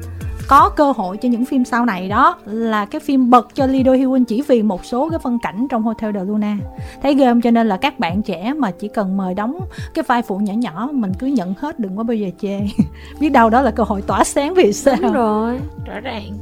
[0.48, 3.82] có cơ hội cho những phim sau này đó là cái phim bật cho Lee
[3.82, 6.56] Do Hyun chỉ vì một số cái phân cảnh trong Hotel de Luna.
[7.02, 7.40] Thấy ghê không?
[7.40, 9.60] Cho nên là các bạn trẻ mà chỉ cần mời đóng
[9.94, 12.60] cái vai phụ nhỏ nhỏ mình cứ nhận hết đừng có bao giờ chê.
[13.20, 14.96] Biết đâu đó là cơ hội tỏa sáng vì sao.
[15.00, 16.32] Đúng rồi rõ ràng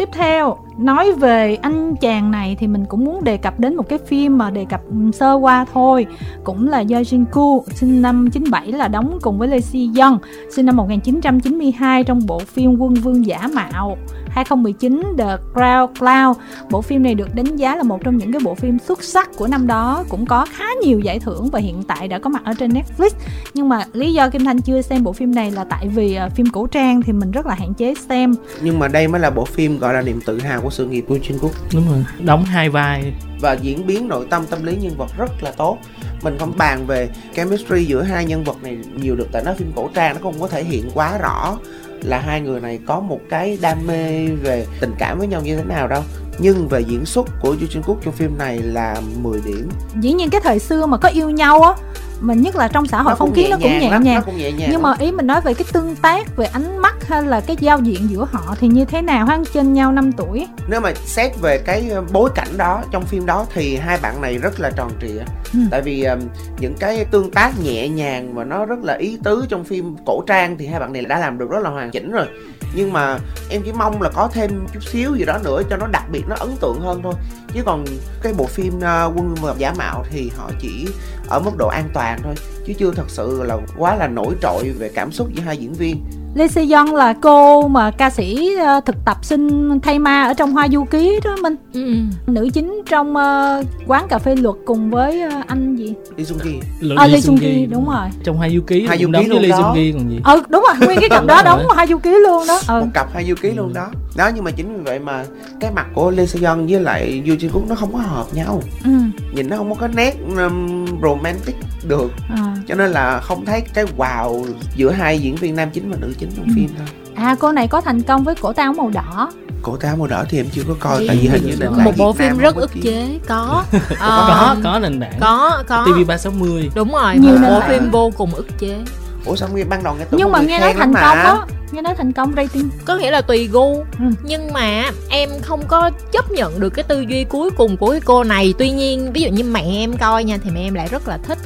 [0.00, 3.88] Tiếp theo, nói về anh chàng này thì mình cũng muốn đề cập đến một
[3.88, 4.80] cái phim mà đề cập
[5.12, 6.06] sơ qua thôi.
[6.44, 10.18] Cũng là do Jin Koo, sinh năm 97 là đóng cùng với Lee Si Young
[10.50, 13.96] Sinh năm 1992 trong bộ phim Quân Vương Giả Mạo.
[14.30, 16.36] 2019 The Crown Cloud
[16.70, 19.30] Bộ phim này được đánh giá là một trong những cái bộ phim xuất sắc
[19.36, 22.42] của năm đó Cũng có khá nhiều giải thưởng và hiện tại đã có mặt
[22.44, 23.10] ở trên Netflix.
[23.54, 26.28] Nhưng mà lý do Kim Thanh chưa xem bộ phim này là tại vì ờ,
[26.28, 28.34] phim cổ trang thì mình rất là hạn chế xem.
[28.62, 31.04] Nhưng mà đây mới là bộ phim gọi là niềm tự hào của sự nghiệp
[31.08, 33.12] của Jin Cook đúng rồi đóng hai vai.
[33.40, 35.78] Và diễn biến nội tâm tâm lý nhân vật rất là tốt.
[36.22, 39.72] Mình không bàn về chemistry giữa hai nhân vật này nhiều được tại nó phim
[39.76, 41.58] cổ trang nó không có thể hiện quá rõ
[42.02, 45.56] là hai người này có một cái đam mê về tình cảm với nhau như
[45.56, 46.02] thế nào đâu.
[46.38, 49.68] Nhưng về diễn xuất của Jo Jin Cook trong phim này là 10 điểm.
[50.00, 51.74] Dĩ nhiên cái thời xưa mà có yêu nhau á
[52.20, 54.14] mình nhất là trong xã hội Nó phong kiến nó cũng nhẹ nhàng.
[54.14, 54.82] nó cũng nhẹ nhàng nhưng lắm.
[54.82, 57.78] mà ý mình nói về cái tương tác về ánh mắt hay là cái giao
[57.78, 59.26] diện giữa họ thì như thế nào?
[59.26, 60.46] Hắn trên nhau 5 tuổi.
[60.68, 64.38] Nếu mà xét về cái bối cảnh đó trong phim đó thì hai bạn này
[64.38, 65.22] rất là tròn trịa.
[65.52, 65.58] Ừ.
[65.70, 66.20] tại vì ừm,
[66.60, 70.22] những cái tương tác nhẹ nhàng và nó rất là ý tứ trong phim cổ
[70.26, 72.26] trang thì hai bạn này đã làm được rất là hoàn chỉnh rồi.
[72.74, 73.18] Nhưng mà
[73.50, 76.22] em chỉ mong là có thêm chút xíu gì đó nữa cho nó đặc biệt
[76.28, 77.14] nó ấn tượng hơn thôi.
[77.54, 77.84] Chứ còn
[78.22, 80.86] cái bộ phim uh, quân vương giả mạo thì họ chỉ
[81.30, 82.34] ở mức độ an toàn thôi
[82.66, 85.72] chứ chưa thật sự là quá là nổi trội về cảm xúc giữa hai diễn
[85.72, 86.04] viên
[86.34, 90.34] Lee Se Young là cô mà ca sĩ ờ, thực tập sinh thay ma ở
[90.34, 91.94] trong Hoa Du Ký đó mình ừ.
[92.26, 96.38] nữ chính trong ờ, quán cà phê luật cùng với ờ, anh gì đi Sung
[96.38, 96.60] Ki
[96.96, 98.08] à, Lee Sung Ki đúng rồi.
[98.24, 99.56] Trong hai du ký Hai cũng Du đóng Kí với luôn Lee đó.
[99.62, 100.20] Sung Ki còn gì.
[100.24, 101.66] Ừ đúng rồi nguyên cái cặp đó đóng
[102.02, 102.60] Ký luôn đó.
[102.68, 102.80] Ừ.
[102.80, 103.86] một cặp hai du ký luôn đó.
[104.16, 105.24] Đó nhưng mà chính vì vậy mà
[105.60, 108.26] cái mặt của Lee Se Young với lại Yoo Jin Cook nó không có hợp
[108.32, 108.62] nhau.
[108.84, 108.90] Ừ.
[109.34, 110.14] nhìn nó không có cái nét
[110.46, 111.56] um, romantic
[111.88, 112.10] được.
[112.36, 112.56] À.
[112.68, 116.14] cho nên là không thấy cái wow giữa hai diễn viên nam chính và nữ
[116.18, 116.52] chính trong Ừ.
[116.56, 119.32] phim thôi à cô này có thành công với cổ táo màu đỏ.
[119.62, 121.70] Cổ táo màu đỏ thì em chưa có coi Ý, tại vì hình như nền
[121.76, 123.18] tảng một bộ Việt Nam phim rất có ức chế.
[123.28, 123.64] Có.
[123.72, 127.16] Có Ờ, có nền tảng có có TV 360 đúng rồi.
[127.16, 128.78] Nhiều một bộ phim vô cùng ức chế.
[129.24, 131.94] Ủa sao nghe ban đầu nghe nhưng mà nghe nói thành công đó nghe nói
[131.98, 132.68] thành công rating.
[132.84, 133.74] Có nghĩa là tùy gu.
[133.74, 134.04] Ừ.
[134.24, 138.00] nhưng mà em không có chấp nhận được cái tư duy cuối cùng của cái
[138.04, 138.54] cô này.
[138.58, 141.18] Tuy nhiên ví dụ như mẹ em coi nha thì mẹ em lại rất là
[141.18, 141.38] thích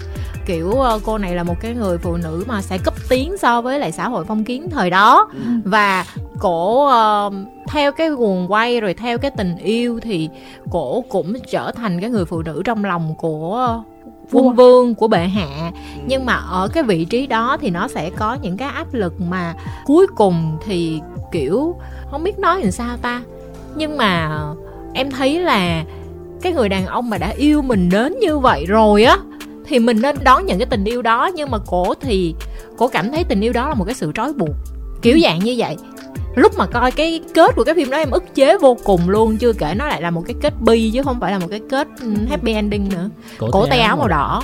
[0.46, 3.60] kiểu ờ, cô này là một cái người phụ nữ mà sẽ cấp tiến so
[3.60, 5.38] với lại xã hội phong kiến thời đó Ừ.
[5.64, 6.04] và
[6.40, 7.30] cổ ờ,
[7.68, 10.28] theo cái guồng quay rồi theo cái tình yêu thì
[10.70, 13.80] cổ cũng trở thành cái người phụ nữ trong lòng của
[14.30, 14.40] Vua.
[14.42, 16.00] quân vương của bệ hạ Ừ.
[16.06, 19.20] nhưng mà ở cái vị trí đó thì nó sẽ có những cái áp lực
[19.20, 21.00] mà cuối cùng thì
[21.32, 21.76] kiểu
[22.10, 23.22] không biết nói làm sao ta
[23.76, 24.38] nhưng mà
[24.94, 25.84] em thấy là
[26.42, 29.16] cái người đàn ông mà đã yêu mình đến như vậy rồi á
[29.66, 32.34] thì mình nên đón nhận cái tình yêu đó nhưng mà cổ thì
[32.76, 34.54] cổ cảm thấy tình yêu đó là một cái sự trói buộc.
[35.02, 35.76] Kiểu dạng như vậy.
[36.34, 39.36] Lúc mà coi cái kết của cái phim đó em ức chế vô cùng luôn
[39.36, 41.60] chưa kể nó lại là một cái kết bi chứ không phải là một cái
[41.70, 43.08] kết ừ, happy ending nữa.
[43.38, 44.42] Cổ tay áo màu đỏ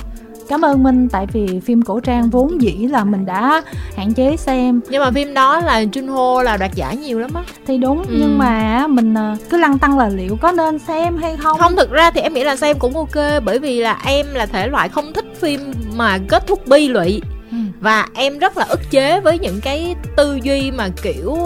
[0.49, 3.61] cảm ơn minh tại vì phim cổ trang vốn dĩ là mình đã
[3.97, 4.81] hạn chế xem.
[4.89, 7.41] Nhưng mà phim đó là Junho là đoạt giải nhiều lắm á.
[7.67, 8.15] Thì đúng Ừ.
[8.19, 11.59] nhưng mà mình à, cứ lăn tăng là liệu có nên xem hay không?
[11.59, 14.45] Không thực ra thì em nghĩ là xem cũng ok bởi vì là em là
[14.45, 15.59] thể loại không thích phim
[15.95, 17.21] mà kết thúc bi lụy.
[17.51, 17.57] Ừ.
[17.79, 21.37] và em rất là ức chế với những cái tư duy mà kiểu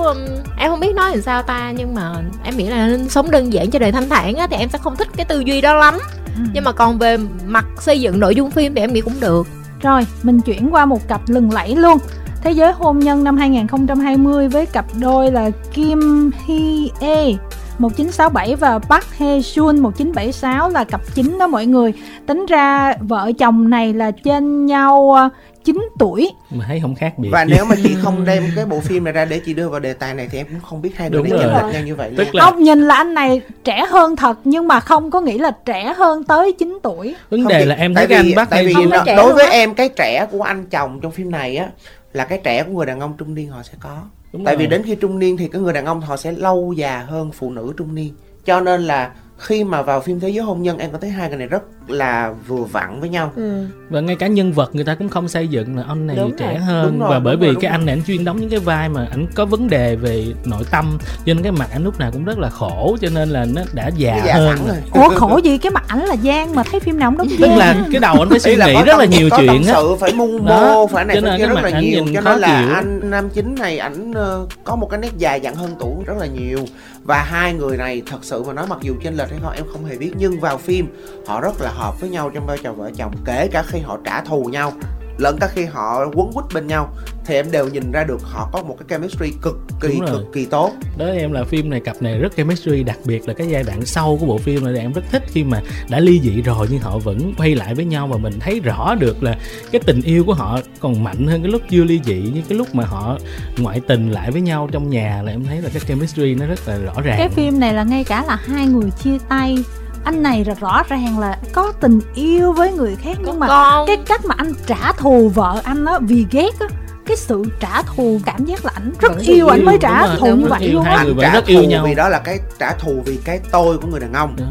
[0.57, 3.53] em không biết nói làm sao ta nhưng mà em nghĩ là nên sống đơn
[3.53, 5.73] giản cho đời thanh thản á thì em sẽ không thích cái tư duy đó
[5.73, 5.93] lắm
[6.36, 6.41] Ừ.
[6.53, 9.47] nhưng mà còn về mặt xây dựng nội dung phim thì em nghĩ cũng được
[9.81, 11.97] Rồi, mình chuyển qua một cặp lừng lẫy luôn.
[12.41, 17.33] Thế giới hôn nhân năm 2020 với cặp đôi là Kim Hee E
[17.79, 21.93] 1967 và Park Hae Jun 1976 là cặp chính đó mọi người.
[22.27, 25.29] Tính ra vợ chồng này là trên nhau ờ,
[25.66, 26.32] 9 tuổi.
[26.51, 29.13] mà thấy không khác biệt và nếu mà chị không đem cái bộ phim này
[29.13, 31.18] ra để chị đưa vào đề tài này thì em cũng không biết hai người
[31.24, 33.86] Đúng này chênh lệch nhau như vậy Tức là- Không nhìn là anh này trẻ
[33.89, 37.16] hơn thật nhưng mà không có nghĩ là trẻ hơn tới 9 tuổi.
[37.30, 39.34] vấn Không đề chị- là em thấy cái vì, anh bắt tại vì nó- đối
[39.34, 41.68] với em cái trẻ của anh chồng trong phim này á
[42.13, 43.97] là cái trẻ của người đàn ông trung niên họ sẽ có
[44.34, 44.59] Đúng tại rồi.
[44.59, 47.32] vì đến khi trung niên thì cái người đàn ông họ sẽ lâu già hơn
[47.32, 48.13] phụ nữ trung niên
[48.45, 51.29] cho nên là khi mà vào phim thế giới hôn nhân em có thấy hai
[51.29, 53.31] người này rất là vừa vặn với nhau.
[53.36, 53.65] Ừ.
[53.89, 56.38] và ngay cả nhân vật người ta cũng không xây dựng là anh này Đúng
[56.38, 56.86] trẻ rồi, hơn.
[56.91, 57.77] đúng rồi, và đúng bởi rồi, vì đúng cái rồi.
[57.77, 60.63] anh này anh chuyên đóng những cái vai mà anh có vấn đề về nội
[60.71, 63.45] tâm cho nên cái mặt anh lúc nào cũng rất là khổ cho nên là
[63.55, 64.57] nó đã già, già hơn.
[64.67, 64.77] rồi.
[64.91, 65.57] Ủa khổ gì?
[65.57, 68.15] Cái mặt ảnh là gian mà thấy phim nào cũng đóng tức là cái đầu
[68.19, 69.73] anh phải suy nghĩ rất là nhiều chuyện á.
[69.75, 72.03] sự phải mưu mô phải này cho nên cái rất mặt là ảnh nhiều.
[72.03, 75.41] nhìn cho nên là anh nam chính này ảnh ờ, có một cái nét dài
[75.41, 76.59] dặn hơn tuổi rất là nhiều
[77.05, 79.65] và hai người này thật sự mà nói mặc dù chênh lệch hay không, em
[79.71, 80.11] không hề biết.
[80.17, 80.87] Nhưng vào phim,
[81.27, 83.97] họ rất là hợp với nhau trong vai trò vợ chồng, kể cả khi họ
[84.05, 84.73] trả thù nhau
[85.18, 86.93] lẫn cả khi họ quấn quýt bên nhau
[87.26, 90.45] thì em đều nhìn ra được họ có một cái chemistry cực kỳ cực kỳ
[90.45, 90.72] tốt.
[90.97, 93.86] Đó em là phim này cặp này rất chemistry đặc biệt là cái giai đoạn
[93.86, 96.80] sau của bộ phim này em rất thích khi mà đã ly dị rồi nhưng
[96.80, 99.38] họ vẫn quay lại với nhau và mình thấy rõ được là
[99.72, 102.57] cái tình yêu của họ còn mạnh hơn cái lúc chưa ly dị như cái
[102.57, 103.18] lúc mà họ
[103.57, 106.68] ngoại tình lại với nhau trong nhà là em thấy là cái chemistry nó rất
[106.68, 107.18] là rõ ràng.
[107.18, 109.57] Cái phim này là ngay cả là hai người chia tay
[110.05, 113.47] anh này là rõ ràng là có tình yêu với người khác có nhưng mà
[113.47, 116.67] con cái cách mà anh trả thù vợ anh á vì ghét á
[117.05, 120.15] cái sự trả thù cảm giác là ảnh rất Vẫn yêu yêu, ảnh mới trả
[120.17, 121.85] thù như vậy luôn á anh trả rất yêu thù nhau.
[121.85, 124.45] vì đó là cái trả thù vì cái tôi của người đàn ông Đó.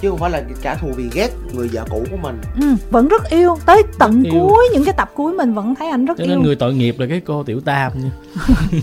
[0.00, 2.40] Chứ không phải là trả thù vì ghét người vợ cũ của mình.
[2.60, 3.56] Ừ, vẫn rất yêu.
[3.66, 4.46] Tới tận Rất yêu.
[4.48, 6.30] cuối những cái tập cuối mình vẫn thấy anh rất cho yêu.
[6.34, 8.10] nên người tội nghiệp là cái cô tiểu tam nha.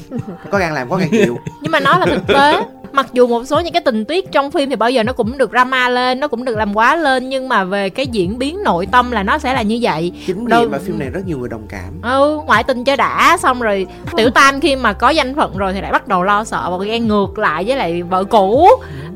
[0.51, 1.37] Có gan làm có gan chịu.
[1.61, 2.59] Nhưng mà nói là thực tế
[2.91, 5.37] mặc dù một số những cái tình tiết trong phim thì bao giờ nó cũng
[5.37, 8.63] được drama lên nó cũng được làm quá lên nhưng mà về cái diễn biến
[8.63, 10.11] nội tâm là nó sẽ là như vậy.
[10.27, 12.01] Chính vì Đâu- mà phim này rất nhiều người đồng cảm.
[12.01, 13.87] Ừ ngoại tình cho đã xong rồi
[14.17, 16.85] tiểu tam khi mà có danh phận rồi thì lại bắt đầu lo sợ và
[16.85, 18.67] ghen ngược lại với lại vợ cũ.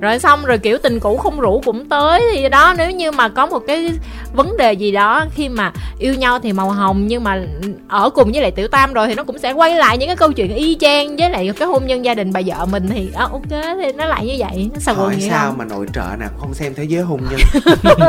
[0.02, 3.30] Rồi xong rồi kiểu tình cũ không rủ cũng tới thì đó nếu như mà
[3.30, 3.92] có một cái
[4.34, 7.42] vấn đề gì đó khi mà yêu nhau thì màu hồng nhưng mà
[7.88, 10.16] ở cùng với lại tiểu tam rồi thì nó cũng sẽ quay lại những cái
[10.16, 13.10] câu chuyện y chang với lại cái hôn nhân gia đình bà vợ mình thì
[13.16, 16.06] à, ok thì nó lại như vậy nó sao hỏi sao không mà nội trợ
[16.20, 17.39] nào cũng không xem thế giới hôn nhân.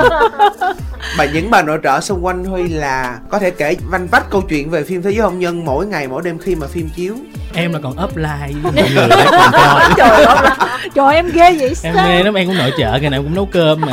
[1.19, 4.43] Bà những bà nội trợ xung quanh huy là có thể kể vanh vách câu
[4.49, 7.15] chuyện về phim thế giới hôn nhân mỗi ngày mỗi đêm khi mà phim chiếu
[7.55, 9.83] em là còn up like với mọi người để còn coi.
[9.97, 10.37] Trời ơi
[10.95, 12.07] trời em ghê vậy em sao?
[12.09, 13.93] mê lắm em cũng nội trợ ngày nào em cũng nấu cơm mà.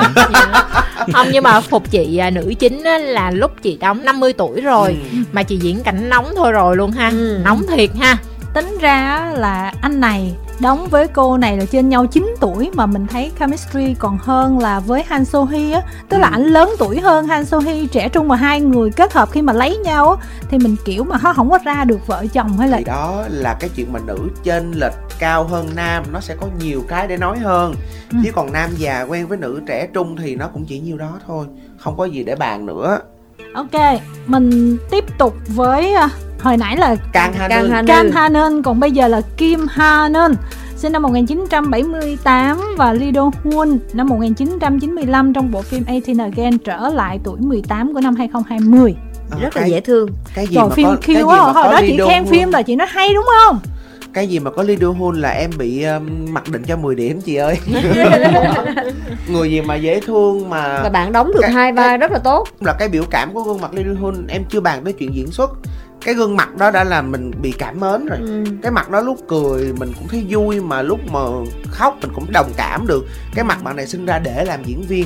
[1.13, 4.61] Không nhưng mà phục chị à, nữ chính á, là lúc chị đóng 50 tuổi
[4.61, 5.17] rồi Ừ.
[5.31, 7.09] mà chị diễn cảnh nóng thôi rồi luôn ha.
[7.09, 7.39] Ừ.
[7.43, 8.17] nóng thiệt ha.
[8.53, 10.31] Tính ra á là anh này
[10.61, 14.59] đóng với cô này là trên nhau 9 tuổi mà mình thấy chemistry còn hơn
[14.59, 16.31] là với Han So Hee á tức là Ừ.
[16.31, 19.41] ảnh lớn tuổi hơn Han So Hee trẻ trung mà hai người kết hợp khi
[19.41, 22.57] mà lấy nhau á thì mình kiểu mà nó không có ra được vợ chồng
[22.57, 26.19] hay là thì đó là cái chuyện mà nữ chênh lệch cao hơn nam nó
[26.19, 27.73] sẽ có nhiều cái để nói hơn
[28.11, 28.17] Ừ.
[28.23, 31.19] chứ còn nam già quen với nữ trẻ trung thì nó cũng chỉ nhiêu đó
[31.27, 31.45] thôi
[31.77, 32.99] không có gì để bàn nữa
[33.53, 36.09] ok mình tiếp tục với à,
[36.41, 38.11] hồi nãy là Kang Kang Can Neun.
[38.11, 40.31] Ha Neun còn bây giờ là Kim Ha Neun
[40.75, 46.89] sinh năm 1978 và Lee Do Hoon năm 1995 trong bộ phim 18 Again trở
[46.89, 48.95] lại tuổi 18 của năm 2020.
[49.31, 51.23] Ờ, rất là cái- dễ thương cái gì Trời mà phim có, cái kêu gì
[51.23, 53.59] quá, mà hồi có đó chị khen phim là chị nói hay đúng không?
[54.13, 57.21] Cái gì mà có Do Hoon là em bị um, mặc định cho 10 điểm
[57.21, 57.57] chị ơi
[59.29, 62.19] người gì mà dễ thương mà và bạn đóng được Cái- hai vai rất là
[62.19, 65.13] tốt là cái biểu cảm của gương mặt Do Hoon em chưa bàn tới chuyện
[65.15, 65.51] diễn xuất
[66.05, 68.43] cái gương mặt đó đã làm mình bị cảm mến rồi ừ.
[68.63, 71.19] cái mặt đó lúc cười mình cũng thấy vui mà lúc mà
[71.71, 73.05] khóc mình cũng đồng cảm được
[73.35, 75.05] cái mặt bạn này sinh ra để làm diễn viên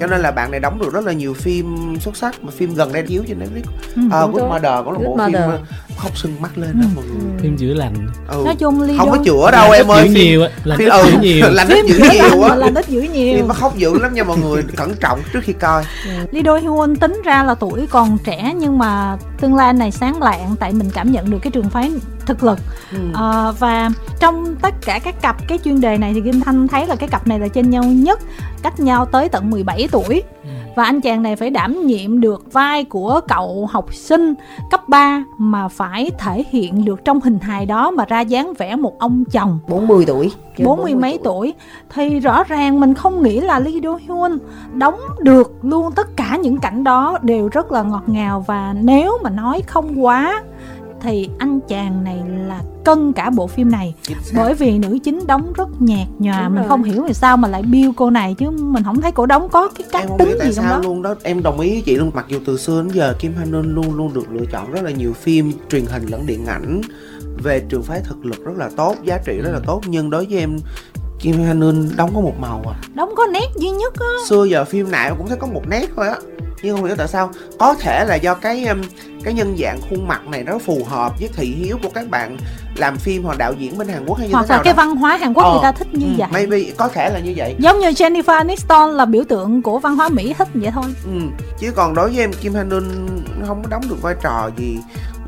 [0.00, 2.74] cho nên là bạn này đóng được rất là nhiều phim xuất sắc mà phim
[2.74, 3.62] gần đây chiếu trên Netflix
[3.96, 4.02] Ừ.
[4.12, 4.42] à, Good.
[4.42, 5.34] Mother cũng là Good bộ Mother.
[5.34, 6.88] phim khóc sưng mắt lên đó Ừ.
[6.96, 7.38] mọi người.
[7.42, 7.94] Phim chữa lành.
[8.28, 8.42] Ừ.
[8.44, 10.90] nói chung Lee không có chữa đâu Lành em ít ơi nhiều lành phim ít
[10.90, 11.46] ừ dữ nhiều.
[11.50, 12.54] là phim dữ nhiều á.
[12.54, 13.36] là ít dữ nhiều.
[13.36, 15.84] Phim nó khóc dữ lắm nha mọi người cẩn trọng trước khi coi.
[16.30, 20.22] Lee Do Hyun tính ra là tuổi còn trẻ nhưng mà tương lai này sáng
[20.22, 21.92] lạng tại mình cảm nhận được cái trường phái
[22.26, 22.58] thực lực.
[22.92, 22.98] Ừ.
[23.14, 23.90] Ờ, và
[24.20, 27.08] trong tất cả các cặp cái chuyên đề này thì Kim Thanh thấy là cái
[27.08, 28.20] cặp này là trên nhau nhất
[28.62, 30.22] cách nhau tới tận 17 tuổi
[30.74, 34.34] và anh chàng này phải đảm nhiệm được vai của cậu học sinh
[34.70, 38.76] cấp 3 mà phải thể hiện được trong hình hài đó mà ra dáng vẻ
[38.76, 39.58] một ông chồng.
[39.68, 40.32] 40 tuổi.
[40.64, 41.54] Bốn mươi mấy tuổi.
[41.94, 44.38] Thì rõ ràng mình không nghĩ là Lee Do Hyun
[44.72, 49.18] đóng được luôn tất cả những cảnh đó đều rất là ngọt ngào và nếu
[49.22, 50.42] mà nói không quá
[51.02, 52.16] thì anh chàng này
[52.48, 53.94] là cân cả bộ phim này.
[54.34, 56.68] Bởi vì nữ chính đóng rất nhạt nhòa Đúng mình rồi.
[56.68, 59.48] không hiểu vì sao mà lại biêu cô này chứ mình không thấy cổ đóng
[59.48, 60.80] có cái cá tính tại gì trong sao đó.
[60.82, 61.14] luôn đó.
[61.22, 63.74] Em đồng ý với chị luôn mặc dù từ xưa đến giờ Kim Han Eun
[63.74, 66.80] luôn luôn được lựa chọn rất là nhiều phim truyền hình lẫn điện ảnh.
[67.42, 70.26] Về trường phái thực lực rất là tốt giá trị rất là tốt nhưng đối
[70.26, 70.56] với em
[71.20, 72.74] Kim Han Eun đóng có một màu à.
[72.94, 74.06] Đóng có nét duy nhất á.
[74.28, 76.16] Xưa giờ phim nào cũng sẽ có một nét thôi á.
[76.62, 77.30] Nhưng không hiểu tại sao.
[77.58, 78.80] Có thể là do cái um,
[79.24, 82.36] cái nhân dạng khuôn mặt này nó phù hợp với thị hiếu của các bạn
[82.76, 84.72] làm phim hoặc đạo diễn bên Hàn Quốc hay như hoặc thế là nào cái
[84.72, 84.76] đó.
[84.76, 86.28] văn hóa Hàn Quốc Ờ, người ta thích như Ừ, vậy.
[86.32, 87.54] maybe có thể là như vậy.
[87.58, 90.84] Giống như Jennifer Aniston là biểu tượng của văn hóa Mỹ thích vậy thôi.
[91.04, 91.20] Ừ.
[91.60, 92.84] chứ còn đối với em Kim Han Eun
[93.46, 94.78] không có đóng được vai trò gì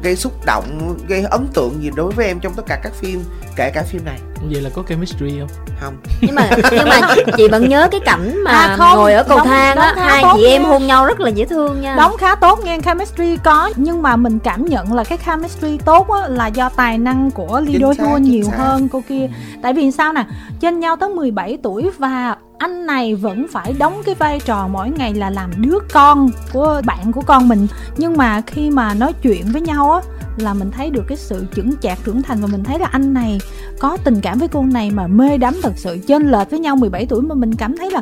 [0.02, 3.24] gây xúc động gây ấn tượng gì đối với em trong tất cả các phim
[3.56, 4.18] kể cả phim này?
[4.52, 5.48] Vậy là có chemistry không?
[5.80, 5.96] Không.
[6.20, 7.00] Nhưng mà nhưng mà
[7.36, 10.24] chị vẫn nhớ cái cảnh mà À, không, ngồi ở cầu đóng- thang á hai
[10.36, 10.68] chị em nha.
[10.68, 11.96] hôn nhau rất là dễ thương nha.
[11.96, 16.08] Đóng khá tốt nghe chemistry có nhưng mà mình cảm nhận là cái chemistry tốt
[16.10, 18.56] á, là do tài năng của Lee Chính Do chính nhiều xác.
[18.58, 19.28] hơn cô kia.
[19.62, 20.24] Tại vì sao nè?
[20.60, 24.90] Trên nhau tới 17 tuổi và anh này vẫn phải đóng cái vai trò mỗi
[24.90, 27.66] ngày là làm đứa con của bạn của con mình.
[27.96, 30.00] Nhưng mà khi mà nói chuyện với nhau á
[30.36, 33.14] là mình thấy được cái sự chững chạc trưởng thành và mình thấy là anh
[33.14, 33.40] này
[33.78, 36.76] có tình cảm với cô này mà mê đắm thật sự chênh lệch với nhau
[36.76, 38.00] 17 tuổi mà mình cảm thấy là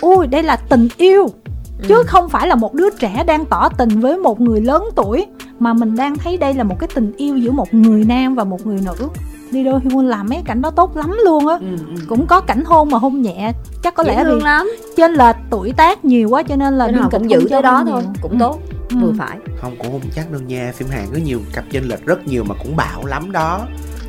[0.00, 1.26] ui đây là tình yêu.
[1.88, 5.26] Chứ không phải là một đứa trẻ đang tỏ tình với một người lớn tuổi
[5.58, 8.44] mà mình đang thấy đây là một cái tình yêu giữa một người nam và
[8.44, 9.08] một người nữ
[9.52, 11.94] Lee Do Hyun làm mấy cảnh đó tốt lắm luôn á ừ, ừ.
[12.08, 15.36] cũng có cảnh hôn mà hôn nhẹ chắc có dễ lẽ vì lắm trên lệch
[15.50, 18.02] tuổi tác nhiều quá cho nên là nên biên kịch cũng giữ tới đó thôi
[18.02, 18.12] nhiều.
[18.22, 18.36] cũng Ừ.
[18.40, 18.58] tốt
[18.90, 18.96] Ừ.
[19.00, 22.06] vừa phải không cũng không chắc đâu nha phim Hàn có nhiều cặp chênh lệch
[22.06, 23.60] rất nhiều mà cũng bạo lắm đó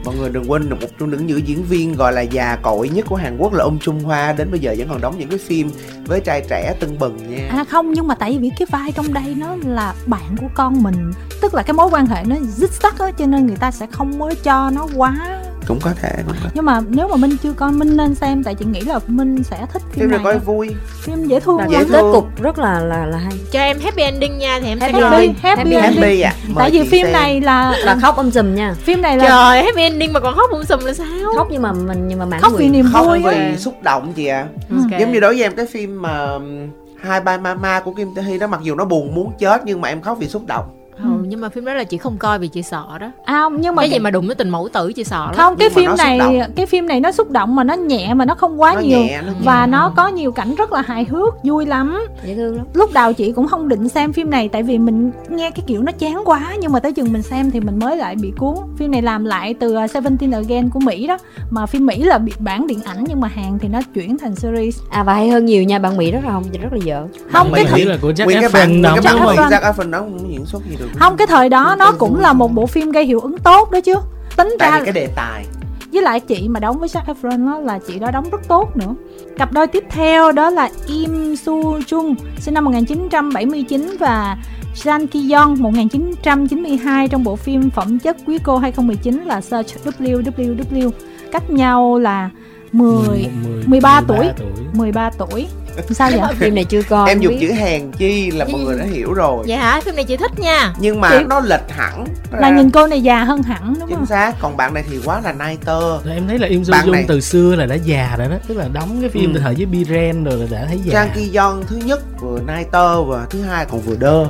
[0.06, 2.90] mọi người đừng quên được một trong những nữ diễn viên gọi là già cội
[2.90, 4.34] nhất của Hàn Quốc là ông Trung Hoa.
[4.34, 5.70] Đến bây giờ vẫn còn đóng những cái phim
[6.06, 7.48] với trai trẻ tưng bừng nha.
[7.50, 10.84] À không, nhưng mà tại vì cái vai trong đây nó là bạn của con
[10.84, 13.72] mình, Tức là cái mối quan hệ nó dứt sắc á, Cho nên người ta
[13.72, 16.50] sẽ không mới cho nó quá cũng có thể cũng có.
[16.54, 19.44] Nhưng mà nếu mà Minh chưa coi Minh nên xem Tại chị nghĩ là Minh
[19.44, 22.02] sẽ thích phim, phim này coi vui Phim dễ thương và dễ lắm cái kết
[22.02, 22.14] thương.
[22.14, 25.02] cục rất là là là hay cho em happy ending nha thì em sẽ Happy
[25.02, 25.36] coi Happy, ending.
[25.44, 26.02] happy, Happy ending.
[26.02, 27.14] happy à Mời Tại vì phim xem.
[27.14, 30.36] này là là khóc âm sùm nha Phim này là trời happy ending mà còn
[30.36, 31.08] khóc um sùm là sao
[31.38, 33.84] khóc nhưng mà mình nhưng mà mãn khóc vì niềm không vui vì á xúc
[33.84, 35.00] động chị ạ Ok.
[35.00, 36.70] giống như đối với em cái phim mà um,
[37.02, 39.82] hai ba mama của Kim Tae Hee đó mặc dù nó buồn muốn chết nhưng
[39.82, 40.66] mà em khóc vì xúc động
[40.98, 43.12] ừ, nhưng mà phim đó là chị không coi vì chị sợ đó.
[43.26, 45.34] À không, nhưng mà cái gì mà đụng tới tình mẫu tử chị sợ lắm.
[45.36, 48.26] Không cái Nhưng phim này cái phim này nó xúc động mà nó nhẹ mà
[48.26, 49.00] nó không quá nó nhiều.
[49.00, 49.38] nhẹ nó nhẹ.
[49.44, 52.08] và nó có nhiều cảnh rất là hài hước vui lắm.
[52.26, 52.66] Dễ thương lắm.
[52.74, 55.84] Lúc đầu chị cũng không định xem phim này tại vì mình nghe cái kiểu
[55.84, 58.56] nó chán quá nhưng mà tới chừng mình xem thì mình mới lại bị cuốn.
[58.78, 61.18] Phim này làm lại từ uh, Seventeen Again của Mỹ đó.
[61.50, 64.36] Mà phim Mỹ là bị bản điện ảnh nhưng mà Hàn thì nó chuyển thành
[64.36, 64.80] series.
[64.90, 66.44] À và hay hơn nhiều nha bạn mỹ rất là không?
[66.62, 67.08] Rất là dở.
[67.32, 69.50] Không Bạn cái Mỹ là của Jack cái Efron đóng cái Jack Efron.
[69.50, 72.34] Jack Efron đó không diễn xuất gì được không cái thời đó nó cũng là
[72.34, 73.96] một bộ phim gây hiệu ứng tốt đó chứ.
[74.38, 75.46] Tính tại ra cái đề tài.
[75.94, 78.78] Với lại chị mà đóng với Zac Efron đó là chị đó đóng rất tốt
[78.78, 78.96] nữa.
[79.38, 84.38] Cặp đôi tiếp theo đó là Im Su Chung sinh năm 1979 và
[84.76, 90.92] Jan Ki Yeon 1992 trong bộ phim Phẩm chất quý cô 2019 là Search WWW
[91.32, 92.30] cách nhau là
[92.72, 93.28] 10
[93.66, 94.30] 13 tuổi.
[94.74, 95.48] 13 tuổi
[95.90, 96.20] sao vậy?
[96.40, 97.48] Phim này chưa coi em dùng biết.
[97.48, 99.44] chữ hèn chi là mọi người đã hiểu rồi.
[99.48, 99.82] Dạ hả?
[99.86, 100.74] Phim này chị thích nha.
[100.80, 103.98] Nhưng mà Chị- nó lệch hẳn là nhìn cô này già hơn hẳn đúng chính
[103.98, 104.06] không?
[104.06, 107.06] xác còn bạn này thì quá là nai tơ em thấy là Im Soo này-
[107.08, 109.32] từ xưa là đã già rồi đó tức là đóng cái phim Ừ.
[109.34, 110.94] từ thời với Biren rồi là đã thấy già.
[110.94, 114.26] Trang Ki Yeon thứ nhất vừa nai tơ và thứ hai còn vừa đơ.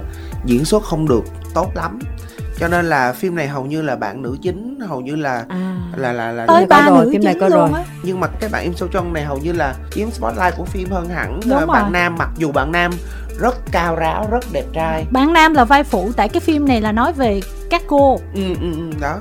[0.46, 1.24] Diễn xuất không được
[1.54, 2.00] tốt lắm
[2.64, 5.78] cho nên là phim này hầu như là bạn nữ chính hầu như là à.
[5.96, 7.70] là là là tới ba rồi, nữ phim này luôn rồi.
[7.74, 7.84] á.
[8.04, 10.92] nhưng mà cái bạn Im Soo Jung này hầu như là chiếm spotlight của phim
[10.92, 11.40] hơn hẳn.
[11.46, 11.92] Đúng ờ, bạn rồi.
[11.92, 12.92] nam mặc dù bạn nam
[13.40, 15.06] rất cao ráo rất đẹp trai.
[15.12, 18.20] Bạn nam là vai phụ tại cái phim này là nói về các cô.
[18.36, 19.20] Ừ, ừ, ừ, đó.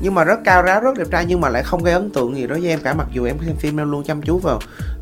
[0.00, 2.36] Nhưng mà rất cao ráo rất đẹp trai nhưng mà lại không gây ấn tượng
[2.36, 4.58] gì đối với em cả mặc dù em xem phim em luôn chăm chú vào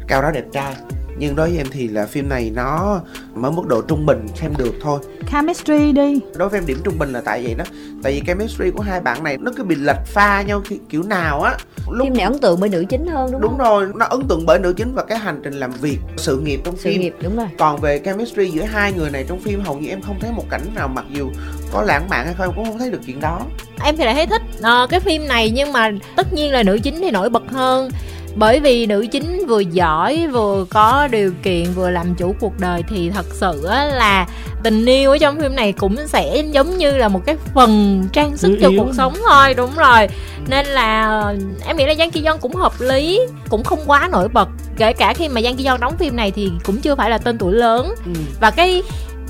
[0.09, 0.74] cao ráo đẹp trai
[1.19, 3.01] nhưng đối với em thì là phim này nó
[3.43, 5.01] ở mức độ trung bình xem được thôi.
[5.33, 6.21] Chemistry đi.
[6.37, 7.64] Đối với em điểm trung bình là tại vậy đó.
[8.03, 11.03] Tại vì chemistry của hai bạn này nó cứ bị lệch pha nhau khi- kiểu
[11.03, 11.57] nào á.
[11.91, 13.59] Lúc phim này ấn tượng bởi nữ chính hơn đúng, đúng không?
[13.59, 16.61] rồi nó ấn tượng bởi nữ chính và cái hành trình làm việc sự nghiệp
[16.64, 17.01] trong sự phim.
[17.01, 17.47] nghiệp đúng rồi.
[17.59, 20.45] Còn về chemistry giữa hai người này trong phim hầu như em không thấy một
[20.51, 21.31] cảnh nào mặc dù
[21.73, 23.41] có lãng mạn hay không cũng không thấy được chuyện đó.
[23.85, 26.79] Em thì lại thấy thích ờ, cái phim này nhưng mà tất nhiên là nữ
[26.83, 27.91] chính thì nổi bật hơn
[28.37, 32.82] bởi vì nữ chính vừa giỏi vừa có điều kiện vừa làm chủ cuộc đời
[32.89, 34.26] thì thật sự á là
[34.62, 38.37] tình yêu ở trong phim này cũng sẽ giống như là một cái phần trang
[38.37, 40.09] sức cho cuộc sống thôi đúng rồi.
[40.49, 41.22] Nên là
[41.66, 44.49] em nghĩ là Giang Ki Yeon cũng hợp lý cũng không quá nổi bật.
[44.76, 47.18] Kể cả khi mà Giang Ki Yeon đóng phim này thì cũng chưa phải là
[47.18, 47.95] tên tuổi lớn.
[48.05, 48.12] Ừ.
[48.41, 48.82] và cái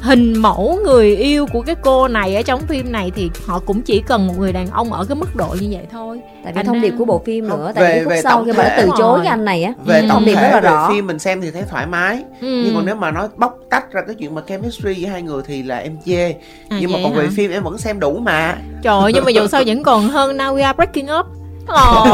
[0.07, 3.83] hình mẫu người yêu của cái cô này ở trong phim này thì họ cũng
[3.83, 6.21] chỉ cần một người đàn ông ở cái mức độ như vậy thôi.
[6.45, 8.45] Tại vì Anh thông điệp của bộ phim nữa tại về- vì khúc về sau
[8.45, 10.01] khi mà từ chối cái anh này á về Ừ.
[10.01, 10.89] tổng thông điệp rất là về rõ.
[10.93, 12.17] phim mình xem thì thấy thoải mái.
[12.41, 12.63] Ừ.
[12.65, 15.43] nhưng còn nếu mà nói bóc tách ra cái chuyện mà chemistry giữa hai người
[15.47, 16.33] thì là em chê.
[16.69, 17.31] À, nhưng mà còn về hả?
[17.37, 18.57] phim em vẫn xem đủ mà.
[18.83, 21.27] Trời ơi, nhưng mà dù sao vẫn còn hơn Now We Are Breaking Up
[21.67, 22.07] Ồ.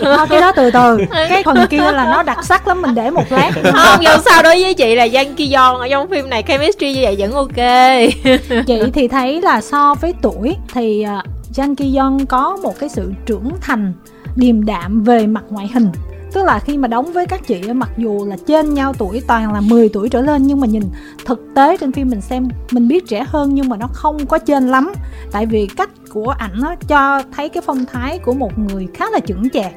[0.00, 0.98] thôi cái đó từ từ.
[1.10, 3.50] Cái phần kia là nó đặc sắc lắm mình để một lát.
[3.74, 6.92] Không dù sao đối với chị là Giang Ki Yeon ở trong phim này chemistry
[6.92, 7.56] như vậy vẫn ok.
[8.66, 11.24] Chị thì thấy là so với tuổi thì uh,
[11.54, 13.92] Jang Ki Yeon có một cái sự trưởng thành
[14.36, 15.92] điềm đạm về mặt ngoại hình.
[16.32, 19.52] Tức là khi mà đóng với các chị mặc dù là trên nhau tuổi toàn
[19.52, 20.82] là 10 tuổi trở lên nhưng mà nhìn
[21.24, 24.38] thực tế trên phim mình xem mình biết trẻ hơn nhưng mà nó không có
[24.38, 24.92] trên lắm.
[25.32, 29.20] Tại vì cách của ảnh cho thấy cái phong thái của một người khá là
[29.20, 29.72] chững chạc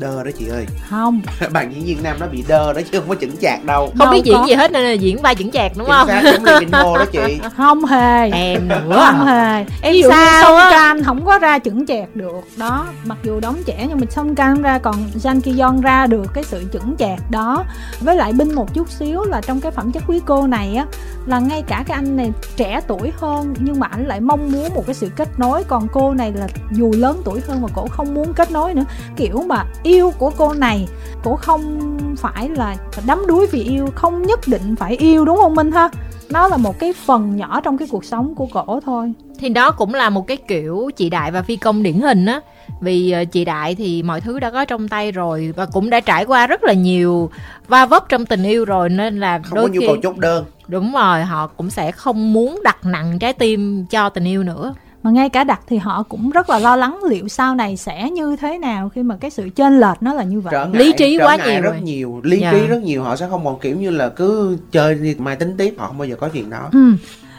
[0.00, 0.66] đơ đó chị ơi.
[0.90, 1.20] Không.
[1.52, 3.86] Bạn diễn viên nam nó bị đơ đó chứ không có chững chạc đâu.
[3.86, 4.44] Không Đâu biết diễn có.
[4.46, 6.60] gì hết nên là diễn vai chững chạc đúng chính không?
[6.60, 7.40] Minho đó chị.
[7.56, 8.30] Không hề.
[8.30, 9.06] Em nữa.
[9.10, 9.64] Không hề.
[9.82, 10.70] Em ví dụ sao Song?
[10.70, 12.40] Kang không có ra chững chạc được.
[12.56, 16.06] Đó mặc dù đóng trẻ nhưng mà Song Kang ra còn Jang Ki Yeon ra
[16.06, 17.64] được cái sự chững chạc đó.
[18.00, 20.86] Với lại binh một chút xíu là trong cái phẩm chất quý cô này á
[21.26, 24.74] là ngay cả cái anh này trẻ tuổi hơn nhưng mà ảnh lại mong muốn
[24.74, 25.64] một cái sự kết nối.
[25.64, 28.84] Còn cô này là dù lớn tuổi hơn mà cổ không muốn kết nối nữa.
[29.16, 30.86] Kiểu mà yêu của cô này
[31.24, 32.76] cổ không phải là
[33.06, 35.88] đắm đuối vì yêu không nhất định phải yêu đúng không minh ha?
[36.30, 39.12] Nó là một cái phần nhỏ trong cái cuộc sống của cổ thôi.
[39.38, 42.40] Thì đó cũng là một cái kiểu chị đại và phi công điển hình á.
[42.80, 46.00] Vì ờ, chị đại thì mọi thứ đã có trong tay rồi và cũng đã
[46.00, 47.30] trải qua rất là nhiều
[47.68, 50.18] va vấp trong tình yêu rồi nên là không đôi có nhu khi cầu chốt
[50.18, 50.44] đơn.
[50.68, 54.74] Đúng rồi họ cũng sẽ không muốn đặt nặng trái tim cho tình yêu nữa
[55.04, 58.10] mà ngay cả đặt thì họ cũng rất là lo lắng liệu sau này sẽ
[58.10, 60.84] như thế nào khi mà cái sự chênh lệch nó là như vậy trở ngại,
[60.84, 61.80] Lý trí trở quá ngại nhiều rất rồi.
[61.80, 62.52] nhiều lý Dạ.
[62.52, 65.54] trí rất nhiều họ sẽ không còn kiểu như là cứ chơi đi mai tính
[65.58, 66.92] tiếp họ không bao giờ có chuyện đó Ừ.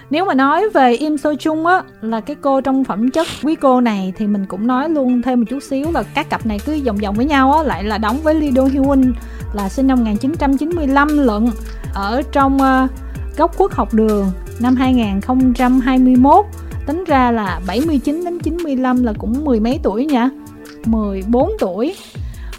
[0.10, 3.56] Nếu mà nói về Im So Chung á là cái cô trong phẩm chất quý
[3.56, 6.60] cô này thì mình cũng nói luôn thêm một chút xíu là các cặp này
[6.66, 9.14] cứ vòng vòng với nhau á lại là đóng với Lee Do Hyun
[9.54, 11.46] là sinh năm 1995 lận
[11.94, 12.90] ở trong uh,
[13.38, 16.46] góc khuất học đường năm 2021
[16.86, 20.30] tính ra là 79 đến 95 là cũng mười mấy tuổi nha
[20.86, 21.96] 14 tuổi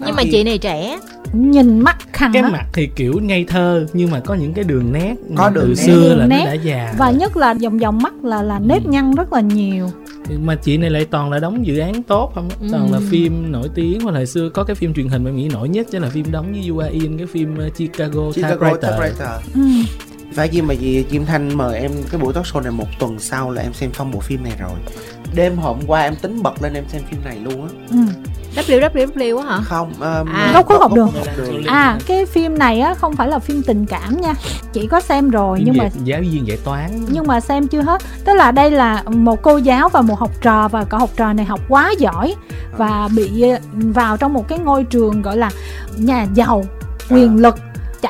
[0.06, 0.98] nhưng mà thì- chị này trẻ
[1.32, 2.48] nhìn mắt khăn cái á.
[2.48, 5.68] mặt thì kiểu ngây thơ nhưng mà có những cái đường nét Có đường từ
[5.68, 5.74] nét.
[5.76, 6.44] xưa là Đường nó nét.
[6.46, 7.20] đã già và rồi.
[7.20, 8.90] nhất là vòng vòng mắt là là nếp Ừ.
[8.90, 9.90] nhăn rất là nhiều
[10.42, 12.66] mà chị này lại toàn là đóng dự án tốt không Ừ.
[12.72, 15.48] toàn là phim nổi tiếng mà hồi xưa có cái phim truyền hình mà nghĩ
[15.52, 18.98] nổi nhất chính là phim đóng với Yua In cái phim uh, Chicago, Chicago Typewriter
[18.98, 19.60] Typewriter ừ.
[20.36, 23.18] Phải chi mà gì Kim Thanh mời em cái buổi talk show này một tuần
[23.18, 24.78] sau là em xem xong bộ phim này rồi
[25.34, 27.96] đêm hôm qua em tính bật lên em xem phim này luôn á Ừ.
[28.56, 30.50] WWW á hả không um, À.
[30.54, 31.10] Góc khuất học đường.
[31.36, 31.64] Đường.
[31.66, 34.34] À cái phim này á không phải là phim tình cảm nha
[34.72, 37.68] Chị có xem rồi phim nhưng mà về giáo viên dạy toán nhưng mà xem
[37.68, 41.00] chưa hết Tức là đây là một cô giáo và một học trò Và cậu
[41.00, 42.34] học trò này học quá giỏi
[42.76, 45.50] Và bị ờ, vào trong một cái ngôi trường gọi là
[45.96, 46.64] nhà giàu
[47.10, 47.56] Quyền lực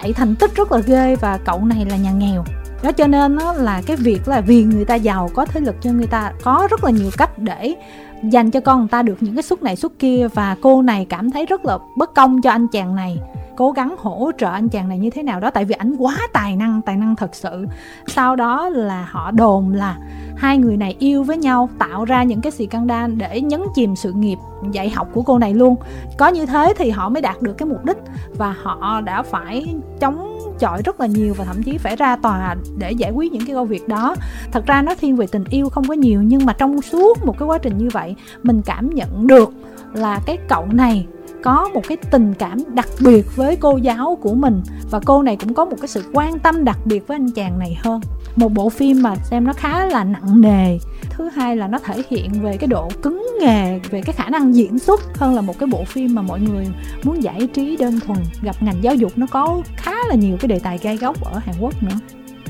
[0.02, 2.44] Chạy thành tích rất là ghê Và cậu này là nhà nghèo.
[2.82, 5.74] Đó, cho nên nó là cái việc là vì người ta giàu có thế lực
[5.80, 7.74] cho người ta có rất là nhiều cách để
[8.22, 11.06] dành cho con người ta được những cái suất này suất kia và cô này
[11.08, 13.18] cảm thấy rất là bất công cho anh chàng này.
[13.56, 16.16] Cố gắng hỗ trợ anh chàng này như thế nào đó, tại vì ảnh quá
[16.32, 17.66] tài năng tài năng thật sự.
[18.06, 19.98] Sau đó là họ đồn là
[20.36, 24.12] hai người này yêu với nhau, tạo ra những cái scandal để nhấn chìm sự
[24.12, 24.38] nghiệp
[24.70, 25.76] dạy học của cô này luôn.
[26.18, 27.98] Có như thế thì họ mới đạt được cái mục đích
[28.38, 32.56] và họ đã phải chống chọi rất là nhiều và thậm chí phải ra tòa
[32.78, 34.16] để giải quyết những cái công việc đó.
[34.52, 37.38] Thật ra nó thiên về tình yêu không có nhiều, nhưng mà trong suốt một
[37.38, 39.52] cái quá trình như vậy, mình cảm nhận được
[39.94, 41.06] là cái cậu này
[41.42, 45.36] có một cái tình cảm đặc biệt với cô giáo của mình và cô này
[45.36, 48.00] cũng có một cái sự quan tâm đặc biệt với anh chàng này hơn
[48.36, 50.78] một bộ phim mà xem nó khá là nặng nề.
[51.10, 54.54] Thứ hai là nó thể hiện về cái độ cứng nghề về cái khả năng
[54.54, 56.68] diễn xuất hơn là một cái bộ phim mà mọi người
[57.02, 58.18] muốn giải trí đơn thuần.
[58.42, 61.38] Gặp ngành giáo dục nó có khá là nhiều cái đề tài gai góc ở
[61.38, 61.98] hàn quốc nữa.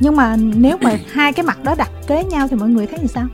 [0.00, 2.98] Nhưng mà nếu mà hai cái mặt đó đặt kế nhau thì mọi người thấy
[2.98, 3.26] như sao?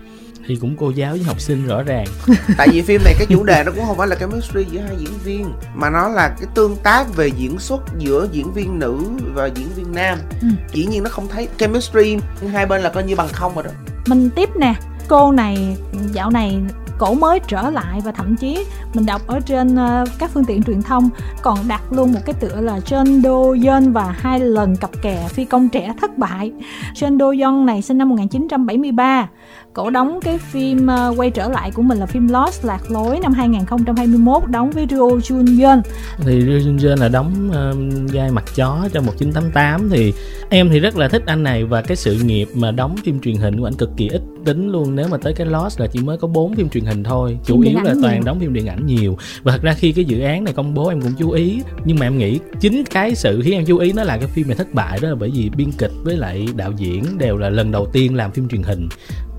[0.46, 2.06] Thì cũng cô giáo với học sinh rõ ràng
[2.58, 4.96] tại vì phim này cái chủ đề nó cũng không phải là chemistry giữa hai
[4.98, 8.98] diễn viên mà nó là cái tương tác về diễn xuất giữa diễn viên nữ
[9.34, 10.48] và diễn viên nam Ừ.
[10.72, 12.16] dĩ nhiên nó không thấy chemistry
[12.52, 13.70] hai bên là coi như bằng không rồi đó
[14.06, 14.74] mình tiếp nè
[15.08, 15.76] cô này
[16.12, 16.58] dạo này
[16.98, 18.64] cổ mới trở lại và thậm chí
[18.94, 21.10] mình đọc ở trên ờ, các phương tiện truyền thông
[21.42, 25.28] còn đặt luôn một cái tựa là Jeon Do Yeon và hai lần cặp kè
[25.28, 26.52] phi công trẻ thất bại.
[26.94, 29.28] Jeon Do Yeon này sinh năm 1973.
[29.74, 33.18] Cổ đóng cái phim ờ, quay trở lại của mình là phim Lost Lạc Lối
[33.22, 35.80] năm 2021 đóng với Ryo Jun Yeon.
[36.18, 40.12] thì Ryo Jun Jun là đóng um, vai mặt chó cho 1988 thì
[40.50, 43.36] em thì rất là thích anh này và cái sự nghiệp mà đóng phim truyền
[43.36, 44.96] hình của anh cực kỳ ít tính luôn.
[44.96, 47.62] Nếu mà tới cái Lost là chỉ mới có 4 phim truyền hình thôi chủ
[47.62, 48.22] Phim yếu là toàn nhiều.
[48.24, 49.16] đóng phim điện ảnh nhiều.
[49.42, 51.60] Và thật ra khi cái dự án này công bố em cũng chú ý.
[51.84, 54.46] Nhưng mà em nghĩ chính cái sự khiến em chú ý nó là cái phim
[54.48, 57.48] này thất bại đó là bởi vì biên kịch với lại đạo diễn đều là
[57.50, 58.88] lần đầu tiên làm phim truyền hình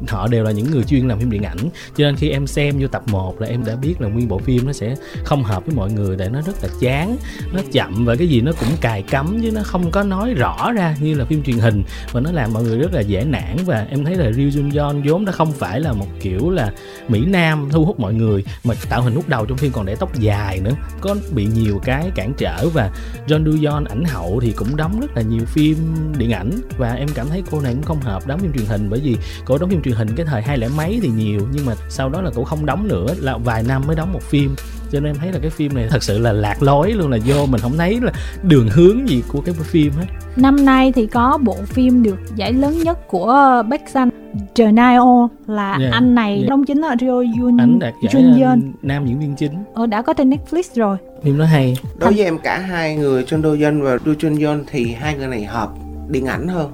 [0.08, 1.58] họ đều là những người chuyên làm phim điện ảnh.
[1.97, 4.38] Cho nên khi em xem vô tập 1 là em đã biết là nguyên bộ
[4.38, 7.18] phim nó sẽ không hợp với mọi người tại nó rất là chán,
[7.54, 10.72] nó chậm và cái gì nó cũng cài cắm chứ nó không có nói rõ
[10.72, 11.84] ra như là phim truyền hình.
[12.12, 14.80] Và nó làm mọi người rất là dễ nản và em thấy là Ryu Jun
[14.80, 16.72] yon vốn đã không phải là một kiểu là
[17.08, 19.95] Mỹ Nam thu hút mọi người, mà tạo hình lúc đầu trong phim còn để
[19.95, 22.91] tóc dài nữa, có bị nhiều cái cản trở và
[23.28, 25.78] John Do yon ảnh hậu thì cũng đóng rất là nhiều phim
[26.18, 26.51] điện ảnh.
[26.78, 29.18] Và em cảm thấy cô này cũng không hợp đóng phim truyền hình bởi vì
[29.45, 32.09] cô đóng phim truyền hình cái thời hai lẻ mấy thì nhiều nhưng mà sau
[32.09, 34.55] đó là cô không đóng nữa là vài năm mới đóng một phim.
[34.91, 37.17] Cho nên em thấy là cái phim này thật sự là lạc lối luôn là
[37.25, 38.11] vô mình không thấy là
[38.43, 40.05] đường hướng gì của cái phim hết.
[40.35, 44.09] Năm nay thì có bộ phim được giải lớn nhất của Baek San
[44.57, 46.49] Nio là Yeah, anh này yeah.
[46.49, 48.59] đóng chính là Ryo Yoon ảnh đạt giải Jun ờ, Yeon.
[48.81, 49.53] nam diễn viên chính.
[49.73, 50.97] Ờ, đã có trên Netflix rồi.
[51.23, 51.77] Phim nó hay.
[51.97, 55.15] Đối với em cả hai người Chun Do Yeon và Ryu Chun Yeon thì hai
[55.15, 55.69] người này hợp
[56.09, 56.71] điện ảnh hơn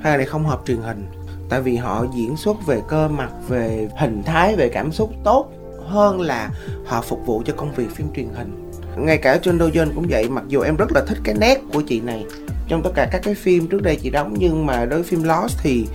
[0.00, 1.06] hai người này không hợp truyền hình
[1.48, 5.52] tại vì họ diễn xuất về cơ mặt về hình thái về cảm xúc tốt
[5.86, 6.50] hơn là
[6.86, 8.70] họ phục vụ cho công việc phim truyền hình.
[8.96, 11.60] Ngay cả Chun Do Yeon cũng vậy mặc dù em rất là thích cái nét
[11.72, 12.24] của chị này
[12.68, 15.22] trong tất cả các cái phim trước đây chị đóng nhưng mà đối với phim
[15.22, 15.86] Lost thì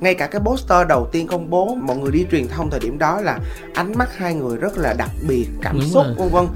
[0.00, 2.98] ngay cả cái poster đầu tiên công bố mọi người đi truyền thông thời điểm
[2.98, 3.38] đó là
[3.74, 6.46] ánh mắt hai người rất là đặc biệt cảm Đúng xúc vân vân.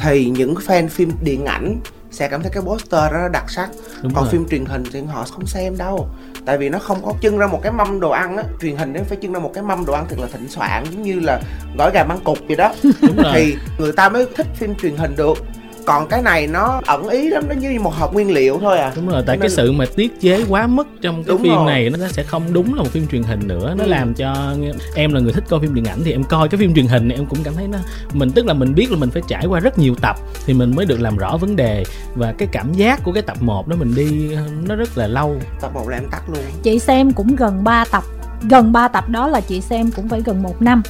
[0.00, 1.80] Thì những fan phim điện ảnh
[2.10, 3.70] sẽ cảm thấy cái poster đó nó đặc sắc.
[4.02, 4.32] Đúng còn rồi.
[4.32, 6.08] phim truyền hình thì họ không xem đâu.
[6.44, 8.44] Tại vì nó không có trưng ra một cái mâm đồ ăn á.
[8.60, 10.84] Truyền hình nếu phải trưng ra một cái mâm đồ ăn thật là thịnh soạn
[10.90, 11.40] giống như là
[11.78, 12.72] gói gà măng cục vậy đó.
[12.82, 13.32] Đúng rồi.
[13.34, 15.38] thì người ta mới thích phim truyền hình được
[15.86, 18.92] còn cái này nó ẩn ý lắm nó như một hộp nguyên liệu thôi à.
[18.96, 21.42] Đúng rồi tại Cho cái nên- sự mà tiết chế quá mức trong cái Đúng
[21.42, 21.66] phim rồi.
[21.66, 23.74] này nó sẽ không đúng là một phim truyền hình nữa.
[23.78, 23.90] Nó Ừ.
[23.90, 24.54] làm cho
[24.94, 27.08] em là người thích coi phim điện ảnh thì em coi cái phim truyền hình
[27.08, 27.78] này em cũng cảm thấy nó
[28.12, 30.16] mình tức là mình biết là mình phải trải qua rất nhiều tập
[30.46, 33.36] thì mình mới được làm rõ vấn đề và cái cảm giác của cái tập
[33.40, 34.30] 1 đó mình đi
[34.68, 35.36] nó rất là lâu.
[35.60, 36.38] Tập một là em tắt luôn.
[36.62, 38.04] Chị xem cũng gần 3 tập
[38.50, 40.82] gần 3 tập đó là chị xem cũng phải gần một năm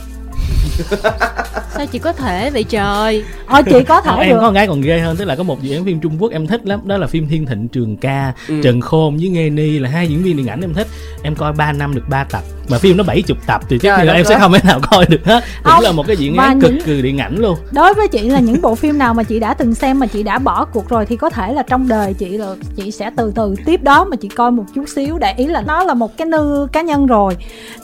[1.74, 3.24] sao chị có thể vậy trời?
[3.46, 4.38] Ờ chị có thể em được.
[4.40, 6.46] có cái còn ghê hơn tức là có một dự án phim Trung Quốc em
[6.46, 8.60] thích lắm đó là phim Thiên Thịnh Trường Ca Ừ.
[8.64, 10.86] Trần Khôn với Nghê Ni là hai diễn viên điện ảnh em thích.
[11.22, 14.12] Em coi 3 năm được 3 tập mà phim nó 70 tập thì chắc là
[14.12, 15.44] em sẽ không thể nào coi được hết.
[15.64, 17.56] Cũng Không, là một cái diễn án cực những- kỳ điện ảnh luôn.
[17.72, 20.22] Đối với chị là những bộ phim nào mà chị đã từng xem mà chị
[20.22, 23.32] đã bỏ cuộc rồi thì có thể là trong đời chị là chị sẽ từ
[23.34, 26.16] từ tiếp đó mà chị coi một chút xíu để ý là nó là một
[26.16, 27.36] cái nư cá nhân rồi.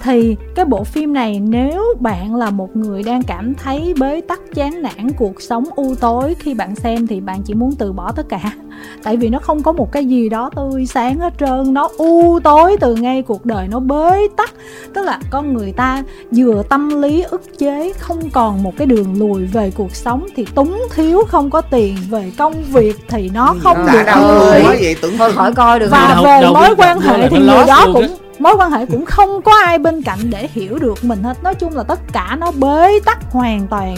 [0.02, 4.40] Thì cái bộ phim này nếu bạn là một người đang cảm thấy bế tắc
[4.54, 8.12] chán nản cuộc sống u tối khi bạn xem thì bạn chỉ muốn từ bỏ
[8.12, 8.40] tất cả.
[9.02, 12.40] Tại vì nó không có một cái gì đó tươi sáng hết trơn nó u
[12.44, 14.54] tối từ ngay cuộc đời nó bế tắc
[14.94, 16.02] tức là con người ta
[16.36, 20.44] vừa tâm lý ức chế không còn một cái đường lùi về cuộc sống thì
[20.54, 24.96] túng thiếu không có tiền về công việc thì nó không đã được đâu vậy
[25.00, 25.88] tưởng thôi khỏi coi được.
[25.90, 29.04] Và đâu- về đâu mối quan hệ thì người đó cũng mối quan hệ cũng
[29.04, 31.42] không có ai bên cạnh để hiểu được mình hết.
[31.42, 33.96] Nói chung là tất cả nó bế tắc hoàn toàn.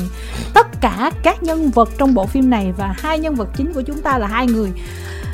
[0.55, 3.83] Tất cả các nhân vật trong bộ phim này và hai nhân vật chính của
[3.83, 4.71] chúng ta là hai người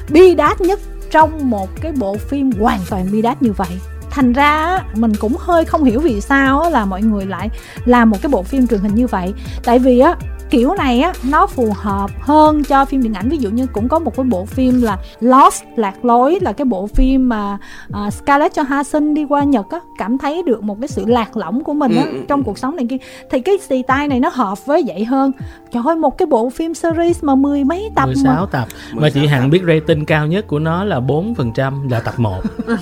[0.09, 0.81] bi đát nhất
[1.11, 3.69] trong một cái bộ phim hoàn toàn bi đát như vậy
[4.15, 7.51] thành ra mình cũng hơi không hiểu vì sao là mọi người lại
[7.85, 9.35] làm một cái bộ phim truyền hình như vậy.
[9.65, 10.15] Tại vì á
[10.55, 13.29] kiểu này á nó phù hợp hơn cho phim điện ảnh.
[13.29, 16.65] Ví dụ như cũng có một cái bộ phim là Lost lạc lối là cái
[16.65, 17.59] bộ phim mà
[18.07, 21.65] uh, Scarlett Johansson đi qua Nhật á cảm thấy được một cái sự lạc lõng
[21.65, 22.97] của mình á Ừ, ừ, trong cuộc sống này kia.
[23.31, 25.33] Thì cái xì tai này nó hợp với vậy hơn.
[25.73, 28.69] Trời ơi một cái bộ phim series mà mười mấy tập 16 mà tập.
[28.93, 32.43] Mà 16 chị Hằng biết rating cao nhất của nó là 4% là tập 1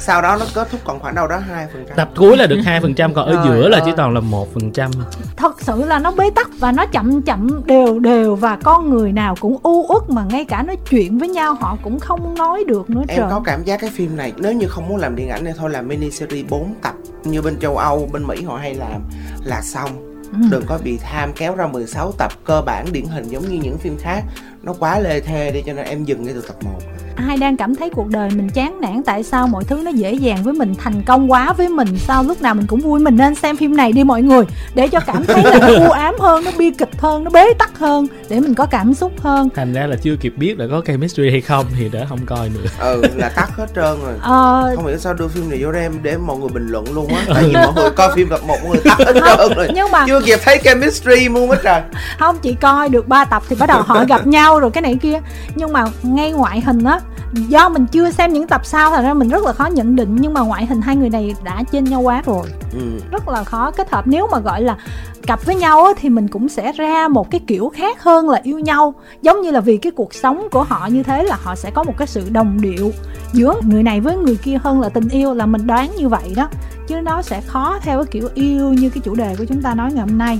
[0.00, 1.96] sau đó nó kết thúc còn khoảng đâu đó hai phần trăm.
[1.96, 4.90] Tập cuối là được 2% còn ở giữa là chỉ toàn là 1%
[5.36, 9.12] thật sự là nó bế tắc và nó chậm chậm đều đều và con người
[9.12, 12.64] nào cũng u uất mà ngay cả nói chuyện với nhau họ cũng không nói
[12.66, 13.30] được nữa em trời.
[13.30, 15.70] có cảm giác cái phim này nếu như không muốn làm điện ảnh thì thôi
[15.70, 16.94] làm mini series 4 tập
[17.24, 19.02] như bên châu Âu bên Mỹ họ hay làm
[19.44, 19.90] là xong.
[20.32, 20.38] Ừ.
[20.50, 23.78] đừng có bị tham kéo ra 16 tập cơ bản điển hình giống như những
[23.78, 24.24] phim khác.
[24.62, 26.70] Nó quá lê thê đi cho nên em dừng ngay từ tập 1
[27.16, 30.12] ai đang cảm thấy cuộc đời mình chán nản tại sao mọi thứ nó dễ
[30.12, 33.16] dàng với mình thành công quá với mình sao lúc nào mình cũng vui mình
[33.16, 34.44] nên xem phim này đi mọi người.
[34.74, 37.54] Để cho cảm thấy là nó u ám hơn nó bi kịch hơn nó bế
[37.58, 39.48] tắc hơn để mình có cảm xúc hơn.
[39.54, 42.48] Thành ra là chưa kịp biết là có chemistry hay không thì đã không coi
[42.48, 42.70] nữa.
[42.78, 44.14] Ừ là tắt hết trơn rồi.
[44.20, 46.94] Ờ, không hiểu sao đưa phim này vô đây em để mọi người bình luận
[46.94, 49.56] luôn á tại vì mọi người coi phim tập một mọi người tắt hết trơn
[49.56, 49.68] rồi.
[49.74, 51.80] nhưng mà chưa kịp thấy chemistry luôn hết trời.
[52.18, 54.98] Không chỉ coi được 3 tập thì bắt đầu họ gặp nhau rồi cái này
[55.02, 55.20] kia.
[55.54, 57.00] Nhưng mà ngay ngoại hình á
[57.32, 60.16] do mình chưa xem những tập sau thành ra mình rất là khó nhận định
[60.20, 62.46] nhưng mà ngoại hình hai người này đã trên nhau quá rồi.
[62.72, 63.00] Ừ.
[63.10, 64.06] rất là khó kết hợp.
[64.06, 64.76] Nếu mà gọi là
[65.26, 68.40] cặp với nhau á, thì mình cũng sẽ ra một cái kiểu khác hơn là
[68.42, 68.94] yêu nhau.
[69.22, 71.84] Giống như là vì cái cuộc sống của họ như thế là họ sẽ có
[71.84, 72.90] một cái sự đồng điệu
[73.32, 76.32] giữa người này với người kia hơn là tình yêu là mình đoán như vậy
[76.36, 76.48] đó.
[76.88, 79.74] Chứ nó sẽ khó theo cái kiểu yêu như cái chủ đề của chúng ta
[79.74, 80.38] nói ngày hôm nay.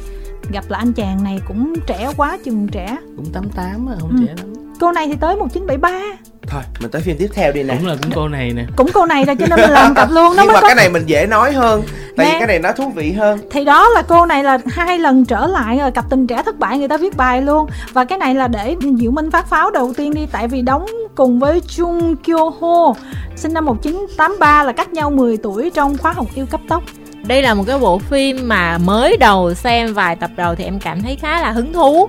[0.53, 2.97] Gặp lại anh chàng này cũng trẻ quá chừng trẻ.
[3.17, 4.27] Cũng 88 á không Ừ.
[4.27, 6.01] trẻ lắm cô này thì tới 1973
[6.47, 7.75] thôi mình tới phim tiếp theo đi nè.
[7.79, 8.63] Cũng là cũng cô này nè.
[8.77, 10.67] Cũng cô này rồi cho nên mình làm cặp luôn nó nhưng mới mà có
[10.67, 11.83] cái này mình dễ nói hơn
[12.17, 12.33] tại Nè.
[12.33, 13.39] vì cái này nó thú vị hơn.
[13.51, 16.59] Thì đó là cô này là hai lần trở lại rồi cặp tình trẻ thất
[16.59, 17.71] bại người ta viết bài luôn.
[17.93, 20.87] Và cái này là để Diệu Minh phát pháo đầu tiên đi tại vì đóng
[21.15, 22.95] cùng với Chung Kyo Ho
[23.37, 26.83] sinh năm 1983 là cách nhau 10 tuổi trong khóa học yêu cấp tốc.
[27.25, 30.81] Đây là một cái bộ phim mà mới đầu xem vài tập đầu thì em
[30.81, 32.09] cảm thấy khá là hứng thú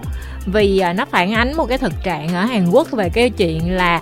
[0.53, 3.71] vì à, nó phản ánh một cái thực trạng ở Hàn Quốc về cái chuyện
[3.75, 3.99] là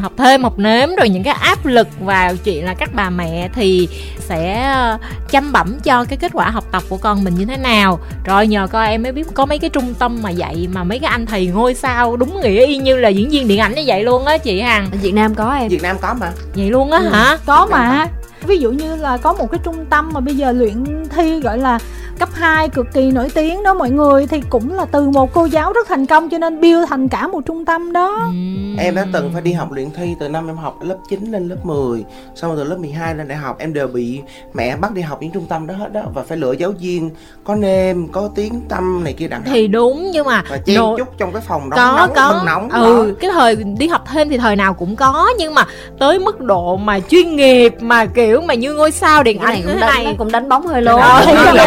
[0.00, 3.48] học thêm học nếm rồi những cái áp lực và chuyện là các bà mẹ
[3.54, 3.88] thì
[4.18, 4.98] sẽ ờ,
[5.30, 7.98] chăm bẩm cho cái kết quả học tập của con mình như thế nào.
[8.24, 10.98] Rồi nhờ coi em mới biết có mấy cái trung tâm mà dạy mà mấy
[10.98, 13.82] cái anh thầy ngôi sao đúng nghĩa y như là diễn viên điện ảnh như
[13.86, 14.86] vậy luôn á chị Hằng.
[15.02, 15.68] Việt Nam có em.
[15.68, 16.30] Việt Nam có mà.
[16.54, 17.08] Vậy luôn á Ừ.
[17.08, 18.06] hả có mà
[18.46, 21.58] ví dụ như là có một cái trung tâm mà bây giờ luyện thi gọi
[21.58, 21.78] là
[22.18, 25.44] cấp 2 cực kỳ nổi tiếng đó mọi người thì cũng là từ một cô
[25.44, 28.30] giáo rất thành công cho nên build thành cả một trung tâm đó.
[28.78, 31.48] Em đã từng phải đi học luyện thi từ năm em học lớp 9 lên
[31.48, 34.20] lớp 10 Xong rồi từ lớp 12 lên đại học em đều bị
[34.54, 37.10] mẹ bắt đi học những trung tâm đó hết đó Và phải lựa giáo viên
[37.44, 40.98] có nêm, có tiếng tâm này kia đẳng thì đúng nhưng mà Và chen nội-
[40.98, 43.14] chúc trong cái phòng đó có nóng, có nóng ừ đó.
[43.20, 45.64] cái thời đi học thêm thì thời nào cũng có nhưng mà
[45.98, 49.56] tới mức độ mà chuyên nghiệp mà kiểu mà như ngôi sao điện cái này
[49.56, 50.14] ảnh cũng đánh này.
[50.18, 51.00] cũng đánh bóng hơi lố.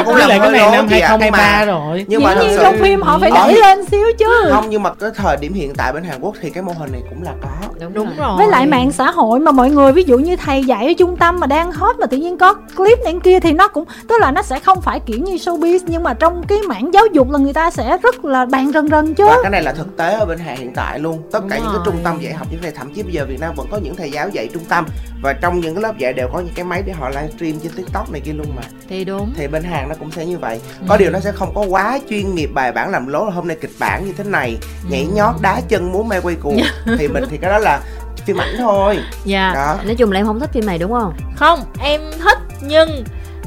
[0.05, 2.05] Cũng là cái này năm lố chị ạ, 2023 mà- rồi.
[2.07, 4.49] Nhưng mà nhiên trong phim họ phải đẩy lên xíu chứ.
[4.51, 6.91] Không nhưng mà cái thời điểm hiện tại bên Hàn Quốc thì cái mô hình
[6.91, 7.49] này cũng là có.
[7.93, 8.37] Đúng rồi.
[8.37, 11.17] với lại mạng xã hội mà mọi người ví dụ như thầy dạy ở trung
[11.17, 14.15] tâm mà đang hot mà tự nhiên có clip này kia thì nó cũng tức
[14.21, 17.31] là nó sẽ không phải kiểu như showbiz nhưng mà trong cái mảng giáo dục
[17.31, 19.25] là người ta sẽ rất là bàn rần rần chứ.
[19.25, 21.17] Và cái này là thực tế ở bên Hàn hiện tại luôn.
[21.31, 21.83] Tất Đúng cả những cái rồi.
[21.85, 23.77] trung tâm dạy học như thế này Thậm chí bây giờ Việt Nam vẫn có
[23.83, 24.85] những thầy giáo dạy trung tâm.
[25.23, 27.71] Và trong những cái lớp dạy đều có những cái máy để họ livestream trên
[27.71, 28.61] TikTok này kia luôn mà.
[28.89, 29.33] Thì đúng.
[29.37, 30.61] Thì bên hàng nó cũng sẽ như vậy.
[30.87, 33.47] Có điều nó sẽ không có quá chuyên nghiệp bài bản làm lố là hôm
[33.47, 34.57] nay kịch bản như thế này.
[34.89, 36.57] Nhảy nhót đá chân múa mê quay cuồng.
[36.97, 37.81] Thì mình thì cái đó là
[38.25, 38.99] phim ảnh thôi.
[39.25, 39.51] Dạ.
[39.55, 39.77] Đó.
[39.85, 41.13] Nói chung là em không thích phim này đúng không?
[41.35, 43.03] Không em thích nhưng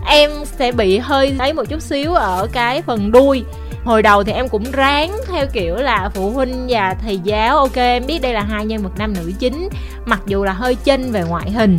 [0.07, 3.45] em sẽ bị hơi thấy một chút xíu ở cái phần đuôi.
[3.85, 7.77] Hồi đầu thì em cũng ráng theo kiểu là phụ huynh và thầy giáo ok
[7.77, 9.69] em biết đây là hai nhân vật nam nữ chính
[10.05, 11.79] mặc dù là hơi chênh về ngoại hình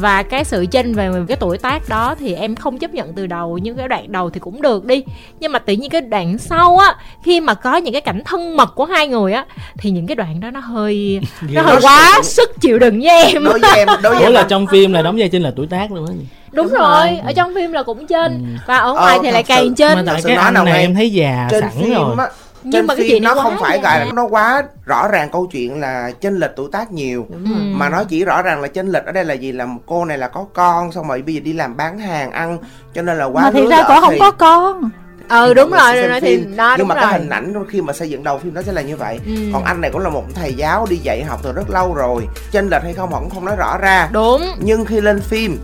[0.00, 3.26] và cái sự chênh về cái tuổi tác đó thì em không chấp nhận từ
[3.26, 5.02] đầu nhưng cái đoạn đầu thì cũng được đi.
[5.40, 8.56] Nhưng mà tự nhiên cái đoạn sau á khi mà có những cái cảnh thân
[8.56, 9.44] mật của hai người á
[9.78, 11.20] thì những cái đoạn đó nó hơi
[11.50, 13.44] nó hơi quá sự- sức chịu đựng với em.
[13.44, 15.66] Đối với em đối với em là trong phim là đóng vai chính là tuổi
[15.66, 16.12] tác luôn á
[16.52, 17.08] đúng, Đúng rồi.
[17.08, 17.18] rồi.
[17.24, 18.32] ở trong phim là cũng trên.
[18.32, 18.58] Ừ.
[18.66, 19.94] và ở ngoài Ờ, thì lại càng trên.
[19.98, 22.14] Mà tại cái anh nào này em thấy già trên sẵn phim rồi.
[22.18, 22.26] á
[22.62, 23.98] Nhưng trên mà cái phim nó không phải dài.
[23.98, 27.26] gọi là nó quá rõ ràng câu chuyện là chênh lệch tuổi tác nhiều.
[27.30, 27.36] Ừ.
[27.54, 29.52] mà nó chỉ rõ ràng là chênh lệch ở đây là gì?
[29.52, 32.58] Là cô này là có con xong rồi bây giờ đi làm bán hàng ăn
[32.94, 34.90] cho nên là quá mà thì lứa ra cổ không thì- có con.
[35.28, 37.04] Ừ đúng rồi rồi xem thì đó nhưng mà rồi.
[37.10, 39.20] cái hình ảnh khi mà xây dựng đầu phim nó sẽ là như vậy.
[39.26, 39.32] Ừ.
[39.52, 42.26] còn anh này cũng là một thầy giáo đi dạy học từ rất lâu rồi.
[42.52, 44.08] Chênh lệch hay không họ cũng không nói rõ ra.
[44.12, 44.42] Đúng.
[44.58, 45.58] Nhưng khi lên phim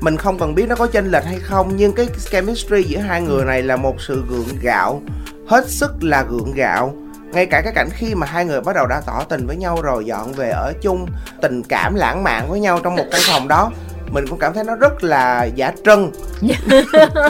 [0.00, 3.20] mình không cần biết nó có chênh lệch hay không nhưng cái chemistry giữa hai
[3.22, 5.02] người này là một sự gượng gạo
[5.50, 6.92] hết sức là gượng gạo.
[7.32, 9.78] Ngay cả cái cảnh khi mà hai người bắt đầu đã tỏ tình với nhau
[9.82, 11.06] rồi dọn về ở chung
[11.42, 13.70] tình cảm lãng mạn với nhau trong một căn phòng đó
[14.12, 16.10] mình cũng cảm thấy nó rất là giả trân.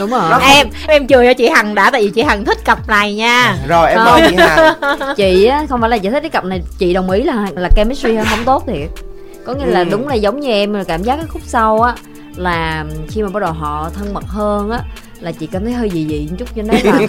[0.01, 0.31] Đúng rồi.
[0.31, 3.15] Không- em em chửi cho chị hằng đã tại vì chị hằng thích cặp này
[3.15, 3.57] nha.
[3.69, 4.75] Rồi em mời chị Hằng.
[5.17, 7.69] Chị á không phải là chị thích cái cặp này chị đồng ý là là
[7.77, 8.89] chemistry không tốt thiệt.
[9.47, 9.85] Có nghĩa là Ừ.
[9.91, 11.95] đúng là giống như em là cảm giác cái khúc sau á
[12.37, 14.81] là khi mà bắt đầu họ thân mật hơn á
[15.21, 17.07] là chị cảm thấy hơi dị dị một chút cho nên là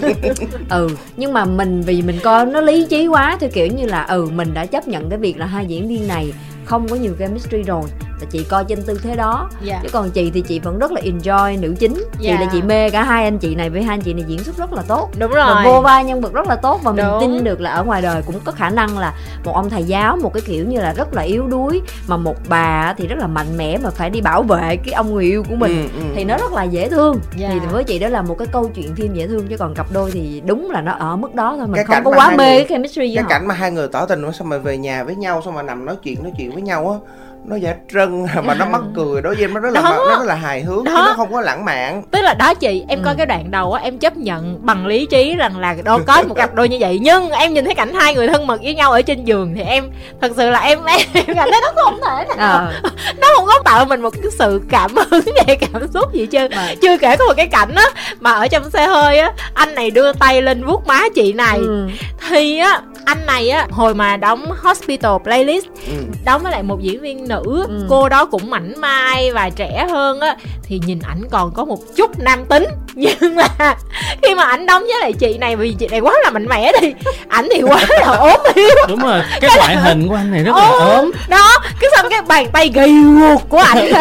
[0.68, 4.02] ừ nhưng mà mình vì mình coi nó lý trí quá thì kiểu như là
[4.02, 6.32] ừ mình đã chấp nhận cái việc là hai diễn viên này
[6.64, 7.82] không có nhiều chemistry rồi
[8.22, 10.92] là chị coi trên tư thế đó dạ chứ còn chị thì chị vẫn rất
[10.92, 12.36] là enjoy nữ chính chị Dạ.
[12.40, 14.56] là chị mê cả hai anh chị này với hai anh chị này diễn xuất
[14.58, 17.04] rất là tốt đúng và rồi vô vai nhân vật rất là tốt và mình
[17.06, 17.20] Đúng.
[17.20, 20.16] tin được là ở ngoài đời cũng có khả năng là một ông thầy giáo
[20.22, 23.26] một cái kiểu như là rất là yếu đuối mà một bà thì rất là
[23.26, 26.12] mạnh mẽ mà phải đi bảo vệ cái ông người yêu của mình Ừ, ừ.
[26.14, 27.48] thì nó rất là dễ thương Dạ.
[27.52, 29.86] thì với chị đó là một cái câu chuyện phim dễ thương chứ còn cặp
[29.92, 32.36] đôi thì đúng là nó ở mức đó thôi mình Cái không có quá mê
[32.36, 35.04] người- cái chemistry cái họ cảnh mà hai người tỏ tình xong rồi về nhà
[35.04, 36.98] với nhau xong rồi nằm nói chuyện nói chuyện với nhau á
[37.44, 39.90] nó giả trân mà nó mắc cười đối với em nó rất là Đó.
[40.08, 41.02] nó rất là hài hước chứ Đó.
[41.06, 43.16] nó không có lãng mạn tức là đó chị em coi Ừ.
[43.16, 46.34] cái đoạn đầu á em chấp nhận bằng lý trí rằng là đâu có một
[46.34, 48.92] cặp đôi như vậy nhưng em nhìn thấy cảnh hai người thân mật với nhau
[48.92, 49.90] ở trên giường thì em
[50.20, 52.72] thật sự là em em, em cảm thấy nó không thể nào Ờ,
[53.20, 56.26] nó không có tạo mình một cái sự cảm hứng về cảm xúc gì hết
[56.32, 57.84] trơn mà- chưa kể có một cái cảnh á
[58.20, 61.58] mà ở trong xe hơi á anh này đưa tay lên vuốt má chị này
[61.58, 61.88] ừ.
[62.28, 65.92] thì á anh này á hồi mà đóng hospital playlist ừ.
[66.24, 67.86] đóng với lại một diễn viên nữ Ừ.
[67.88, 71.78] cô đó cũng mảnh mai và trẻ hơn á thì nhìn ảnh còn có một
[71.96, 72.64] chút nam tính.
[72.94, 73.74] Nhưng mà
[74.22, 76.72] khi mà ảnh đóng với lại chị này vì chị này quá là mạnh mẽ
[76.80, 76.94] thì
[77.28, 78.68] ảnh thì quá là ốm yếu.
[78.88, 81.10] Đúng rồi cái loại hình của anh này rất là Ồ, ốm.
[81.28, 83.78] đó cái xong cái bàn tay gầy guộc của ảnh.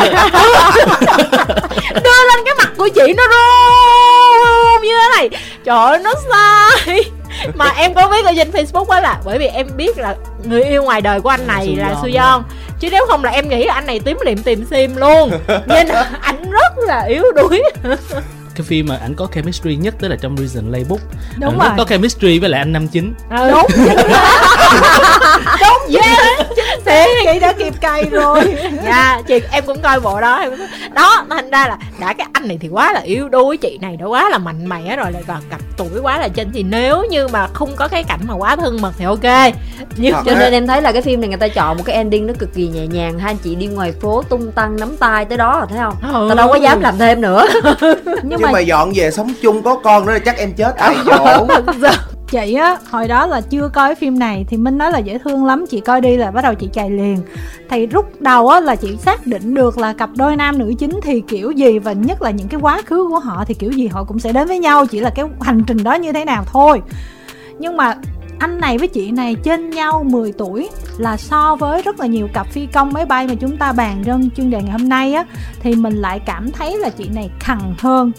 [2.03, 5.30] Đưa lên cái mặt của chị nó run như thế này.
[5.64, 7.02] Trời ơi nó sai.
[7.56, 10.64] Mà em có biết ở trên facebook á là bởi vì em biết là người
[10.64, 12.44] yêu ngoài đời của anh này Su là Yeon.
[12.82, 15.32] Chứ nếu không là em nghĩ là anh này tím liệm tìm sim luôn.
[15.66, 15.88] Nên
[16.22, 17.64] ảnh rất là yếu đuối.
[18.56, 20.99] Cái phim mà ảnh có chemistry nhất tức là trong Reason Playbook.
[21.40, 21.70] Đúng ảnh rồi.
[21.70, 23.14] rất có chemistry với lại anh năm chín.
[23.30, 23.52] Ừ.
[23.52, 23.68] đúng
[25.93, 26.47] yeah.
[26.85, 28.55] thế chị đã kịp cày rồi.
[28.85, 30.51] Dạ chị em cũng coi bộ đó em
[30.93, 33.97] đó thành ra là đã cái anh này thì quá là yếu đuối chị này
[33.97, 37.03] đã quá là mạnh mẽ rồi lại còn cặp tuổi quá là trên thì nếu
[37.09, 39.53] như mà không có cái cảnh mà quá thân mật thì ok.
[39.95, 41.95] Nhưng Hoặc cho nên em thấy là cái phim này người ta chọn một cái
[41.95, 43.19] ending nó cực kỳ nhẹ nhàng.
[43.19, 45.95] Hai anh chị đi ngoài phố tung tăng nắm tay tới đó rồi thấy không?
[46.13, 46.26] Ừ.
[46.30, 47.45] tao đâu có dám làm thêm nữa.
[47.81, 50.76] Nhưng nhưng mà mà dọn về sống chung có con nữa là chắc em chết.
[50.77, 51.47] Tại chỗ
[52.32, 55.45] chị á, hồi đó là chưa coi phim này thì minh nói là dễ thương
[55.45, 57.18] lắm, chị coi đi là bắt đầu chị chạy liền.
[57.70, 60.99] Thì lúc đầu á là chị xác định được là cặp đôi nam nữ chính
[61.03, 63.88] thì kiểu gì và nhất là những cái quá khứ của họ thì kiểu gì
[63.88, 66.44] họ cũng sẽ đến với nhau, chỉ là cái hành trình đó như thế nào
[66.52, 66.82] thôi.
[67.60, 67.95] Nhưng mà
[68.40, 72.28] anh này với chị này trên nhau 10 tuổi là so với rất là nhiều
[72.34, 75.14] cặp phi công máy bay mà chúng ta bàn trong chuyên đề ngày hôm nay
[75.14, 75.26] á,
[75.60, 78.12] thì mình lại cảm thấy là chị này khằng hơn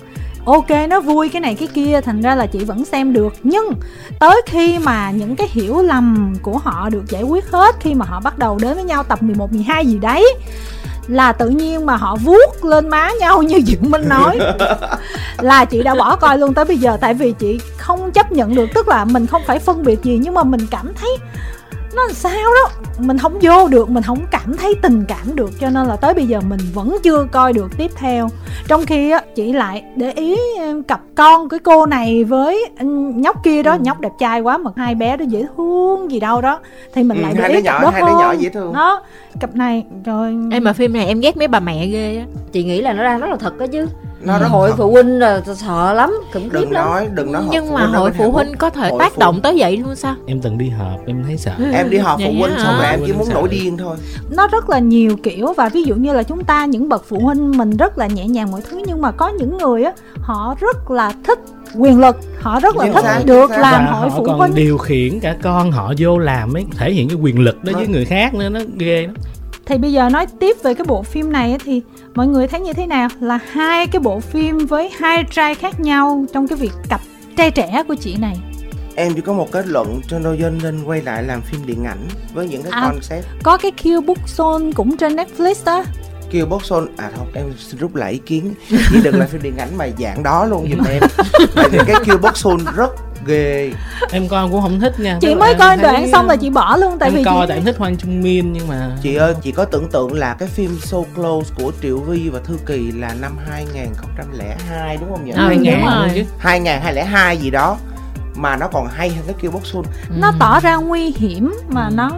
[0.44, 3.34] ok nó vui cái này cái kia thành ra là chị vẫn xem được.
[3.42, 3.72] Nhưng
[4.18, 8.06] tới khi mà những cái hiểu lầm của họ được giải quyết hết khi mà
[8.06, 10.34] họ bắt đầu đến với nhau tập 11 12 gì đấy
[11.08, 14.38] là tự nhiên mà họ vuốt lên má nhau như Dưỡng Minh nói.
[15.40, 18.54] Là chị đã bỏ coi luôn tới bây giờ tại vì chị không chấp nhận
[18.54, 21.16] được tức là mình không phải phân biệt gì nhưng mà mình cảm thấy
[21.94, 22.70] nó làm sao đó?
[22.98, 26.14] Mình không vô được mình không cảm thấy tình cảm được cho nên là tới
[26.14, 28.28] bây giờ mình vẫn chưa coi được tiếp theo.
[28.68, 32.68] Trong khi á chị lại để ý em, cặp con cái cô này với
[33.14, 33.74] nhóc kia đó.
[33.80, 36.58] Nhóc đẹp trai quá mà hai bé đó dễ thương gì đâu đó.
[36.94, 38.72] Thì mình Ừ, lại để ý cặp đó hai đứa nhỏ dễ thương.
[38.72, 39.02] Đó
[39.40, 42.24] cặp này rồi em mà phim này em ghét mấy bà mẹ ghê á.
[42.52, 43.86] Chị nghĩ là nó đang rất là thật đó chứ
[44.24, 44.74] nó rất hội thật.
[44.78, 46.84] phụ huynh là sợ lắm khủng khiếp đừng lắm.
[46.84, 49.76] nói đừng nói nhưng mà hội phụ huynh có thể tác phụ- động tới vậy
[49.76, 50.14] luôn sao?
[50.26, 51.52] Em từng đi họp em thấy sợ.
[51.72, 53.96] Em đi họp phụ huynh xong rồi em chỉ muốn nổi điên thôi.
[54.30, 57.18] Nó rất là nhiều kiểu và ví dụ như là chúng ta những bậc phụ
[57.20, 60.54] huynh mình rất là nhẹ nhàng mọi thứ nhưng mà có những người á họ
[60.60, 61.38] rất là thích
[61.76, 64.54] quyền lực họ rất là thích được làm hội họ phụ còn huynh.
[64.54, 67.84] điều khiển cả con họ vô làm ấy thể hiện cái quyền lực đó với
[67.84, 67.92] Vâng.
[67.92, 69.14] người khác nữa nó ghê lắm
[69.72, 71.82] thì bây giờ nói tiếp về cái bộ phim này thì
[72.14, 73.08] mọi người thấy như thế nào?
[73.20, 77.00] Là hai cái bộ phim với hai trai khác nhau trong cái việc cặp
[77.36, 78.36] trai trẻ của chị này.
[78.94, 81.84] Em chỉ có một kết luận cho đôi dân nên quay lại làm phim điện
[81.84, 82.90] ảnh với những cái À.
[82.92, 83.24] concept.
[83.42, 85.84] có cái Kill Book Zone cũng trên Netflix đó.
[86.30, 88.54] Kêu box Soul à không em xin rút lại ý kiến.
[88.68, 91.02] Chỉ đừng làm phim điện ảnh mà dạng đó luôn giùm em.
[91.54, 92.90] Tại vì cái kêu box Soul rất
[93.26, 93.72] ghê
[94.12, 96.50] em coi cũng không thích nha chị Tức mới coi thấy- đoạn xong là chị
[96.50, 97.48] bỏ luôn tại em vì coi chị...
[97.48, 100.34] tại em thích Hoàng Trung Min nhưng mà chị ơi chị có tưởng tượng là
[100.38, 105.24] cái phim So Close của Triệu Vi và Thư Kỳ là năm 2002 đúng không
[105.24, 106.06] nhỉ Ừ, đúng 2000 rồi.
[106.06, 107.76] luôn chứ 2002 gì đó
[108.34, 109.84] mà nó còn hay hơn cái Kill Box Soon
[110.20, 110.34] nó Ừ.
[110.40, 111.94] tỏ ra nguy hiểm mà Ừ.
[111.94, 112.10] nó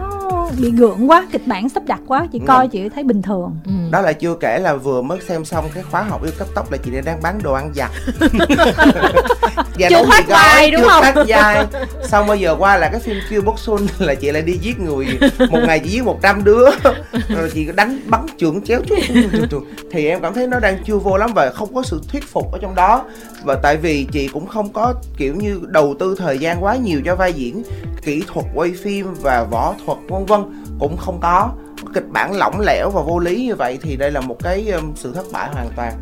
[0.59, 2.45] bị gượng quá kịch bản sắp đặt quá chị Ừ.
[2.47, 3.55] coi chị thấy bình thường.
[3.65, 3.71] Ừ.
[3.91, 6.71] đó là chưa kể là vừa mới xem xong cái khóa học yêu cấp tốc
[6.71, 7.91] là chị đang bán đồ ăn giặt
[9.79, 11.03] Và Chưa có, vai, đúng chưa không?
[11.03, 11.65] hết vai.
[12.03, 14.79] Xong bây giờ qua là cái phim Kill Box Soon là chị lại đi giết
[14.79, 15.05] người.
[15.49, 16.65] Một ngày chị giết 100 đứa.
[17.29, 18.81] Rồi chị đánh bắn trưởng chéo
[19.49, 19.59] chút.
[19.91, 22.51] Thì em cảm thấy nó đang chưa vô lắm và không có sự thuyết phục
[22.51, 23.03] ở trong đó.
[23.43, 27.01] Và tại vì chị cũng không có kiểu như đầu tư thời gian quá nhiều
[27.05, 27.63] cho vai diễn
[28.05, 30.41] kỹ thuật quay phim và võ thuật vân vân
[30.79, 31.49] cũng không có.
[31.93, 34.93] Kịch bản lỏng lẻo và vô lý như vậy thì đây là một cái um,
[34.95, 35.93] sự thất bại hoàn toàn.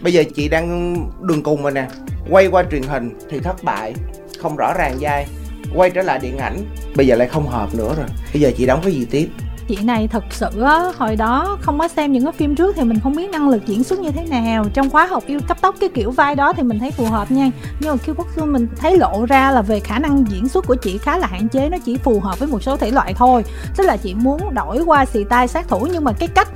[0.00, 1.88] Bây giờ chị đang đường cùng rồi nè.
[2.30, 3.94] Quay qua truyền hình thì thất bại,
[4.38, 5.26] không rõ ràng dai.
[5.74, 6.56] Quay trở lại điện ảnh,
[6.96, 8.06] bây giờ lại không hợp nữa rồi.
[8.32, 9.28] Bây giờ chị đóng cái gì tiếp?
[9.70, 12.84] Chị này thật sự á, hồi đó không có xem những cái phim trước thì
[12.84, 14.64] mình không biết năng lực diễn xuất như thế nào.
[14.74, 17.30] Trong khóa học yêu cấp tốc cái kiểu vai đó thì mình thấy phù hợp
[17.30, 17.50] nha.
[17.80, 20.66] Nhưng mà khi quốc xuân mình thấy lộ ra là về khả năng diễn xuất
[20.66, 23.14] của chị khá là hạn chế nó chỉ phù hợp với một số thể loại
[23.14, 23.44] thôi.
[23.76, 26.48] Tức là chị muốn đổi qua xì tai sát thủ nhưng mà cái cách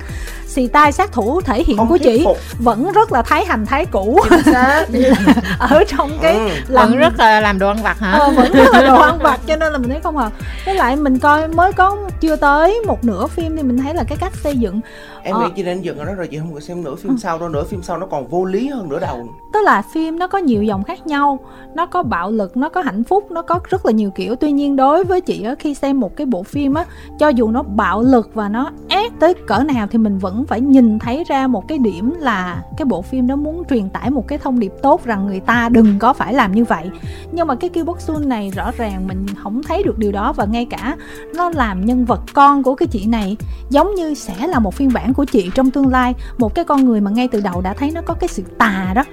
[0.55, 2.21] xì tai sát thủ thể hiện không của chị.
[2.25, 2.37] phục.
[2.59, 4.19] Vẫn rất là thái hành thái cũ.
[5.59, 6.49] Ở trong cái ừ.
[6.67, 8.11] làm vẫn rất là làm đồ ăn vặt hả?
[8.11, 10.31] Ờ, vẫn rất là đồ ăn vặt cho nên là mình thấy không hợp
[10.65, 14.03] với lại mình coi mới có chưa tới một nửa phim thì mình thấy là
[14.03, 14.81] cái cách xây dựng
[15.25, 15.41] em Ờ.
[15.41, 17.49] nghĩ chị nên dừng ở đó rồi chị không cần xem nửa phim sau đâu
[17.49, 19.27] nửa phim sau nó còn vô lý hơn nửa đầu.
[19.53, 21.39] Tức là phim nó có nhiều dòng khác nhau
[21.75, 24.35] nó có bạo lực nó có hạnh phúc nó có rất là nhiều kiểu.
[24.35, 26.85] Tuy nhiên đối với chị á khi xem một cái bộ phim á
[27.19, 30.61] cho dù nó bạo lực và nó ác tới cỡ nào thì mình vẫn phải
[30.61, 34.27] nhìn thấy ra một cái điểm là cái bộ phim đó muốn truyền tải một
[34.27, 36.89] cái thông điệp tốt rằng người ta đừng có phải làm như vậy.
[37.31, 40.33] Nhưng mà cái Kill Box Soon này rõ ràng mình không thấy được điều đó
[40.33, 40.95] và ngay cả
[41.35, 43.37] nó làm nhân vật con của cái chị này
[43.69, 46.85] giống như sẽ là một phiên bản của chị trong tương lai, một cái con
[46.85, 49.03] người mà ngay từ đầu đã thấy nó có cái sự tà đó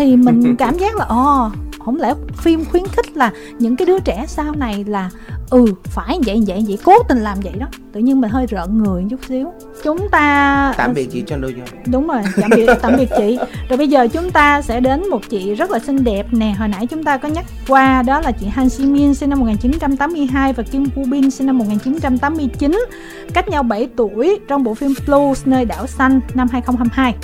[0.00, 1.50] thì mình cảm giác là ồ
[1.84, 5.10] không lẽ phim khuyến khích là những cái đứa trẻ sau này là
[5.50, 7.66] ừ phải vậy vậy vậy cố tình làm vậy đó.
[7.92, 9.52] Tự nhiên mình hơi rợn người chút xíu.
[9.82, 13.38] Chúng ta tạm biệt chị cho đôi cho đúng rồi tạm biệt tạm biệt chị.
[13.68, 16.54] Rồi bây giờ chúng ta sẽ đến một chị rất là xinh đẹp nè.
[16.58, 19.40] Hồi nãy chúng ta có nhắc qua đó là chị Han Si Min sinh năm
[19.40, 22.84] 1982 và Kim Woo Bin sinh năm 1989
[23.34, 27.14] cách nhau 7 tuổi trong bộ phim Blues nơi đảo xanh năm 2022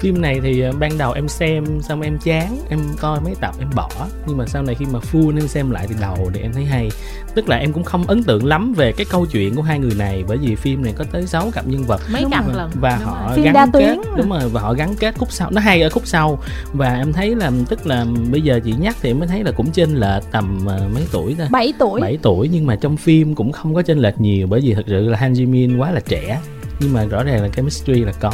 [0.00, 3.54] phim này thì ờ, ban đầu em xem xong em chán em coi mấy tập
[3.58, 3.88] em bỏ.
[4.26, 6.64] Nhưng mà sau này khi mà full em xem lại từ đầu thì em thấy
[6.64, 6.90] hay.
[7.34, 9.94] Tức là em cũng không ấn tượng lắm về cái câu chuyện của hai người
[9.98, 12.00] này bởi vì phim này có tới 6 cặp nhân vật.
[12.12, 12.70] Mấy cặp lần.
[12.74, 13.36] Và Đúng họ rồi.
[13.36, 13.70] Phim gắn đa kết.
[13.72, 13.98] tuyến.
[14.16, 15.50] Đúng rồi và họ gắn kết khúc sau.
[15.50, 16.38] Nó hay ở khúc sau.
[16.72, 19.50] Và em thấy là tức là bây giờ chị nhắc thì em mới thấy là
[19.52, 21.48] cũng chênh lệch tầm ờ, mấy tuổi ta?
[21.50, 22.00] 7 tuổi.
[22.00, 24.84] 7 tuổi nhưng mà trong phim cũng không có chênh lệch nhiều bởi vì thật
[24.86, 26.40] sự là Han Ji Min quá là trẻ.
[26.80, 28.32] Nhưng mà rõ ràng là chemistry là có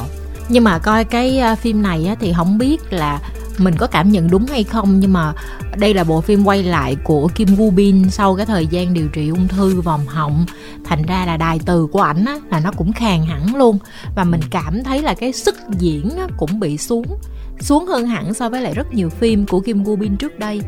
[0.49, 3.21] nhưng mà coi cái à, phim này á, thì không biết là
[3.59, 5.01] mình có cảm nhận đúng hay không.
[5.01, 5.33] Nhưng mà
[5.77, 9.09] đây là bộ phim quay lại của Kim Woo Bin sau cái thời gian điều
[9.09, 10.47] trị ung thư vòng họng.
[10.85, 13.79] Thành ra là đài từ của ảnh á, là nó cũng khàn hẳn luôn.
[14.17, 17.07] Và mình cảm thấy là cái sức diễn á, cũng bị xuống
[17.61, 20.61] xuống hơn hẳn so với lại rất nhiều phim của Kim Woo Bin trước đây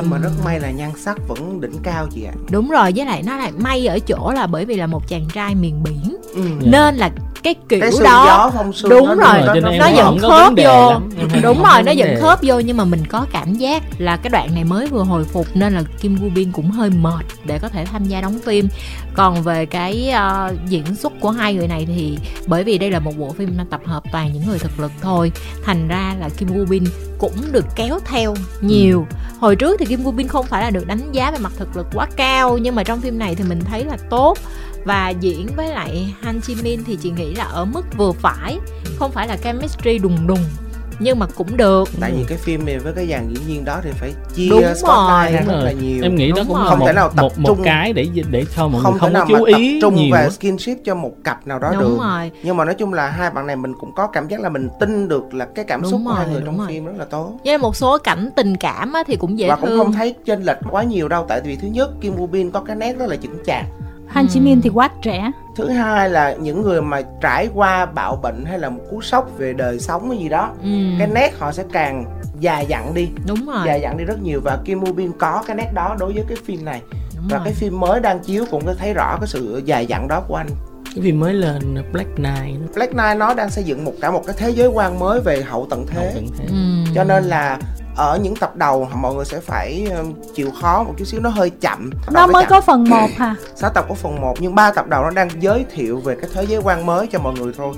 [0.00, 3.06] nhưng mà rất may là nhan sắc vẫn đỉnh cao chị ạ đúng rồi với
[3.06, 6.16] lại nó lại may ở chỗ là bởi vì là một chàng trai miền biển
[6.34, 6.42] ừ.
[6.60, 6.70] Dạ.
[6.70, 7.10] nên là
[7.42, 10.90] cái kiểu cái đó gió phong sương Đúng rồi, nó, nó, vẫn khớp vô.
[10.90, 11.10] lắm.
[11.42, 14.54] Đúng rồi nó vẫn khớp vô nhưng mà mình có cảm giác là cái đoạn
[14.54, 17.68] này mới vừa hồi phục nên là Kim Woo Bin cũng hơi mệt để có
[17.68, 18.68] thể tham gia đóng phim
[19.14, 22.98] còn về cái ờ, diễn xuất của hai người này thì bởi vì đây là
[22.98, 25.32] một bộ phim tập hợp toàn những người thực lực thôi
[25.64, 26.84] thành ra là Kim Woo Bin
[27.22, 29.06] cũng được kéo theo nhiều.
[29.38, 31.76] Hồi trước thì Kim Woo Bin không phải là được đánh giá về mặt thực
[31.76, 34.38] lực quá cao nhưng mà trong phim này thì mình thấy là tốt.
[34.84, 38.58] Và diễn với lại Han Ji Min thì chị nghĩ là ở mức vừa phải
[38.98, 40.44] không phải là chemistry đùng đùng
[41.02, 43.80] nhưng mà cũng được tại vì cái phim này với cái dàn diễn viên đó
[43.84, 45.32] thì phải chia Đúng spotlight rồi.
[45.32, 45.64] Đúng rất rồi.
[45.64, 46.64] là nhiều em nghĩ đó Đúng cũng rồi.
[46.64, 48.92] là Không một, thể nào tập một, một trung- cái để để cho mọi không
[48.92, 50.30] người thể không nào có chú mà tập ý trung nhiều và á.
[50.30, 53.30] skinship cho một cặp nào đó đúng được rồi nhưng mà nói chung là hai
[53.30, 55.90] bạn này mình cũng có cảm giác là mình tin được là cái cảm Đúng
[55.90, 56.66] xúc của hai rồi, người trong rồi.
[56.68, 59.56] phim rất là tốt với một số cảnh tình cảm á, thì cũng dễ và
[59.56, 62.26] cũng thương không thấy chênh lệch quá nhiều đâu tại vì thứ nhất Kim Woo
[62.26, 63.64] Bin có cái nét rất là chững chạc
[64.12, 68.16] Han Ji Min thì quá trẻ thứ hai là những người mà trải qua bạo
[68.22, 70.68] bệnh hay là một cú sốc về đời sống hay gì đó ừ.
[70.98, 72.04] cái nét họ sẽ càng
[72.40, 75.42] già dặn đi đúng rồi già dặn đi rất nhiều và Kim Woo Bin có
[75.46, 76.80] cái nét đó đối với cái phim này
[77.16, 77.44] đúng và rồi.
[77.44, 80.36] cái phim mới đang chiếu cũng có thấy rõ cái sự già dặn đó của
[80.36, 80.46] anh
[80.94, 84.22] cái phim mới lên Black Knight Black Knight nó đang xây dựng một cả một
[84.26, 86.44] cái thế giới quan mới về hậu tận thế Hậu tận thế.
[86.48, 86.92] ừ.
[86.94, 87.58] cho nên là
[87.96, 91.30] ở những tập đầu mọi người sẽ phải um, chịu khó một chút xíu nó
[91.30, 91.90] hơi chậm.
[92.12, 93.34] Nó mới có phần 1 hả?
[93.54, 96.30] 6 tập có phần 1 nhưng ba tập đầu nó đang giới thiệu về cái
[96.34, 97.74] thế giới quan mới cho mọi người thôi.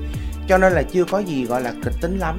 [0.49, 2.37] Cho nên là chưa có gì gọi là kịch tính lắm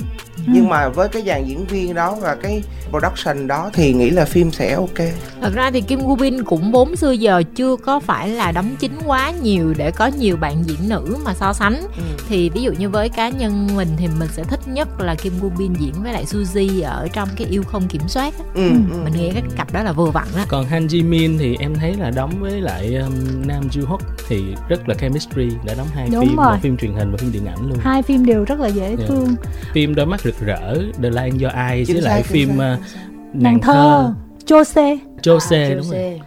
[0.48, 4.26] nhưng mà với cái dàn diễn viên đó và cái production đó thì nghĩ là
[4.26, 4.98] phim sẽ ok
[5.42, 8.76] thật ra thì kim Gu Bin cũng vốn xưa giờ chưa có phải là đóng
[8.80, 12.04] chính quá nhiều để có nhiều bạn diễn nữ mà so sánh ừ.
[12.30, 15.34] thì ví dụ như với cá nhân mình thì mình sẽ thích nhất là kim
[15.42, 18.46] Gu Bin diễn với lại Suzy ở trong cái yêu không kiểm soát á.
[18.56, 18.72] Ừ, Ừ.
[18.92, 18.98] ừ.
[19.04, 21.76] mình nghĩ cái cặp đó là vừa vặn đó còn Han Ji Min thì em
[21.76, 23.14] thấy là đóng với lại um,
[23.48, 26.46] Nam Joo Hook thì rất là chemistry đã đóng hai Đúng phim rồi.
[26.52, 28.96] một phim truyền hình và phim điện ảnh luôn hai phim đều rất là dễ
[29.00, 29.06] Dạ.
[29.08, 29.36] thương
[29.74, 30.74] phim đôi mắt rực rỡ.
[31.04, 32.78] The Lion Your Eyes Chính với lại phim uh, xác.
[33.34, 34.14] nàng thơ.
[34.46, 36.00] Jose Jose À, đúng rồi.
[36.00, 36.20] Jose.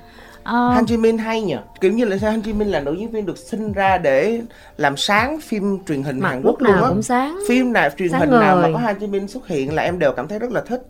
[0.43, 2.97] Ờ, Han Ji Min hay nhỉ kiểu như là sao Han Ji Min là nữ
[2.98, 4.40] diễn viên được sinh ra để
[4.76, 6.89] làm sáng phim truyền hình Mặt Hàn Quốc luôn á.
[6.89, 7.39] cũng sáng.
[7.48, 9.98] Phim nào truyền Sáng hình nào mà có Han Ji Min xuất hiện là em
[9.98, 10.82] đều cảm thấy rất là thích.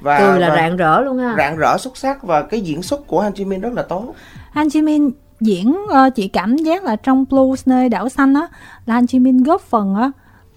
[0.00, 2.82] Và cười là và rạng rỡ luôn ha rạng rỡ xuất sắc và cái diễn
[2.82, 4.14] xuất của Han Ji Min rất là tốt.
[4.52, 8.46] Han Ji Min diễn ờ, chị cảm giác là trong Blues nơi đảo xanh á
[8.86, 10.10] là Han Ji Min góp phần á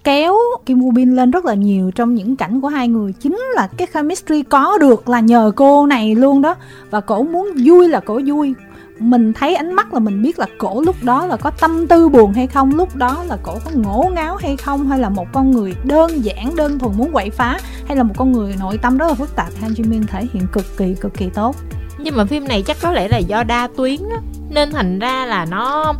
[0.04, 0.36] kéo
[0.66, 3.12] Kim Woo Bin lên rất là nhiều trong những cảnh của hai người.
[3.12, 6.54] Chính là cái chemistry có được là nhờ cô này luôn đó.
[6.90, 8.54] Và cổ muốn vui là cổ vui.
[8.98, 12.08] Mình thấy ánh mắt là mình biết là cổ lúc đó là có tâm tư
[12.08, 15.26] buồn hay không, lúc đó là cổ có ngổ ngáo hay không, hay là một
[15.32, 18.78] con người đơn giản, đơn thuần muốn quậy phá, hay là một con người nội
[18.82, 19.48] tâm rất là phức tạp.
[19.60, 21.56] Han Ji Min thể hiện cực kỳ cực kỳ tốt.
[21.98, 24.16] Nhưng mà phim này chắc có lẽ là do đa tuyến á,
[24.50, 25.94] nên thành ra là nó,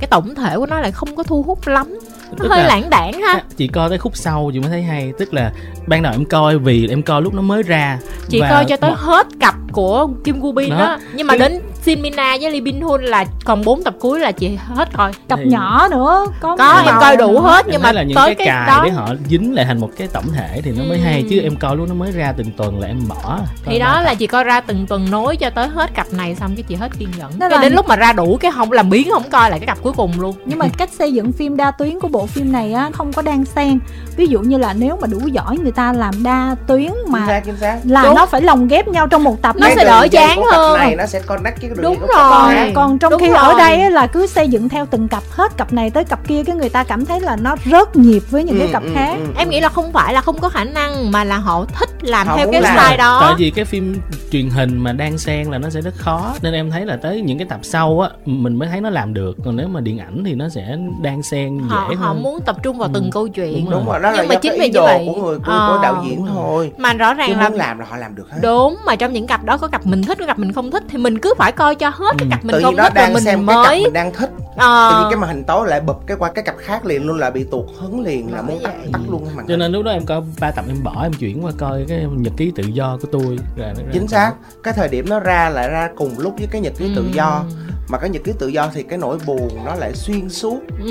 [0.00, 1.98] cái tổng thể của nó lại không có thu hút lắm.
[2.38, 3.42] Tức hơi là- lãng đảng ha.
[3.56, 5.12] Chị coi tới khúc sau chị mới thấy hay.
[5.18, 5.52] Tức là
[5.86, 7.98] ban đầu em coi vì em coi lúc nó mới ra
[8.28, 10.76] chị và coi cho tới một- hết cặp của Kim Gu Bin Đó.
[10.78, 13.94] đó nhưng mà Cái- đến Shin Mina với Lee Bin Hun là còn 4 tập
[14.00, 17.66] cuối là chị hết coi cặp Thì- nhỏ nữa có có em coi đủ hết
[17.66, 18.82] em nhưng mà là những tới cái, cái, cài đó.
[18.84, 21.28] để họ dính lại thành một cái tổng thể thì nó mới hay Ừm.
[21.30, 23.38] chứ em coi lúc nó mới ra từng tuần là em bỏ.
[23.64, 24.16] Thì đó là tập.
[24.18, 26.90] chị coi ra từng tuần nối cho tới hết cặp này xong cái chị hết
[26.98, 27.38] kiên nhẫn.
[27.38, 29.58] Đó cái là- đến lúc mà ra đủ cái không làm biến không coi lại
[29.60, 30.36] cái cặp cuối cùng luôn.
[30.46, 33.22] Nhưng mà cách xây dựng phim đa tuyến của bộ phim này á không có
[33.22, 33.78] đan xen.
[34.16, 37.26] Ví dụ như là nếu mà đủ giỏi người ta làm đa tuyến chính mà
[37.26, 37.78] xác chính xác.
[37.84, 38.14] là Đúng.
[38.14, 39.56] nó phải lồng ghép nhau trong một tập.
[39.56, 40.78] Nó Ngay sẽ đỡ chán hơn.
[40.78, 42.08] này nó sẽ connect với cái Đúng rồi.
[42.54, 42.72] khác.
[42.74, 43.36] còn còn trong Đúng khi rồi.
[43.38, 46.28] ở đây á, là cứ xây dựng theo từng cặp hết cặp này tới cặp
[46.28, 48.82] kia cái người ta cảm thấy là nó rớt nhịp với những cái Ừ, cặp
[48.82, 49.50] ừ, khác ừ, em ừ.
[49.50, 52.36] nghĩ là không phải là không có khả năng mà là họ thích làm Họ
[52.36, 52.76] theo cái làm.
[52.78, 55.94] style đó tại vì cái phim truyền hình mà đang xen là nó sẽ rất
[55.96, 58.90] khó nên em thấy là tới những cái tập sau á mình mới thấy nó
[58.90, 62.06] làm được còn nếu mà điện ảnh thì nó sẽ đang xen họ dễ họ
[62.08, 63.08] hơn muốn tập trung vào từng Ừ.
[63.12, 65.04] câu chuyện Đúng đúng rồi đó là Nhưng mà do chính cái vì như vậy-
[65.14, 65.72] của người của, Ờ.
[65.76, 68.38] của đạo diễn thôi mà rõ chứ ràng là làm là họ làm được hết
[68.42, 70.82] đúng mà trong những cặp đó có cặp mình thích có cặp mình không thích
[70.88, 72.30] thì mình cứ phải coi cho hết cái Ừ.
[72.30, 74.30] cặp mình tự không rồi đang xem mình cái cặp mới mình đang thích.
[74.56, 74.90] Ờ.
[74.92, 77.18] tự nhiên cái màn hình tối lại bụp cái qua cái cặp khác liền luôn
[77.18, 78.62] là bị tuột hứng liền là muốn
[78.92, 81.44] tắt luôn màn cho nên lúc đó em coi ba tập em bỏ em chuyển
[81.44, 84.32] qua coi cái nhật ký tự do của tôi rồi nó ra chính xác.
[84.62, 87.08] cái thời điểm nó ra lại ra cùng lúc với cái nhật ký tự Ừ.
[87.12, 87.44] do.
[87.88, 90.60] Mà cái nhật ký tự do thì cái nỗi buồn nó lại xuyên suốt.
[90.84, 90.86] Ừ.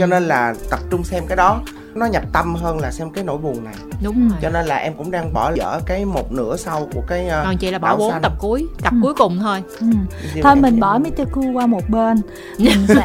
[0.00, 1.60] cho nên là tập trung xem cái đó
[1.94, 4.76] nó nhập tâm hơn là xem cái nỗi buồn này đúng rồi cho nên là
[4.76, 7.78] em cũng đang bỏ dở cái một nửa sau của cái uh, còn chị là
[7.78, 8.98] bỏ bốn tập cuối cặp Ừ.
[9.02, 9.86] cuối cùng thôi ừ.
[10.42, 11.22] thôi mình bỏ Mr.
[11.32, 12.20] Cool qua một bên
[12.58, 13.02] mình sẽ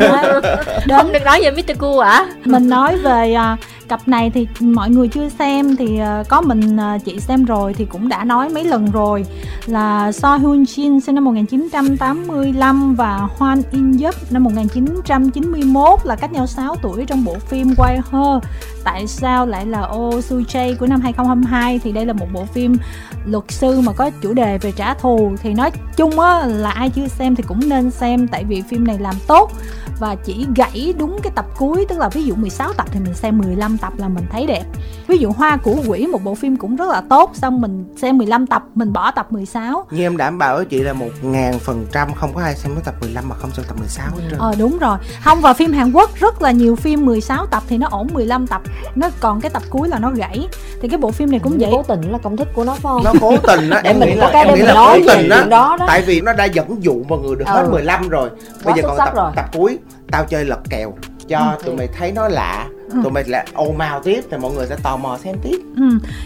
[0.85, 1.79] đến không được nói về Mr.
[1.79, 3.57] Cool ạ mình nói về à,
[3.93, 7.73] cặp này thì mọi người chưa xem thì ờ, có mình ờ, chị xem rồi
[7.73, 9.25] thì cũng đã nói mấy lần rồi
[9.65, 16.33] là So Hyun Jin sinh năm 1985 và Hwan In Yup năm 1991 là cách
[16.33, 18.43] nhau 6 tuổi trong bộ phim Why Her.
[18.83, 22.45] Tại sao lại là Oh Soo Jae của năm 2022 thì đây là một bộ
[22.45, 22.77] phim
[23.25, 25.31] luật sư mà có chủ đề về trả thù.
[25.41, 28.87] Thì nói chung á là ai chưa xem thì cũng nên xem, tại vì phim
[28.87, 29.51] này làm tốt
[29.99, 33.13] và chỉ gãy đúng cái tập cuối, tức là ví dụ 16 tập thì mình
[33.13, 34.63] xem 15 tập là mình thấy đẹp.
[35.07, 38.17] Ví dụ Hoa của quỷ một bộ phim cũng rất là tốt xong mình xem
[38.17, 41.59] 15 tập mình bỏ tập 16 như em đảm bảo với chị là một ngàn
[41.59, 44.23] phần trăm không có ai xem tới tập 15 mà không xem tập 16 hết
[44.31, 44.39] trơn.
[44.39, 44.97] Ờ đúng rồi.
[45.23, 48.47] Không và phim Hàn Quốc rất là nhiều phim 16 tập thì nó ổn 15
[48.47, 48.61] tập.
[48.95, 50.47] Nó còn cái tập cuối là nó gãy.
[50.81, 51.69] Thì cái bộ phim này cũng vậy.
[51.71, 53.03] cố tình là công thức của nó phải không?
[53.03, 55.07] Nó cố tình á Để em mình nghĩ có là cái để mình nói cố
[55.07, 55.85] về tình chuyện đó đó.
[55.87, 57.69] tại vì nó đã dẫn dụ mọi người được hết Ừ.
[57.71, 58.29] 15 rồi.
[58.63, 59.31] Quá bây giờ xuất còn tập rồi.
[59.35, 59.77] tập cuối
[60.11, 60.93] tao chơi lật kèo
[61.27, 61.63] cho Ừ.
[61.65, 62.99] tụi mày thấy nó lạ Ừ.
[63.03, 65.83] tụi mày lại ồn ào tiếp thì mọi người sẽ tò mò xem tiếp Ừ.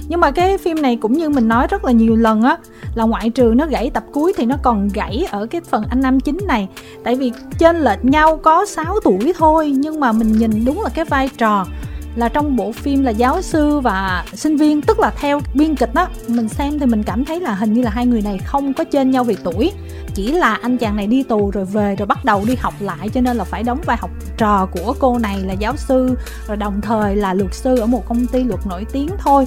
[0.08, 2.58] Nhưng mà cái phim này cũng như mình nói rất là nhiều lần á
[2.96, 6.02] là ngoại trừ nó gãy tập cuối thì nó còn gãy ở cái phần anh
[6.02, 6.68] nam chính này.
[7.04, 10.90] Tại vì trên lệch nhau có 6 tuổi thôi nhưng mà mình nhìn đúng là
[10.90, 11.66] cái vai trò
[12.18, 15.94] là trong bộ phim là giáo sư và sinh viên, tức là theo biên kịch
[15.94, 18.74] đó, mình xem thì mình cảm thấy là hình như là hai người này không
[18.74, 19.72] có trên nhau về tuổi.
[20.14, 23.10] Chỉ là anh chàng này đi tù rồi về rồi bắt đầu đi học lại,
[23.10, 26.18] cho nên là phải đóng vai học trò của cô này là giáo sư,
[26.48, 29.46] rồi đồng thời là luật sư ở một công ty luật nổi tiếng thôi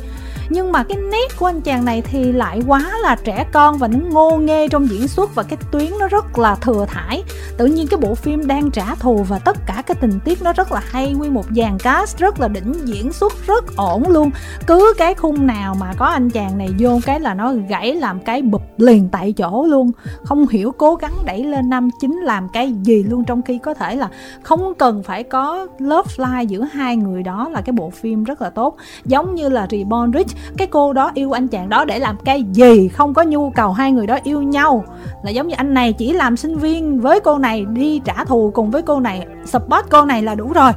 [0.50, 3.88] nhưng mà cái nét của anh chàng này thì lại quá là trẻ con và
[3.88, 7.22] nó ngô nghê trong diễn xuất và cái tuyến nó rất là thừa thải.
[7.56, 10.52] Tự nhiên cái bộ phim đang trả thù và tất cả cái tình tiết nó
[10.52, 14.30] rất là hay, nguyên một dàn cast rất là đỉnh, diễn xuất rất ổn luôn.
[14.66, 18.20] Cứ cái khung nào mà có anh chàng này vô cái là nó gãy làm
[18.20, 19.90] cái bụp liền tại chỗ luôn.
[20.24, 23.74] Không hiểu cố gắng đẩy lên năm chính làm cái gì luôn, trong khi có
[23.74, 24.08] thể là
[24.42, 28.42] không cần phải có love line giữa hai người đó là cái bộ phim rất
[28.42, 28.76] là tốt.
[29.04, 32.42] Giống như là Reborn Rich cái cô đó yêu anh chàng đó để làm cái
[32.52, 34.84] gì không có nhu cầu hai người đó yêu nhau
[35.24, 38.50] là giống như anh này chỉ làm sinh viên với cô này đi trả thù
[38.54, 40.72] cùng với cô này support cô này là đủ rồi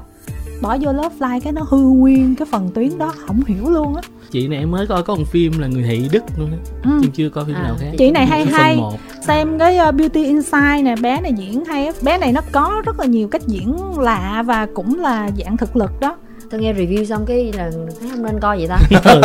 [0.61, 3.95] bỏ vô love line cái nó hư nguyên cái phần tuyến đó không hiểu luôn
[3.95, 6.57] á chị này em mới coi có một phim là người thị đức luôn á
[6.83, 6.89] ừ.
[7.03, 8.75] em chưa coi phim À, nào khác chị này hay hay.
[8.77, 8.93] một.
[9.27, 11.91] xem cái uh, Beauty Inside nè bé này diễn hay á.
[12.01, 15.75] bé này nó có rất là nhiều cách diễn lạ và cũng là dạng thực
[15.75, 16.15] lực đó
[16.49, 18.79] tôi nghe review xong cái là thấy không nên coi vậy ta.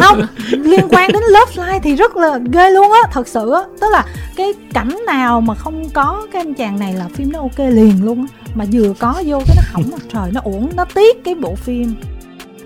[0.02, 3.60] Không liên quan đến Love Line thì rất là ghê luôn á thật sự á.
[3.80, 7.38] Tức là cái cảnh nào mà không có cái anh chàng này là phim nó
[7.38, 8.50] ok liền luôn á.
[8.54, 11.54] Mà vừa có vô cái nó hỏng mặt trời nó uổng nó tiếc cái bộ
[11.54, 11.94] phim.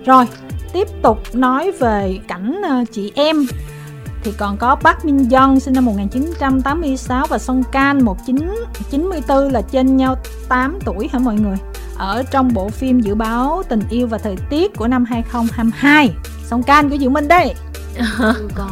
[0.05, 0.25] Rồi
[0.73, 3.45] tiếp tục nói về cảnh ờ, chị em.
[4.23, 9.97] Thì còn có Park Min Young sinh năm 1986 và Song Kang 1994 là trên
[9.97, 10.15] nhau
[10.49, 11.57] 8 tuổi hả mọi người
[11.97, 16.11] ở trong bộ phim dự báo tình yêu và thời tiết của năm 2022
[16.45, 17.53] Song Kang của Diệu Minh đây.
[17.97, 18.67] Chưa coi.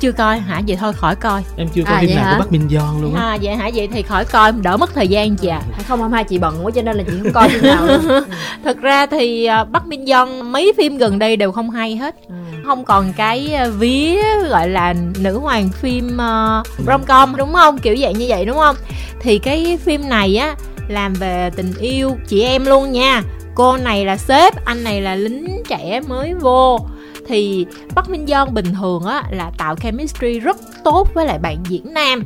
[0.00, 0.62] Chưa coi hả?
[0.66, 1.42] Vậy thôi khỏi coi.
[1.56, 2.32] Em chưa coi À, phim nào hả?
[2.32, 3.22] của Bắc Minh Giòn luôn á.
[3.22, 3.70] À vậy hả?
[3.74, 6.82] Vậy thì khỏi coi đỡ mất thời gian chị à 2022 chị bận quá cho
[6.82, 8.22] nên là chị không coi phim nào luôn.
[8.64, 12.14] Thật ra thì à, Bắc Minh Dân mấy phim gần đây đều không hay hết.
[12.28, 12.34] Ừ.
[12.66, 14.16] không còn cái à, vía
[14.48, 17.78] gọi là nữ hoàng phim uh, rom-com đúng không?
[17.78, 18.76] Kiểu dạng như vậy đúng không?
[19.20, 20.54] Thì cái phim này á
[20.90, 23.22] làm về tình yêu chị em luôn nha.
[23.54, 26.78] Cô này là sếp anh này là lính trẻ mới vô.
[27.26, 31.56] Thì Bắc Minh Dân bình thường á là tạo chemistry rất tốt với lại bạn
[31.68, 32.24] diễn nam.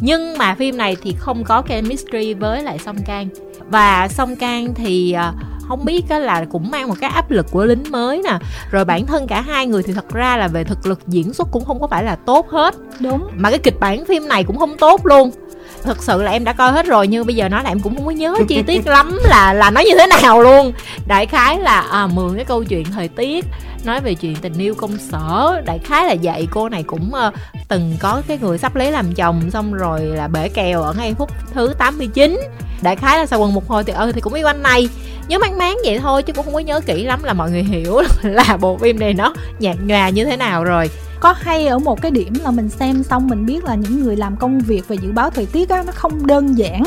[0.00, 3.28] Nhưng mà phim này thì không có chemistry với lại Song Kang.
[3.70, 5.32] Và Song Kang thì à,
[5.68, 8.38] không biết á là cũng mang một cái áp lực của lính mới nè.
[8.70, 11.48] Rồi bản thân cả hai người thì thật ra là về thực lực diễn xuất
[11.52, 12.74] cũng không có phải là tốt hết.
[13.00, 13.28] Đúng.
[13.36, 15.30] Mà cái kịch bản phim này cũng không tốt luôn
[15.84, 17.96] thực sự là em đã coi hết rồi nhưng bây giờ nói là em cũng
[17.96, 20.72] không có nhớ chi tiết lắm là là nó như thế nào luôn.
[21.06, 23.44] Đại khái là à, mượn cái câu chuyện thời tiết
[23.84, 25.62] nói về chuyện tình yêu công sở.
[25.64, 27.34] Đại khái là vậy cô này cũng uh,
[27.68, 31.14] từng có cái người sắp lấy làm chồng xong rồi là bể kèo ở ngay
[31.18, 32.36] phút thứ 89
[32.82, 34.88] đại khái là sau quần một hồi thì ừ thì cũng yêu anh này.
[35.28, 37.62] Nhớ mang máng vậy thôi chứ cũng không có nhớ kỹ lắm là mọi người
[37.62, 40.90] hiểu là bộ phim này nó nhạt nhòa như thế nào rồi
[41.20, 44.16] có hay ở một cái điểm là mình xem xong mình biết là những người
[44.16, 46.82] làm công việc về dự báo thời tiết á, nó không đơn giản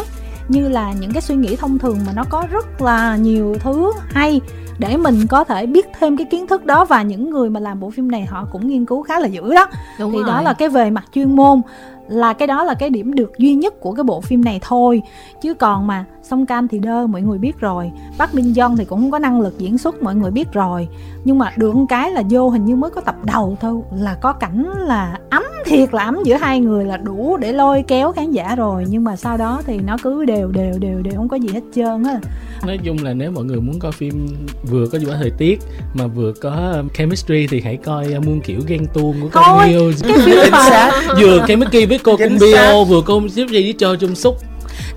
[0.48, 3.92] như là những cái suy nghĩ thông thường mà nó có rất là nhiều thứ
[4.08, 4.42] hay
[4.80, 7.80] để mình có thể biết thêm cái kiến thức đó và những người mà làm
[7.80, 9.68] bộ phim này họ cũng nghiên cứu khá là dữ đó.
[10.00, 10.28] Đúng thì rồi.
[10.28, 11.62] đó là cái về mặt chuyên môn
[12.08, 15.02] là cái đó là cái điểm được duy nhất của cái bộ phim này thôi.
[15.42, 17.92] Chứ còn mà song cam thì đơ mọi người biết rồi.
[18.20, 20.88] Park Min Young thì cũng không có năng lực diễn xuất mọi người biết rồi.
[21.24, 24.34] Nhưng mà được cái là vô hình như mới có tập đầu thôi là có
[24.34, 28.32] cảnh là ấm thiệt là ấm giữa hai người là đủ để lôi kéo khán
[28.32, 28.86] giả rồi.
[28.90, 31.64] Nhưng mà sau đó thì nó cứ đều đều đều đều không có gì hết
[31.76, 32.20] trơn á
[32.66, 34.28] nói chung là nếu mọi người muốn coi phim
[34.64, 35.60] vừa có báo thời tiết
[35.94, 39.92] mà vừa có chemistry thì hãy coi uh, muôn kiểu ghen tuông của con yêu
[40.04, 43.96] cái phim mà vừa chemistry với cô cung bio vừa cô tiếp gì với cho
[43.96, 44.38] chung xúc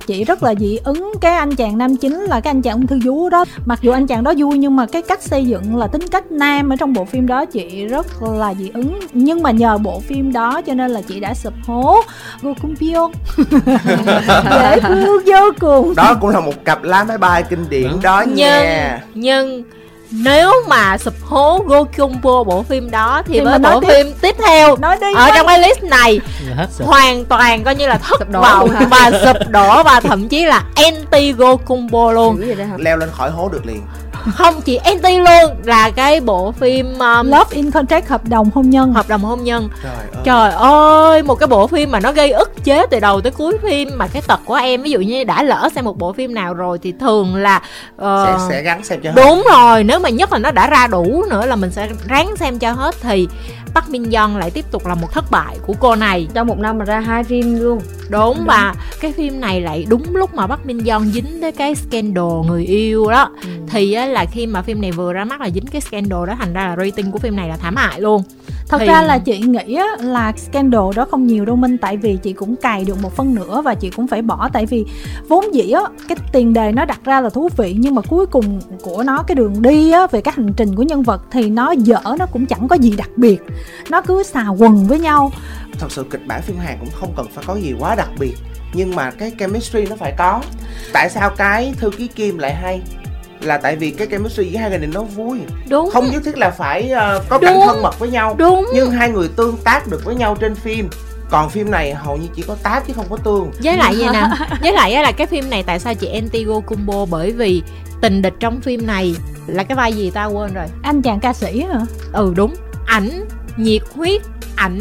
[0.06, 2.86] chị rất là dị ứng cái anh chàng nam chính là cái anh chàng ung
[2.86, 3.44] thư vú đó.
[3.66, 6.32] Mặc dù anh chàng đó vui nhưng mà cái cách xây dựng là tính cách
[6.32, 9.00] nam ở trong bộ phim đó chị rất là dị ứng.
[9.12, 12.00] Nhưng mà nhờ bộ phim đó cho nên là chị đã sụp hố
[12.42, 13.12] vô cung pion
[14.50, 15.94] dễ thương vô cùng.
[15.94, 17.96] Đó cũng là một cặp lá máy bay kinh điển Đó.
[18.02, 19.00] đó nhưng nha.
[19.14, 19.62] nhưng
[20.10, 23.88] nếu mà sụp hố Gokyo bộ phim đó thì, Thì với bộ tiếp.
[23.88, 24.76] phim tiếp theo.
[24.76, 26.20] Nói đi ở trong cái list này
[26.80, 30.44] hoàn toàn coi như là thất Sụp đổ vọng và sụp đổ và thậm chí
[30.44, 32.42] là anti Gokumbo luôn
[32.76, 33.82] leo lên khỏi hố được liền
[34.34, 38.70] không chỉ anti luôn là cái bộ phim um, Love in Contract hợp đồng hôn
[38.70, 38.92] nhân.
[38.92, 39.68] Hợp đồng hôn nhân.
[39.82, 40.22] Trời ơi.
[40.24, 43.58] Trời ơi, một cái bộ phim mà nó gây ức chế từ đầu tới cuối
[43.62, 46.34] phim Mà cái tật của em, ví dụ như đã lỡ xem một bộ phim
[46.34, 47.62] nào rồi Thì thường là
[47.96, 49.16] ờ, sẽ sẽ gắn xem cho hết.
[49.16, 52.36] Đúng rồi, nếu mà nhất là nó đã ra đủ nữa là mình sẽ ráng
[52.36, 53.28] xem cho hết Thì
[53.76, 56.28] Park Min Young lại tiếp tục là một thất bại của cô này.
[56.34, 57.80] Trong một năm mà ra hai phim luôn.
[58.08, 61.74] Đúng và cái phim này lại đúng lúc mà Park Min Young dính tới cái
[61.74, 63.30] scandal người yêu đó.
[63.70, 66.34] Thì á, là khi mà phim này vừa ra mắt là dính cái scandal đó
[66.38, 68.22] Thành ra là rating của phim này là thảm hại luôn.
[68.68, 71.96] Thật Thì- ra là chị nghĩ á, là scandal đó không nhiều đâu minh tại
[71.96, 74.84] vì chị cũng cài được một phân nữa và chị cũng phải bỏ tại vì
[75.28, 78.26] vốn dĩ á cái tiền đề nó đặt ra là thú vị nhưng mà cuối
[78.26, 81.50] cùng của nó cái đường đi á về cái hành trình của nhân vật thì
[81.50, 83.38] nó dở nó cũng chẳng có gì đặc biệt.
[83.90, 85.32] Nó cứ xà quần với nhau.
[85.78, 88.34] Thật sự kịch bản phim Hàn cũng không cần phải có gì quá đặc biệt
[88.74, 90.40] nhưng mà cái chemistry nó phải có.
[90.92, 92.80] Tại sao cái thư ký kim lại hay
[93.40, 95.38] là tại vì cái chemistry giữa hai người này nó vui.
[95.68, 95.90] Đúng.
[95.92, 98.66] Không nhất thiết là phải ờ, có cảnh thân mật với nhau đúng.
[98.74, 100.88] nhưng hai người tương tác được với nhau trên phim.
[101.30, 103.50] Còn phim này hầu như chỉ có tác chứ không có tương.
[103.62, 104.28] Với lại vậy nè?
[104.60, 107.62] Với lại á là cái phim này tại sao chị Antigo combo bởi vì
[108.00, 110.24] tình địch trong phim này là cái vai gì ta?
[110.24, 110.66] Quên rồi.
[110.82, 111.80] Anh chàng ca sĩ hả?
[112.12, 112.54] Ừ đúng.
[112.86, 113.24] Ảnh
[113.56, 114.22] nhiệt huyết
[114.56, 114.80] ảnh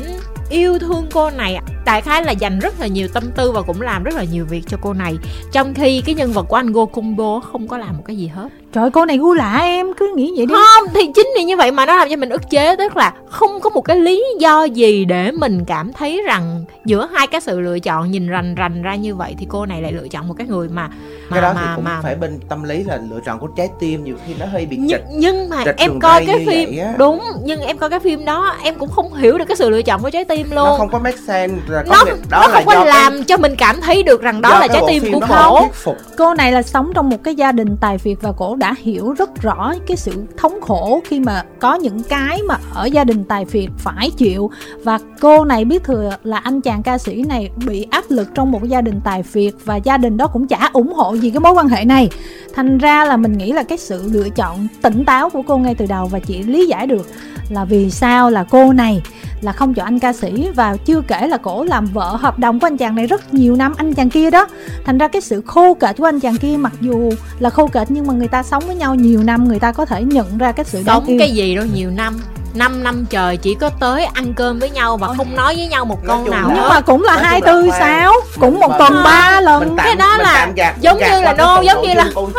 [0.49, 3.81] yêu thương cô này đại khái là dành rất là nhiều tâm tư và cũng
[3.81, 5.17] làm rất là nhiều việc cho cô này.
[5.51, 8.27] Trong khi cái nhân vật của anh Go Kumbo không có làm một cái gì
[8.27, 10.53] hết trời cô này gu lạ em cứ nghĩ vậy đi.
[10.55, 13.13] Không thì chính vì như vậy mà nó làm cho mình ức chế tức là
[13.29, 17.41] không có một cái lý do gì để mình cảm thấy rằng giữa hai cái
[17.41, 20.27] sự lựa chọn nhìn rành rành ra như vậy thì cô này lại lựa chọn
[20.27, 20.89] một cái người mà
[21.29, 23.47] mà cái đó mà, thì cũng mà phải bên tâm lý là lựa chọn của
[23.47, 26.43] trái tim nhiều khi nó hơi bị nhưng, chệch nhưng mà trịch em coi cái
[26.47, 29.69] phim đúng nhưng em coi cái phim đó em cũng không hiểu được cái sự
[29.69, 30.55] lựa chọn của trái tim luôn.
[30.65, 32.83] Nó không có make sense là có nó, nghĩa- đó nó là không có do
[32.83, 35.97] cái- làm cho mình cảm thấy được rằng đó là trái tim của cổ phục.
[36.17, 39.13] Cô này là sống trong một cái gia đình tài phiệt và cổ đã hiểu
[39.13, 43.23] rất rõ cái sự thống khổ khi mà có những cái mà ở gia đình
[43.23, 44.51] tài phiệt phải chịu.
[44.83, 48.51] Và cô này biết thừa là anh chàng ca sĩ này bị áp lực trong
[48.51, 51.39] một gia đình tài phiệt và gia đình đó cũng chả ủng hộ gì cái
[51.39, 52.09] mối quan hệ này.
[52.53, 55.75] Thành ra là mình nghĩ là cái sự lựa chọn tỉnh táo của cô ngay
[55.75, 57.07] từ đầu và chị lý giải được
[57.49, 58.29] là vì sao?
[58.29, 59.01] Là cô này
[59.41, 62.59] là không chọn anh ca sĩ và chưa kể là cổ làm vợ hợp đồng
[62.59, 64.47] của anh chàng này rất nhiều năm anh chàng kia đó.
[64.85, 67.91] Thành ra cái sự khô kệch của anh chàng kia mặc dù là khô kệch
[67.91, 70.51] nhưng mà người ta sống với nhau nhiều năm người ta có thể nhận ra
[70.51, 72.13] cái sự sống cái gì đâu nhiều năm
[72.55, 75.85] 5 năm trời chỉ có tới ăn cơm với nhau và không nói với nhau
[75.85, 79.75] một Nói nào nhưng mà cũng là hai tư sáu cũng một tuần ba lần.
[79.77, 80.47] Cái đó là
[80.79, 82.33] giống gạt như là phần giống như là không.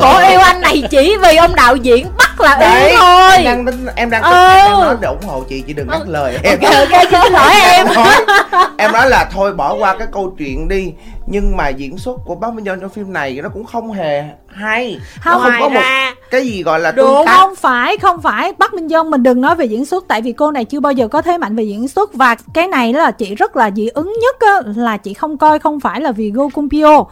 [0.00, 3.30] cổ yêu anh này chỉ vì ông đạo diễn bắt là Đấy, yêu thôi.
[3.36, 4.32] em đang tính- em đang Ừ.
[4.32, 6.58] em đang nói để ủng hộ chị chị đừng ngắt lời em.
[6.60, 8.14] ok ok xin lỗi em nói,
[8.78, 10.92] em nói là thôi bỏ qua cái câu chuyện đi
[11.26, 14.24] nhưng mà diễn xuất của Park Min Young trong phim này nó cũng không hề
[14.46, 15.00] hay.
[15.20, 16.14] Không, nó không có một ra.
[16.30, 17.36] cái gì gọi là Đúng, tương tác.
[17.38, 18.52] không phải không phải.
[18.58, 20.92] Bắc Minh Dân mình đừng nói về diễn xuất tại vì cô này chưa bao
[20.92, 22.14] giờ có thế mạnh về diễn xuất.
[22.14, 25.58] Và cái này là chị rất là dị ứng nhất á, là chị không coi
[25.58, 27.04] không phải là vì Go Kumpio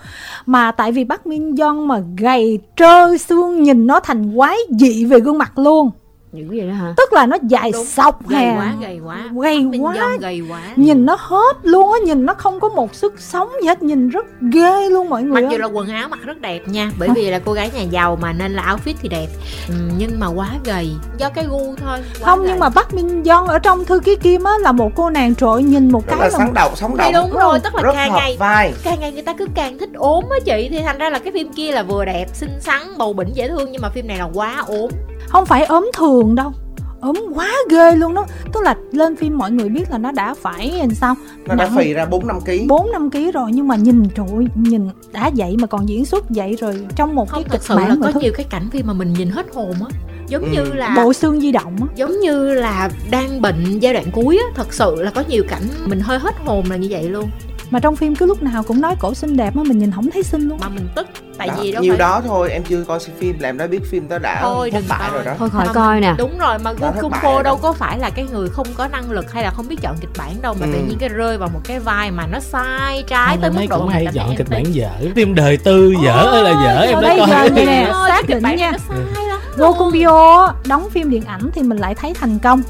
[0.47, 5.05] mà tại vì Bắc Minh Dân mà gầy trơ xương nhìn nó thành quái dị
[5.05, 5.91] về gương mặt luôn
[6.35, 6.95] những cái gì đó hả?
[6.97, 9.21] Tức là nó dài Đúng, sọc gầy hè quá gầy quá.
[9.33, 10.17] Gầy quá.
[10.21, 10.61] Gầy quá.
[10.77, 14.09] Nhìn nó hớp luôn á nhìn nó không có một sức sống gì hết nhìn
[14.09, 17.09] rất ghê luôn mọi người mặc dù là quần áo mặc rất đẹp nha bởi
[17.15, 19.27] vì là cô gái nhà giàu mà nên là outfit thì đẹp.
[19.69, 22.49] Ừ, nhưng mà quá gầy do cái gu thôi quá không gầy.
[22.49, 25.35] nhưng mà Bắc Minh Dân ở trong thư ký kim á là một cô nàng
[25.35, 27.31] trội nhìn một rất cái là sáng đầu sống thì động.
[27.31, 28.73] đúng rồi tức là rất càng hợp ngày vai.
[28.85, 30.69] càng ngày người ta cứ càng thích ốm á chị.
[30.71, 33.49] Thì thành ra là cái phim kia là vừa đẹp xinh xắn bầu bỉnh dễ
[33.49, 34.91] thương nhưng mà phim này là quá ốm
[35.35, 36.53] không phải ốm thường đâu.
[37.01, 38.27] Ốm quá ghê luôn đó.
[38.53, 41.15] Tức là lên phim mọi người biết là nó đã phải làm sao?
[41.47, 42.65] Nó đã phì ra bốn năm ký.
[42.69, 46.25] bốn năm ký rồi nhưng mà nhìn trội nhìn đã vậy mà còn diễn xuất
[46.29, 48.47] vậy rồi trong một không cái thật kịch sự là bản có thức- nhiều cái
[48.51, 49.87] cảnh phim mà mình nhìn hết hồn á.
[50.29, 50.49] Giống Ừ.
[50.53, 51.87] như là bộ xương di động á.
[51.97, 54.45] giống như là đang bệnh giai đoạn cuối á.
[54.55, 57.31] Thật sự là có nhiều cảnh mình hơi hết hồn là như vậy luôn.
[57.71, 60.11] Mà trong phim cứ lúc nào cũng nói cổ xinh đẹp á mình nhìn không
[60.11, 60.59] thấy xinh luôn.
[60.61, 61.07] Mà mình tức
[61.39, 63.81] tại Đó, vì đâu nhiều phải đó thôi em chưa coi phim làm đã biết
[63.91, 66.39] phim đó đã Thôi, thất đừng bại rồi đó thôi khỏi Mà coi nè đúng
[66.39, 67.61] rồi mà Đã Gu thất Kung bại Po rồi đâu đó.
[67.63, 70.11] có phải là cái người không có năng lực hay là không biết chọn kịch
[70.19, 70.73] bản đâu mà Ừ.
[70.73, 73.67] tự nhiên cái rơi vào một cái vai mà nó sai trái Không, tới mức
[73.71, 77.01] độ cũng hay chọn kịch bản dở phim đời tư dở ơi là dở em
[77.03, 77.85] đã coi nè.
[77.89, 78.05] đó.
[78.09, 78.71] Xác định bản nha.
[78.71, 79.79] này nó sai lắm Go luôn.
[79.79, 82.63] Kumbio đóng phim điện ảnh thì mình lại thấy thành công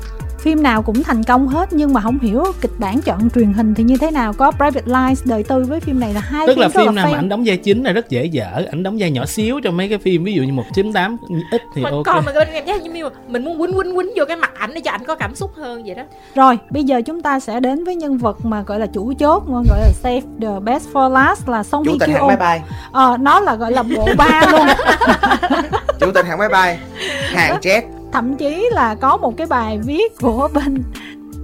[0.44, 3.74] phim nào cũng thành công hết nhưng mà không hiểu kịch bản chọn truyền hình
[3.74, 6.58] thì như thế nào có Private Lies đời tư với phim này là hai tức
[6.58, 8.96] là phim phim nào mà ảnh đóng vai chính là rất dễ dở ảnh đóng
[8.98, 11.16] vai nhỏ xíu trong mấy cái phim ví dụ như một chín tám
[11.50, 12.04] ít thì mình ok.
[12.04, 14.90] cái cảm giác như mình muốn quýnh quýnh quýnh vô cái mặt ảnh để cho
[14.90, 16.02] ảnh có cảm xúc hơn vậy đó.
[16.34, 19.42] Rồi, bây giờ chúng ta sẽ đến với nhân vật mà gọi là chủ chốt
[19.48, 22.30] mà gọi là save the best for last là Song Hye Kyo.
[22.92, 24.66] Ờ, nó là gọi là bộ ba luôn.
[26.00, 26.78] chủ tịch hãng máy bay
[27.32, 27.82] hàng jet
[28.14, 30.82] Thậm chí là có một cái bài viết của bên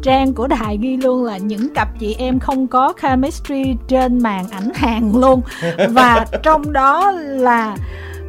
[0.03, 4.45] trang của đài ghi luôn là những cặp chị em không có chemistry trên màn
[4.51, 5.41] ảnh hàng luôn.
[5.89, 7.77] Và trong đó là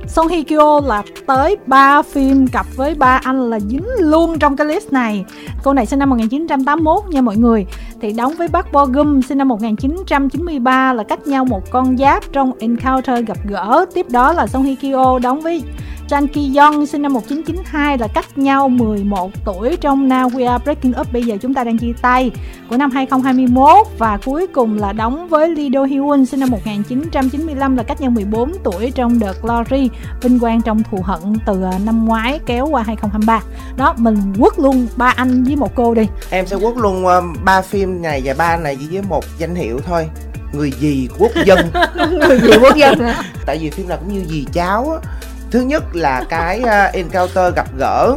[0.07, 4.57] Song Hye Kyo là tới 3 phim cặp với ba anh là dính luôn trong
[4.57, 5.26] cái list này.
[5.63, 7.65] Cô này sinh năm 1981 nha mọi người.
[8.01, 12.23] Thì đóng với Park Bo Gum sinh năm 1993 là cách nhau một con giáp
[12.34, 13.85] trong Encounter gặp gỡ.
[13.93, 15.63] Tiếp đó là Song Hye Kyo đóng với
[16.11, 20.63] Chan Ki Young sinh năm 1992 là cách nhau 11 tuổi trong Now We Are
[20.63, 21.13] Breaking Up.
[21.13, 22.31] Bây giờ chúng ta đang chia tay
[22.69, 27.75] của năm 2021 và cuối cùng là đóng với Lee Do Hyun sinh năm 1995
[27.75, 29.89] là cách nhau 14 tuổi trong The Glory
[30.21, 33.41] vinh quang trong thù hận từ à, năm ngoái kéo qua 2023
[33.77, 36.07] đó mình quất luôn ba anh với một cô đi.
[36.29, 39.23] Em sẽ quất luôn ờ, ba phim này và ba anh này chỉ với một
[39.38, 40.09] danh hiệu thôi.
[40.53, 41.59] Người gì quốc dân?
[42.11, 42.99] Người gì quốc dân
[43.45, 45.11] tại vì phim nào cũng như dì cháu á
[45.51, 48.15] thứ nhất là cái uh, encounter gặp gỡ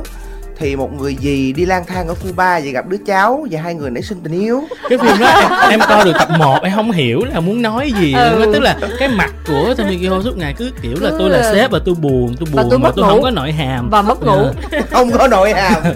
[0.59, 3.75] thì một người dì đi lang thang ở Cuba và gặp đứa cháu và hai
[3.75, 4.63] người nảy sinh tình yêu.
[4.89, 7.93] Cái phim đó em, em coi được tập 1 em không hiểu là muốn nói
[8.01, 8.51] gì Ừ.
[8.53, 11.71] tức là cái mặt của Tamikio suốt ngày cứ kiểu là tôi là là- sếp
[11.71, 13.11] và tôi buồn tôi Và buồn tôi mà mất tôi ngủ.
[13.11, 13.91] không có nội hàm.
[13.91, 14.47] Và mất ngủ.
[14.73, 14.81] Dạ.
[14.91, 15.83] không có nội hàm.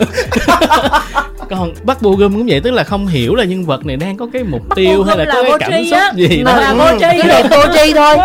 [1.51, 4.17] Còn Bắc Bo Gum cũng vậy tức là không hiểu là nhân vật này đang
[4.17, 6.13] có cái mục tiêu hay là Gum có là cái cảm xúc á.
[6.17, 6.61] gì Mà đó.
[6.61, 6.77] là Ừ.
[6.79, 8.17] vô tri cái vô tri thôi.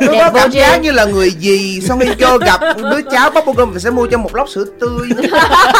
[0.00, 3.44] Đẹp có cảm giác như là người dì Song Hye Kyo gặp đứa cháu bắp
[3.56, 5.08] gum và sẽ mua cho một lốc sữa tươi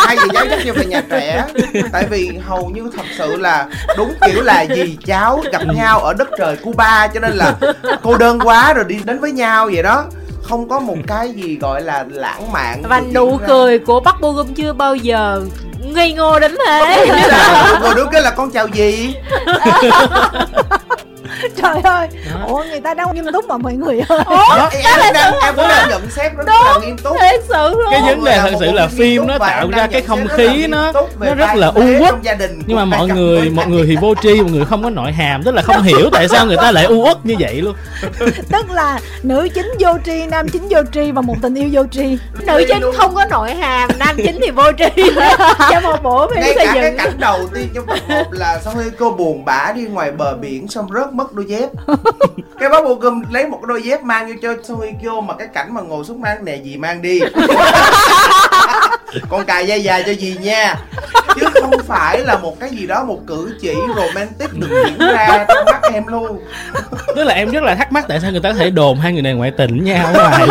[0.06, 1.44] hai dì cháu dắt nhau về nhà trẻ.
[1.93, 3.66] Tại vì hầu như thật sự là
[3.97, 7.55] đúng kiểu là dì cháu gặp nhau ở đất trời Cuba cho nên là
[8.02, 10.05] cô đơn quá rồi đi đến với nhau vậy đó.
[10.43, 13.47] Không có một cái gì gọi là lãng mạn và nụ diễn ra.
[13.47, 15.43] cười của Bắc Bo Gum chưa bao giờ
[15.85, 17.06] ngây ngô đến thế.
[17.81, 19.14] Người đứa kia là con chào dì
[21.62, 22.09] trời ơi.
[22.35, 22.47] Đó.
[22.47, 25.55] ủa người ta đang nghiêm túc mà mọi người ơi đó, em cũng đang em
[25.57, 27.16] cũng đang nhận xét rất là nghiêm túc.
[27.20, 27.86] thật sự luôn.
[27.90, 30.66] Cái vấn đề thật sự một là phim nó tạo em ra cái không khí
[30.66, 32.15] nó nó rất là u uất.
[32.66, 35.43] nhưng mà mọi người mọi người thì vô tri mọi người không có nội hàm
[35.43, 37.74] tức là không hiểu tại sao người ta lại u uất như vậy luôn.
[38.53, 41.82] Tức là nữ chính vô tri nam chính vô tri và một tình yêu vô
[41.90, 42.19] tri.
[42.47, 45.03] Nữ chính không có nội hàm nam chính thì vô tri.
[45.70, 48.61] Cho một bộ phim ngay xây cả cái cảnh đầu tiên trong tập 1 là
[48.65, 51.70] Song Hye cô buồn bã đi ngoài bờ biển xong rớt mất đôi dép.
[52.60, 55.48] Cái bác bộ gum lấy một cái đôi dép mang vô cho Kyo mà cái
[55.55, 57.20] cảnh mà ngồi xuống mang nè gì mang đi.
[59.30, 60.74] Con cài dây dài cho gì nha.
[61.34, 65.44] Chứ không phải là một cái gì đó một cử chỉ romantic được diễn ra
[65.48, 66.40] trong mắt em luôn.
[67.16, 69.12] Tức là em rất là thắc mắc tại sao người ta có thể đồn hai
[69.12, 70.48] người này ngoại tình nhau luôn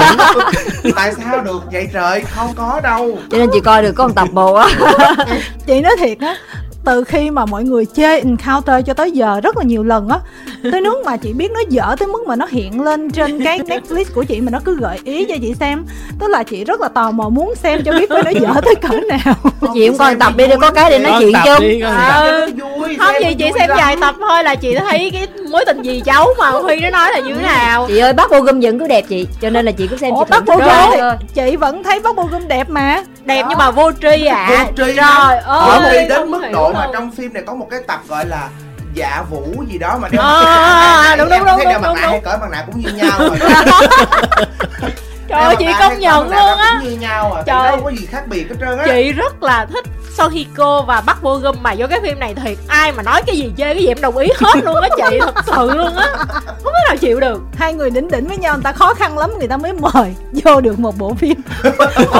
[0.95, 1.63] tại sao được?
[1.71, 3.17] Vậy trời không có đâu.
[3.31, 4.67] Cho nên chị coi được có một tập bộ á.
[5.67, 6.35] Chị nói thiệt á
[6.85, 10.19] từ khi mà mọi người chê encounter cho tới giờ rất là nhiều lần á.
[10.71, 13.59] Tới nước mà chị biết nó dở tới mức mà nó hiện lên trên cái
[13.59, 15.85] netflix của chị mà nó cứ gợi ý cho chị xem.
[16.19, 18.75] Tức là chị rất là tò mò muốn xem cho biết coi nó dở tới
[18.75, 19.35] cỡ nào.
[19.73, 21.81] Chị cũng coi tập đi để có cái để nói chuyện chung.
[21.81, 21.93] tập.
[22.13, 22.47] Ờ,
[22.99, 26.27] không chị chị xem vài tập thôi là chị thấy cái mối tình gì cháu
[26.39, 27.85] mà huy nó nói là như thế nào.
[27.87, 30.13] Chị ơi bác vô gum vẫn cứ đẹp chị cho nên là chị cứ xem
[30.13, 30.99] ủa chị bác vô gum?
[31.33, 33.03] Chị vẫn thấy bác vô gum đẹp mà.
[33.25, 34.47] Đẹp nhưng mà vô tri à?
[34.49, 35.17] Vô tri trời lắm.
[35.17, 35.39] ơi.
[35.45, 38.49] Vô tri đến mức độ mà trong phim này có một cái tập gọi là
[38.93, 41.09] dạ vũ gì đó mà đeo Ờ, mặt nạ.
[41.09, 42.11] à, đúng, Em đúng, thấy đúng, đeo mặt đúng, nạ đúng.
[42.11, 43.37] hay cởi mặt nạ cũng như nhau rồi
[45.27, 46.79] trời ơi chị công nhận luôn á.
[46.81, 47.67] cũng như nhau à Trời.
[47.71, 48.85] đâu có gì khác biệt hết trơn á.
[48.87, 49.85] Chị rất là thích
[50.17, 52.57] Sohiko và Bắc Bo Gum mà vô cái phim này thiệt.
[52.67, 55.19] Ai mà nói cái gì chơi cái gì em đồng ý hết luôn á chị
[55.21, 56.07] thật sự luôn á.
[56.63, 57.41] Không thể nào chịu được.
[57.57, 60.15] Hai người đỉnh đỉnh với nhau người ta khó khăn lắm người ta mới mời
[60.43, 61.41] vô được một bộ phim.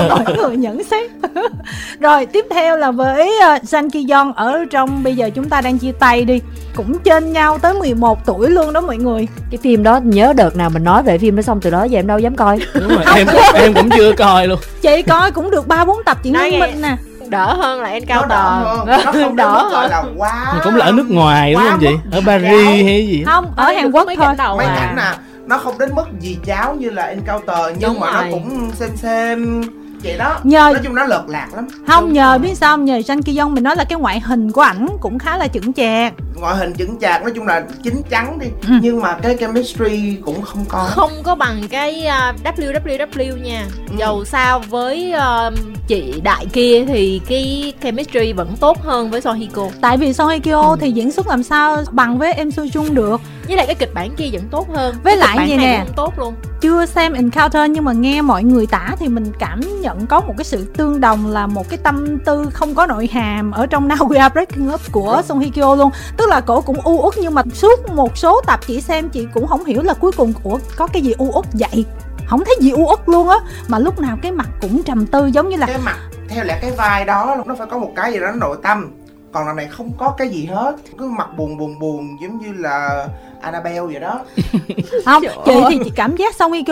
[0.10, 1.12] Mọi người nhận xét.
[2.00, 3.32] Rồi tiếp theo là với
[3.64, 6.42] San Ki Yeon ở trong bây giờ chúng ta đang chia tay đi.
[6.76, 9.28] Cũng trên nhau tới 11 tuổi luôn đó mọi người.
[9.52, 12.00] Cái phim đó nhớ đợt nào mình nói về phim đó xong từ đó giờ
[12.00, 12.60] em đâu dám coi
[12.96, 14.60] rồi em em cũng chưa coi luôn.
[14.82, 16.60] Chị coi cũng được ba bốn tập chị nghe.
[16.60, 16.96] Minh nè.
[17.30, 18.88] Đỡ hơn là nó Encounter đỡ hơn.
[18.88, 21.70] Nó không đến đỡ hơn là quá Mà cũng là ở nước ngoài đúng quá
[21.70, 21.96] không chị?
[22.12, 23.24] ở Paris hay gì?
[23.26, 24.58] Không ở Hàn Quốc thôi.
[24.58, 24.76] mấy à.
[24.76, 25.12] cảnh nè
[25.48, 28.90] nó không đến mức gì cháo như là encounter nhưng Đúng mà nó cũng xem
[28.96, 29.62] xem
[30.06, 30.40] vậy đó.
[30.44, 31.68] Nhờ- nói chung nó lợt lạc lắm.
[31.88, 32.40] Không Đúng nhờ rồi.
[32.40, 32.86] biết sao không?
[32.86, 35.74] nhờ San Ki mình nói là cái ngoại hình của ảnh cũng khá là chững
[35.74, 36.14] chạc.
[36.36, 38.48] Ngoại hình chững chạc nói chung là chín chắn đi.
[38.68, 38.74] Ừ.
[38.82, 40.88] nhưng mà cái chemistry cũng không có.
[40.92, 43.66] Không có bằng cái uh, WWW nha.
[43.90, 43.96] Ừ.
[44.00, 45.14] dầu sao với
[45.48, 45.54] uh,
[45.88, 49.68] chị đại kia thì cái chemistry vẫn tốt hơn với Sohiko.
[49.82, 53.22] Tại vì Hye Kyo thì diễn xuất làm sao bằng với em Soo Jung được
[53.48, 54.96] với lại cái kịch bản kia vẫn tốt hơn.
[55.04, 55.84] Với Cái lại kịch bản vậy này nè.
[55.86, 56.34] cũng tốt luôn.
[56.62, 60.34] chưa xem Encounter nhưng mà nghe mọi người tả thì mình cảm nhận có một
[60.38, 63.88] cái sự tương đồng là một cái tâm tư không có nội hàm ở trong
[63.88, 65.92] Now We Are Breaking Up của Song Hye Kyo luôn.
[66.18, 69.28] Tức là cổ cũng u uất nhưng mà suốt một số tập chị xem chị
[69.34, 71.86] cũng không hiểu là cuối cùng của có cái gì u uất vậy.
[72.28, 75.26] Không thấy gì u uất luôn á mà lúc nào cái mặt cũng trầm tư
[75.26, 75.98] giống như là cái mặt
[76.30, 78.92] theo lẽ cái vai đó nó phải có một cái gì đó nó nội tâm
[79.36, 80.76] còn lần này không có cái gì hết.
[80.98, 83.08] Cứ mặt buồn buồn buồn giống như là
[83.42, 84.22] Annabelle vậy đó.
[85.06, 85.66] Không chị ơi.
[85.70, 86.64] thì chị cảm giác Song Hye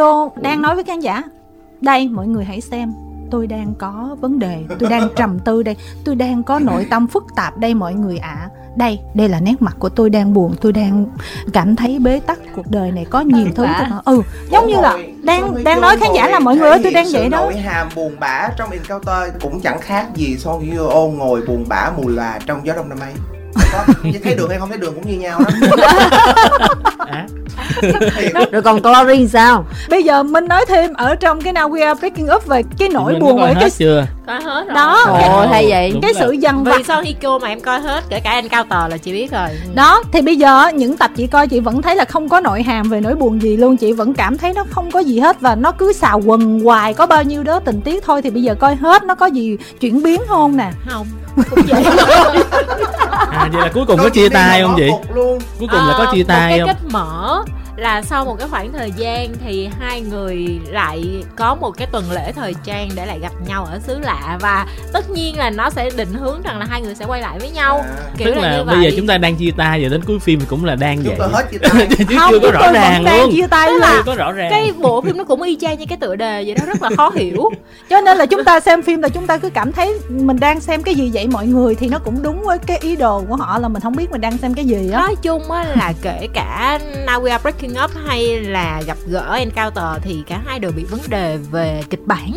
[0.42, 1.24] đang nói với khán giả.
[1.82, 2.94] Đây mọi người hãy xem.
[3.32, 4.64] Tôi đang có vấn đề.
[4.80, 5.76] Tôi đang trầm tư đây.
[6.06, 9.54] Tôi đang có nội tâm phức tạp đây mọi người ạ đây đây là nét
[9.60, 11.06] mặt của tôi đang buồn tôi đang
[11.54, 13.06] cảm thấy bế tắc cuộc đời này.
[13.10, 14.02] Có nhiều thứ thật hả?
[14.06, 14.22] ừ
[14.52, 17.30] giống như là đang đang nói khán giả là mọi người ơi tôi đang vậy
[17.30, 17.38] đó.
[17.38, 21.66] nội hàm buồn bã trong Encounter cũng chẳng khác gì Song Hye Kyo ngồi buồn
[21.68, 23.14] bã mù lòa trong gió đông năm ấy
[23.74, 23.84] có
[24.24, 25.86] thấy đường hay không thấy đường cũng như nhau đó
[27.12, 27.26] á.
[27.82, 28.52] Thiệt.
[28.52, 29.66] rồi còn thì sao?
[29.90, 32.90] Bây giờ mình nói thêm ở trong cái Now We Are Breaking Up về cái
[32.90, 34.06] nỗi Mình buồn về cái hết chưa?
[34.28, 34.76] Coi hết rồi.
[34.76, 35.06] Đó.
[35.08, 35.92] ồ hay vậy.
[35.92, 36.74] Đúng cái là- sự dằn vặt.
[36.78, 38.04] vì sao Hiko mà em coi hết?
[38.10, 39.48] Kể cả anh cao tờ là chị biết rồi.
[39.76, 42.64] Đó thì bây giờ những tập chị coi chị vẫn thấy là không có nội
[42.64, 43.78] hàm về nỗi buồn gì luôn.
[43.78, 46.94] Chị vẫn cảm thấy nó không có gì hết và nó cứ xào quần hoài
[46.94, 49.58] có bao nhiêu đó tình tiết thôi thì bây giờ coi hết nó có gì
[49.80, 50.72] chuyển biến không nè?
[50.90, 51.08] Không.
[51.50, 51.84] Cũng vậy
[53.44, 54.88] à vậy là cuối cùng có chia tay không chị?
[55.14, 55.40] luôn.
[55.60, 56.68] Cuối cùng là có Ờ, chia một tay cái không?
[56.70, 57.44] kết mở
[57.76, 62.12] là sau một cái khoảng thời gian thì hai người lại có một cái tuần
[62.12, 64.38] lễ thời trang để lại gặp nhau ở xứ lạ.
[64.42, 67.40] Và tất nhiên là nó sẽ định hướng rằng là hai người sẽ quay lại
[67.40, 67.78] với nhau.
[67.78, 67.86] À.
[68.18, 68.92] kiểu tức là, là như bây vậy.
[68.92, 71.16] giờ chúng ta đang chia tay rồi đến cuối phim thì cũng là đang chúng
[71.18, 71.30] vậy.
[71.32, 71.88] hết chia tay.
[71.98, 73.32] Chứ không chưa có rõ ràng đang luôn.
[73.32, 73.70] chia tay.
[73.70, 74.52] Tức là chưa có rõ ràng.
[74.52, 76.90] cái bộ phim nó cũng y chang như cái tựa đề vậy đó rất là
[76.98, 77.50] khó hiểu.
[77.90, 80.60] Cho nên là chúng ta xem phim là chúng ta cứ cảm thấy mình đang
[80.60, 83.36] xem cái gì vậy mọi người thì nó cũng đúng với cái ý đồ của
[83.36, 85.00] họ là mình không biết mình đang xem cái gì á.
[85.00, 89.34] Nói chung á là kể cả Now We Are Breaking Up hay là gặp gỡ
[89.34, 92.32] Encounter thì cả hai đều bị vấn đề về kịch bản.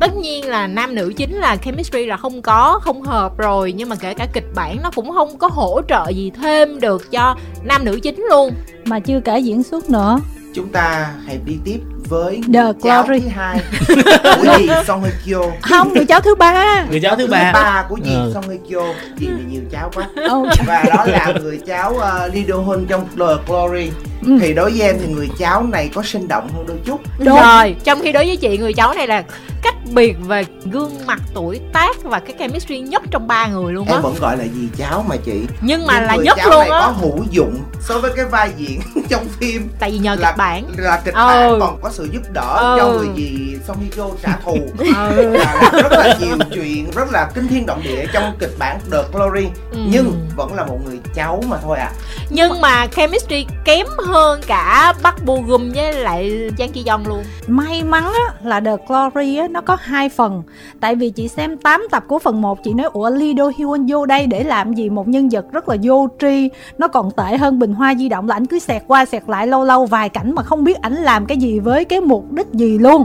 [0.00, 3.88] Tất nhiên là nam nữ chính là chemistry là không có không hợp rồi nhưng
[3.88, 7.36] mà kể cả kịch bản nó cũng không có hỗ trợ gì thêm được cho
[7.62, 8.50] nam nữ chính luôn.
[8.84, 10.18] Mà chưa kể diễn xuất nữa.
[10.54, 13.20] Chúng ta hãy đi tiếp với The người cháu Glory.
[13.20, 13.58] thứ hai.
[14.36, 15.42] Của dì Song Hye Kyo.
[15.62, 16.84] Không người cháu thứ ba.
[16.90, 17.84] Người cháu thứ ba.
[17.88, 18.30] Của dì Ừ.
[18.34, 18.82] Song Hye Kyo.
[19.18, 20.08] Dì này nhiều cháu quá.
[20.16, 20.44] Ừ.
[20.66, 23.90] và đó là người cháu uh, Lee Do Hun trong The Glory.
[24.26, 24.38] Ừ.
[24.40, 27.00] thì đối với em thì người cháu này có sinh động hơn đôi chút.
[27.18, 27.38] Đúng.
[27.40, 27.76] rồi.
[27.84, 29.22] trong khi đối với chị người cháu này là
[29.62, 33.86] cách biệt về gương mặt tuổi tác và cái chemistry nhất trong ba người luôn
[33.88, 33.94] á.
[33.94, 35.40] Em vẫn gọi là dì cháu mà chị.
[35.60, 38.10] Nhưng mà Nhưng là người nhất cháu luôn này có á hữu dụng so với
[38.16, 40.64] cái vai diễn trong phim tại vì nhờ là kịch bản.
[40.76, 41.26] là kịch Ừ.
[41.28, 42.76] bản còn có sự giúp đỡ Ừ.
[42.78, 44.84] cho người dì Song Hye Kyo trả thù ừ.
[45.32, 48.98] làm rất là nhiều chuyện rất là kinh thiên động địa trong kịch bản The
[49.12, 49.78] Glory Ừ.
[49.90, 51.92] nhưng vẫn là một người cháu mà thôi à
[52.30, 57.24] nhưng mà chemistry kém hơn cả Bắc Bo Gum với lại Jang Ki Young luôn
[57.46, 60.42] may mắn á, là The Glory á, nó có hai phần
[60.80, 63.86] tại vì chị xem 8 tập của phần 1 chị nói ủa Lee Do Hyun
[63.88, 66.48] vô đây để làm gì một nhân vật rất là vô tri
[66.78, 69.46] nó còn tệ hơn bình hoa di động là ảnh cứ xẹt qua xẹt lại
[69.46, 72.46] lâu lâu vài cảnh mà không biết ảnh làm cái gì với cái mục đích
[72.52, 73.04] gì luôn.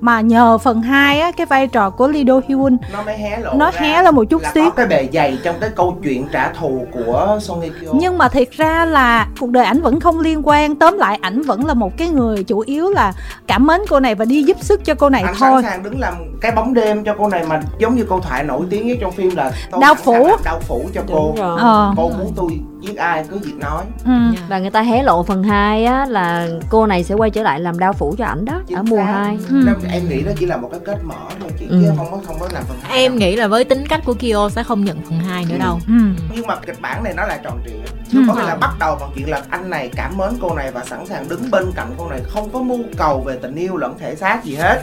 [0.00, 3.38] Mà nhờ phần 2 á cái vai trò của Lee Do Hyun nó mới hé
[3.38, 4.64] lộ nó ra hé lên một chút là xíu.
[4.64, 7.90] có cái bề dày trong cái câu chuyện trả thù của Song Hye Kyo.
[7.94, 10.74] Nhưng mà thiệt ra là cuộc đời ảnh vẫn không liên quan.
[10.76, 13.12] Tóm lại ảnh vẫn là một cái người chủ yếu là
[13.46, 15.62] cảm mến cô này và đi giúp sức cho cô này anh thôi.
[15.62, 18.44] sẵn sàng đứng làm cái bóng đêm cho cô này mà giống như câu thoại
[18.44, 20.28] nổi tiếng nhất trong phim là sàng phủ.
[20.44, 21.34] đau phủ cho cô.
[21.38, 21.58] rồi.
[21.60, 21.92] Ờ.
[21.96, 23.84] Cô muốn tôi giết ai cứ việc nói.
[24.04, 24.12] Ừ.
[24.48, 27.60] và người ta hé lộ phần 2 á là cô này sẽ quay trở lại
[27.60, 29.02] làm đao phủ cho ảnh đó Chính ở mùa.
[29.02, 29.64] 2 Ừ.
[29.90, 31.78] Em nghĩ đó chỉ là một cái kết mở thôi chị Ừ.
[31.82, 33.18] chứ không có không có làm phần hai em đâu.
[33.20, 35.58] nghĩ là với tính cách của Kyo sẽ không nhận phần 2 nữa Ừ.
[35.58, 35.94] đâu Ừ.
[36.34, 38.24] nhưng mà kịch bản này nó lại tròn trịa Ừ.
[38.28, 40.84] có nghĩa là bắt đầu bằng chuyện là anh này cảm mến cô này và
[40.84, 43.98] sẵn sàng đứng bên cạnh cô này không có mưu cầu về tình yêu lẫn
[43.98, 44.82] thể xác gì hết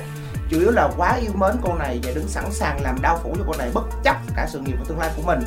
[0.49, 3.35] chủ yếu là quá yêu mến cô này và đứng sẵn sàng làm đau phủ
[3.37, 5.39] cho cô này bất chấp cả sự nghiệp và tương lai của mình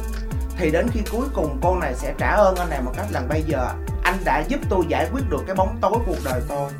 [0.58, 3.20] thì đến khi cuối cùng cô này sẽ trả ơn anh này một cách là
[3.28, 3.68] bây giờ
[4.02, 6.70] anh đã giúp tôi giải quyết được cái bóng tối cuộc đời tôi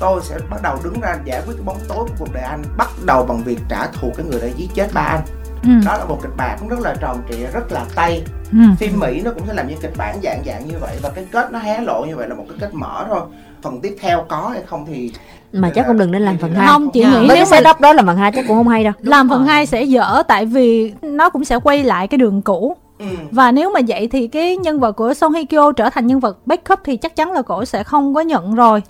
[0.00, 2.62] tôi sẽ bắt đầu đứng ra giải quyết cái bóng tối của cuộc đời anh
[2.76, 5.20] bắt đầu bằng việc trả thù cái người đã giết chết ba anh.
[5.62, 5.70] Ừ.
[5.86, 8.22] đó là một kịch bản rất là tròn trịa rất là tay.
[8.52, 8.58] Ừ.
[8.78, 11.26] phim mỹ nó cũng sẽ làm những kịch bản dạng dạng như vậy và cái
[11.30, 13.20] kết nó hé lộ như vậy là một cái kết mở thôi.
[13.62, 15.12] Phần tiếp theo có hay không thì
[15.52, 17.10] mà chắc cũng đừng nên làm phần 2 Không, chị Dạ.
[17.10, 18.92] nghĩ nếu mà setup đó là phần 2 chắc cũng không hay đâu.
[19.00, 22.76] Làm phần 2 sẽ dở tại vì nó cũng sẽ quay lại cái đường cũ.
[22.98, 26.06] Ừ, và nếu mà vậy thì cái nhân vật của Song Hye Kyo trở thành
[26.06, 28.82] nhân vật backup thì chắc chắn là cổ sẽ không có nhận rồi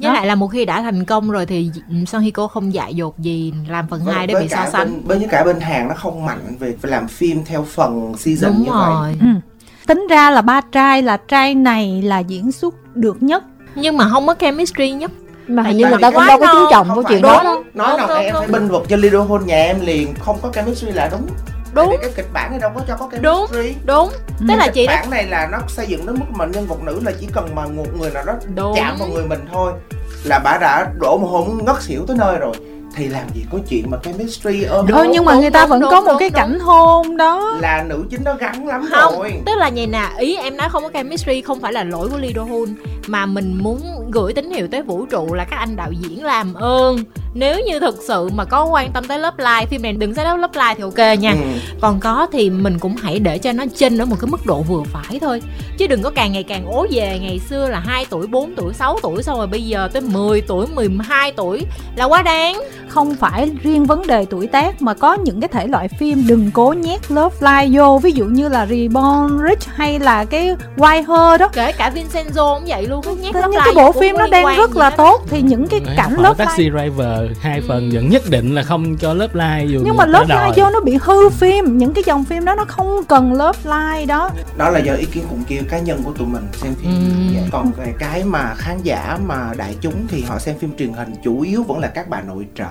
[0.00, 0.12] với Đó.
[0.14, 1.70] lại là một khi đã thành công rồi thì
[2.06, 5.02] Song Hye Kyo không dại dột gì làm phần 2 để bị so sánh.
[5.08, 8.62] bên, với cả bên hàng nó không mạnh về làm phim theo phần season đúng
[8.64, 8.90] như vậy.
[8.90, 9.16] rồi.
[9.20, 9.26] Ừ.
[9.86, 13.44] tính ra là ba trai là trai này là diễn xuất được nhất.
[13.74, 15.10] Nhưng mà không có chemistry nhất.
[15.48, 17.28] Mà hình như người ta cũng quá đâu có chú trọng phải chuyện đó.
[17.32, 20.36] nói- đâu nói nào em phải binh vực cho Lido Hôn nhà em liền không
[20.42, 21.26] có chemistry là đúng
[21.74, 23.46] Tại đúng vì cái kịch bản này đâu có cho có Đúng.
[23.50, 24.10] chemistry đúng
[24.48, 26.66] tức là kịch chị đã bản này là nó xây dựng đến mức mà nhân
[26.66, 28.72] vật nữ là chỉ cần mà một người nào đó Đúng.
[28.76, 29.72] chạm vào người mình thôi
[30.24, 32.54] là bà đã đổ mồ hôi ngất xỉu tới nơi rồi
[32.94, 35.70] thì làm gì có chuyện mà chemistry ôm Thôi nhưng mà đúng, người ta đúng,
[35.70, 36.36] vẫn đúng, có một đúng, cái đúng.
[36.36, 37.58] cảnh hôn đó.
[37.60, 39.32] Là nữ chính đó gắn lắm không rồi.
[39.46, 42.18] tức là vậy nè ý em nói không có chemistry không phải là lỗi của
[42.18, 42.74] Lee Do Hun
[43.06, 43.80] mà mình muốn
[44.10, 46.98] gửi tín hiệu tới vũ trụ là các anh đạo diễn làm ơn.
[47.34, 50.38] Nếu như thực sự mà có quan tâm tới lớp like phim này đừng say
[50.38, 51.30] lớp like thì ok nha.
[51.30, 51.76] Ừ.
[51.80, 54.62] còn có thì mình cũng hãy để cho nó chênh ở một cái mức độ
[54.62, 55.42] vừa phải thôi.
[55.78, 58.74] Chứ đừng có càng ngày càng ố về ngày xưa là 2 tuổi 4 tuổi
[58.74, 62.60] 6 tuổi xong rồi bây giờ tới 10 tuổi 12 tuổi là quá đáng
[62.90, 66.50] không phải riêng vấn đề tuổi tác mà có những cái thể loại phim đừng
[66.50, 70.96] cố nhét love line vô ví dụ như là Reborn Rich hay là cái White
[71.02, 74.16] Her đó kể cả Vincenzo cũng vậy luôn nhắc Thế lấp những cái bộ phim
[74.18, 77.64] nó đang rất là tốt thì những cái Đấy, cảnh love taxi driver hai Ừ.
[77.68, 80.24] phần vẫn nhất định là không cho lớp like dù nhưng mà đòi.
[80.28, 83.58] line vô nó bị hư phim những cái dòng phim đó nó không cần love
[83.64, 86.74] line đó đó là do ý kiến cũng kêu cá nhân của tụi mình xem
[86.74, 87.34] phim Ừ.
[87.34, 87.40] Dạ.
[87.52, 91.08] còn về cái mà khán giả mà đại chúng thì họ xem phim truyền hình
[91.24, 92.64] chủ yếu vẫn là các bà nội trợ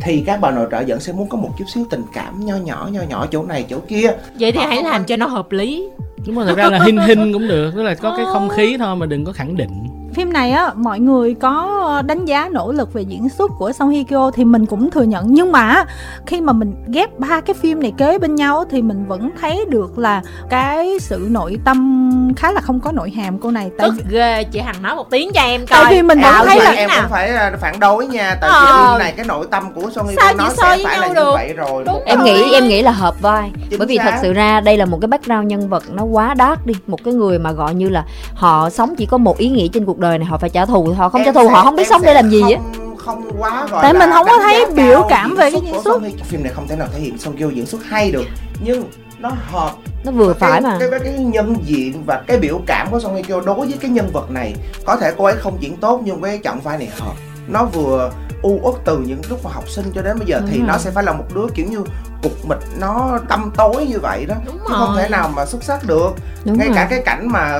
[0.00, 2.56] thì các bà nội trợ vẫn sẽ muốn có một chút xíu tình cảm nho
[2.56, 4.12] nhỏ nho nhỏ chỗ này chỗ kia.
[4.40, 5.88] Vậy thì hãy làm cho nó hợp lý.
[6.26, 8.76] Đúng rồi thật ra là hin hin cũng được tức là có cái không khí
[8.78, 12.72] thôi mà đừng có khẳng định phim này á mọi người có đánh giá nỗ
[12.72, 15.84] lực về diễn xuất của Song Hye Kyo thì mình cũng thừa nhận nhưng mà
[16.26, 19.64] khi mà mình ghép ba cái phim này kế bên nhau thì mình vẫn thấy
[19.68, 22.06] được là cái sự nội tâm
[22.36, 24.96] khá là không có nội hàm cô này tại tức vì ghê chị hằng nói
[24.96, 26.98] một tiếng cho em coi Tại vì mình vẫn Ảo thấy là em nào?
[27.02, 28.92] cũng phải à, phản đối nha tại vì Ờ.
[28.92, 31.14] phim này cái nội tâm của Song Hye Kyo nó sẽ với phải nhau là
[31.14, 31.24] được?
[31.26, 32.24] như vậy rồi Đúng em rồi.
[32.26, 34.04] nghĩ em nghĩ là hợp vai Chính bởi vì xác.
[34.10, 37.04] thật sự ra đây là một cái background nhân vật nó quá dark đi một
[37.04, 38.04] cái người mà gọi như là
[38.34, 40.94] họ sống chỉ có một ý nghĩa trên cuộc đời này họ phải trả thù
[40.98, 42.58] họ không Em trả thù sẽ- họ không biết sống để làm gì á.
[42.72, 46.02] không, không quá gọi Tại mình không có thấy biểu cảm về cái diễn xuất.
[46.24, 48.24] Phim này không thể nào thể hiện Song Kyo diễn xuất hay được
[48.64, 48.84] nhưng
[49.18, 49.70] nó hợp.
[50.04, 50.76] Nó vừa cái, phải mà.
[50.80, 53.74] cái, cái, cái nhân diện và cái biểu cảm của Song Hye Kyo đối với
[53.80, 54.54] cái nhân vật này
[54.86, 57.12] có thể cô ấy không diễn tốt nhưng cái chọn vai này hợp.
[57.48, 58.10] Nó vừa
[58.42, 60.68] u uất từ những lúc mà học sinh cho đến bây giờ Đúng thì rồi.
[60.68, 61.80] nó sẽ phải là một đứa kiểu như
[62.22, 64.34] cục mịch nó tăm tối như vậy đó.
[64.46, 65.02] Đúng chứ không rồi.
[65.02, 66.10] thể nào mà xuất sắc được.
[66.44, 66.76] Đúng ngay rồi.
[66.76, 67.58] cả cái cảnh mà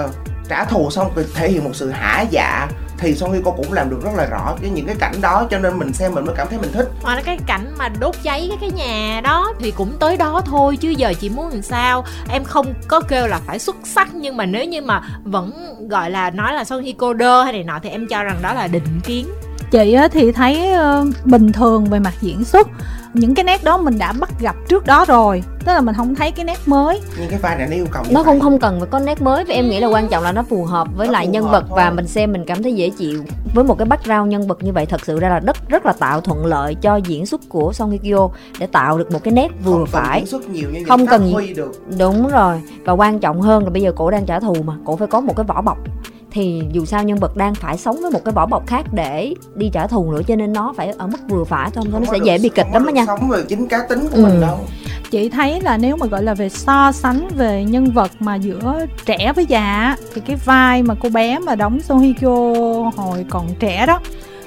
[0.50, 2.68] trả thù xong rồi thể hiện một sự hả dạ
[3.00, 5.46] thì Song Hye Kyo cũng làm được rất là rõ cái những cái cảnh đó
[5.50, 6.88] cho nên mình xem mình mới cảm thấy mình thích.
[7.02, 10.42] Hoặc là cái cảnh mà đốt cháy cái cái nhà đó thì cũng tới đó
[10.46, 12.04] thôi chứ giờ chị muốn làm sao?
[12.28, 15.52] Em không có kêu là phải xuất sắc nhưng mà nếu như mà vẫn
[15.88, 18.38] gọi là nói là Son Hye Kyo đơ hay này nọ thì em cho rằng
[18.42, 19.28] đó là định kiến.
[19.70, 22.68] Chị á thì thấy ờ, bình thường về mặt diễn xuất
[23.14, 25.42] những cái nét đó mình đã bắt gặp trước đó rồi.
[25.58, 27.00] Tức là mình không thấy cái nét mới.
[27.18, 28.24] Nhưng cái vai này nó yêu cầu nó vậy.
[28.24, 29.44] không không cần phải có nét mới.
[29.44, 31.64] Và em nghĩ là quan trọng là nó phù hợp với Nó lại nhân vật
[31.68, 31.76] thôi.
[31.76, 33.24] và mình xem mình cảm thấy dễ chịu
[33.54, 34.86] với một cái background nhân vật như vậy.
[34.86, 37.90] Thật sự ra là rất rất là tạo thuận lợi cho diễn xuất của Song
[37.90, 38.28] Hye Kyo
[38.58, 40.20] để tạo được một cái nét vừa không cần phải.
[40.20, 41.72] diễn xuất nhiều như Không cần cần gì- huy được.
[41.98, 42.60] Đúng rồi.
[42.84, 44.74] Và quan trọng hơn là bây giờ cổ đang trả thù mà.
[44.84, 45.78] Cổ phải có một cái vỏ bọc
[46.32, 49.34] thì dù sao nhân vật đang phải sống với một cái vỏ bọc khác để
[49.54, 52.12] đi trả thù nữa cho nên nó phải ở mức vừa phải thôi không nó
[52.12, 53.04] sẽ được- dễ bị kịch lắm đó nha.
[53.06, 54.22] sống về chính cá tính của Ừ.
[54.22, 54.58] mình đâu.
[55.10, 58.86] Chị thấy là nếu mà gọi là về so sánh về nhân vật mà giữa
[59.06, 61.80] trẻ với già á, thì cái vai mà cô bé mà đóng
[62.20, 62.52] Kyo
[62.96, 64.00] hồi còn trẻ đó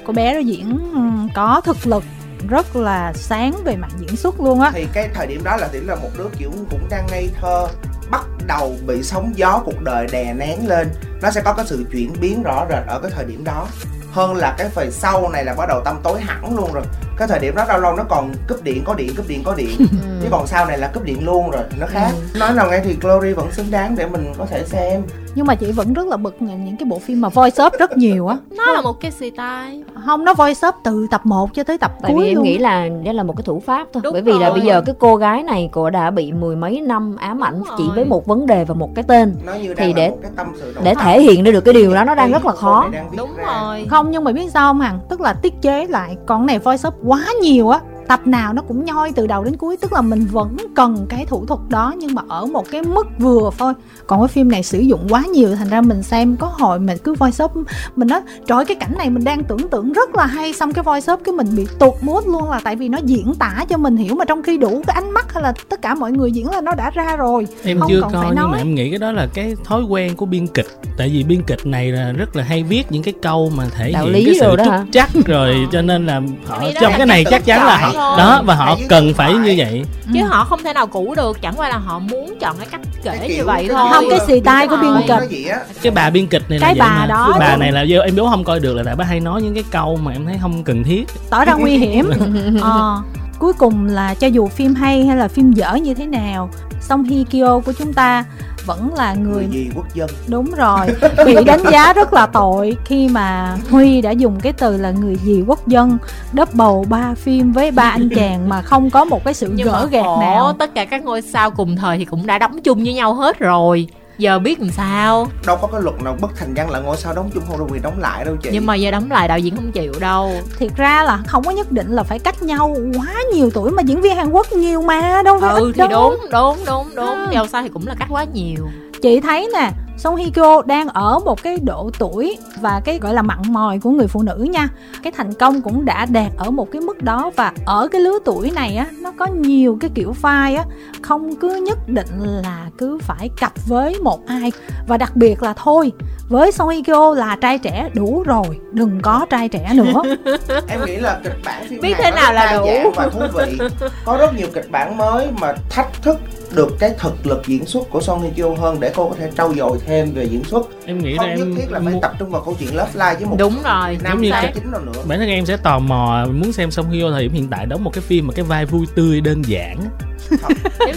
[0.06, 2.04] cô bé đó diễn ừm, có thực lực
[2.48, 4.70] rất là sáng về mặt diễn xuất luôn á.
[4.74, 7.66] Thì cái thời điểm đó là điểm là một đứa kiểu cũng đang ngây thơ
[8.14, 10.88] bắt đầu bị sóng gió cuộc đời đè nén lên.
[11.22, 13.66] Nó sẽ có cái sự chuyển biến rõ rệt ở cái thời điểm đó.
[14.12, 16.84] Hơn là cái phần sau này là bắt đầu tâm tối hẳn luôn rồi.
[17.16, 19.54] Cái thời điểm đó lâu lâu nó còn cúp điện có điện cúp điện có
[19.54, 19.76] điện.
[20.22, 22.10] Chứ còn sau này là cúp điện luôn rồi nó khác.
[22.34, 25.02] Nói nào nghe thì Glory vẫn xứng đáng để mình có thể xem
[25.34, 27.96] nhưng mà chị vẫn rất là bực những cái bộ phim mà voice up rất
[27.96, 28.36] nhiều á.
[28.56, 31.92] Nó là một cái style không nó voice up từ tập 1 cho tới tập
[32.02, 34.00] tại cuối vì em luôn nghĩ là đây là một cái thủ pháp thôi.
[34.04, 34.58] Đúng bởi vì là rồi.
[34.58, 37.68] bây giờ cái cô gái này cô đã bị mười mấy năm ám ảnh Đúng
[37.78, 37.92] chỉ rồi.
[37.96, 39.34] với một vấn đề và một cái tên.
[39.46, 41.60] Nó như Thì để- là một cái tâm sự động để thể hiện ra được
[41.64, 42.88] cái điều đó nó đang rất là khó.
[43.16, 43.86] đúng rồi.
[43.90, 44.98] Không nhưng mà biết sao không hằng?
[45.08, 48.62] Tức là tiết chế lại còn này voice up quá nhiều á tập nào nó
[48.62, 51.94] cũng nhoi từ đầu đến cuối tức là mình vẫn cần cái thủ thuật đó
[51.98, 53.72] nhưng mà ở một cái mức vừa thôi.
[54.06, 56.98] Còn cái phim này sử dụng quá nhiều thành ra mình xem có hồi mình
[57.04, 57.52] cứ voice up
[57.96, 60.52] mình nói trời ơi, cái cảnh này mình đang tưởng tượng rất là hay.
[60.52, 63.34] Xong cái voice up cái mình bị tụt mood luôn là tại vì nó diễn
[63.34, 65.94] tả cho mình hiểu mà trong khi đủ cái ánh mắt hay là tất cả
[65.94, 67.46] mọi người diễn là nó đã ra rồi.
[67.64, 68.52] Em không chưa còn phải coi nhưng nói.
[68.52, 70.66] mà em nghĩ cái đó là cái thói quen của biên kịch.
[70.96, 73.92] Tại vì biên kịch này là rất là hay viết những cái câu mà thể
[73.92, 74.84] Đạo hiện lý cái sự đó trúc hả?
[74.92, 78.18] chắc rồi cho nên là họ trong cái này chắc chắn là họ thôi.
[78.18, 79.84] đó và họ cần phải như vậy.
[80.14, 82.80] Chứ họ không thể nào cũ được chẳng qua là họ muốn chọn cái cách
[83.04, 83.88] kể Cái như vậy thôi.
[83.92, 85.46] Không, cái style cái của biên kịch.
[85.82, 87.06] cái bà biên kịch này là Cái vậy bà mà.
[87.06, 89.20] đó cái bà này là do em đố không coi được là tại bà hay
[89.20, 91.04] nói những cái câu mà em thấy không cần thiết.
[91.30, 92.10] Tỏ ra nguy hiểm.
[92.62, 93.02] Ờ,
[93.38, 96.50] cuối cùng là cho dù phim hay hay là phim dở như thế nào
[96.80, 98.24] song hye kyo của chúng ta
[98.66, 100.10] vẫn là người người gì quốc dân.
[100.28, 100.86] Đúng rồi
[101.26, 105.16] bị đánh giá rất là tội khi mà huy đã dùng cái từ là người
[105.16, 105.98] gì quốc dân
[106.32, 109.80] double ba phim với ba anh chàng mà không có một cái sự nhưng gỡ
[109.82, 110.52] mà gạt nào.
[110.58, 113.38] tất cả các ngôi sao cùng thời thì cũng đã đóng chung với nhau hết
[113.38, 113.88] rồi
[114.18, 115.26] giờ biết làm sao?
[115.46, 117.58] Đâu có cái luật nào bất thành văn là ngôi sao đóng chung không?
[117.58, 118.50] Được quyền đóng lại đâu chị.
[118.52, 120.32] Nhưng mà giờ đóng lại đạo diễn không chịu đâu.
[120.58, 123.82] Thiệt ra là không có nhất định là phải cách nhau quá nhiều tuổi mà
[123.82, 126.10] diễn viên Hàn Quốc nhiều mà đâu phải ừ ít thì đâu.
[126.10, 126.30] đúng.
[126.30, 127.06] đúng đúng đúng.
[127.06, 127.26] Ừ.
[127.32, 128.68] dầu sao thì cũng là cách quá nhiều.
[129.02, 133.14] Chị thấy nè Song Hye Kyo đang ở một cái độ tuổi và cái gọi
[133.14, 134.68] là mặn mòi của người phụ nữ nha.
[135.02, 138.18] Cái thành công cũng đã đạt ở một cái mức đó và ở cái lứa
[138.24, 140.64] tuổi này á nó có nhiều cái kiểu vai á.
[141.02, 144.52] Không cứ nhất định là cứ phải cặp với một ai.
[144.88, 145.92] Và đặc biệt là thôi
[146.28, 150.02] với Song Hye Kyo là trai trẻ đủ rồi đừng có trai trẻ nữa.
[150.68, 152.90] Em nghĩ là kịch bản phim Biết thế nào là đủ.
[152.96, 153.58] và thú vị.
[154.04, 156.16] Có rất nhiều kịch bản mới mà thách thức
[156.54, 159.30] được cái thực lực diễn xuất của Song Hye Kyo hơn để cô có thể
[159.36, 160.68] trau dồi thêm về diễn xuất.
[160.86, 162.76] Em nghĩ là không nhất em thiết là phải mu- tập trung vào câu chuyện
[162.76, 164.92] love life với một đúng rồi nam Giống như cái- chính nào nữa.
[165.08, 167.66] Bản thân em sẽ tò mò muốn xem Song Hye Kyo thời điểm hiện tại
[167.66, 169.76] đóng một cái phim mà cái vai vui tươi đơn giản.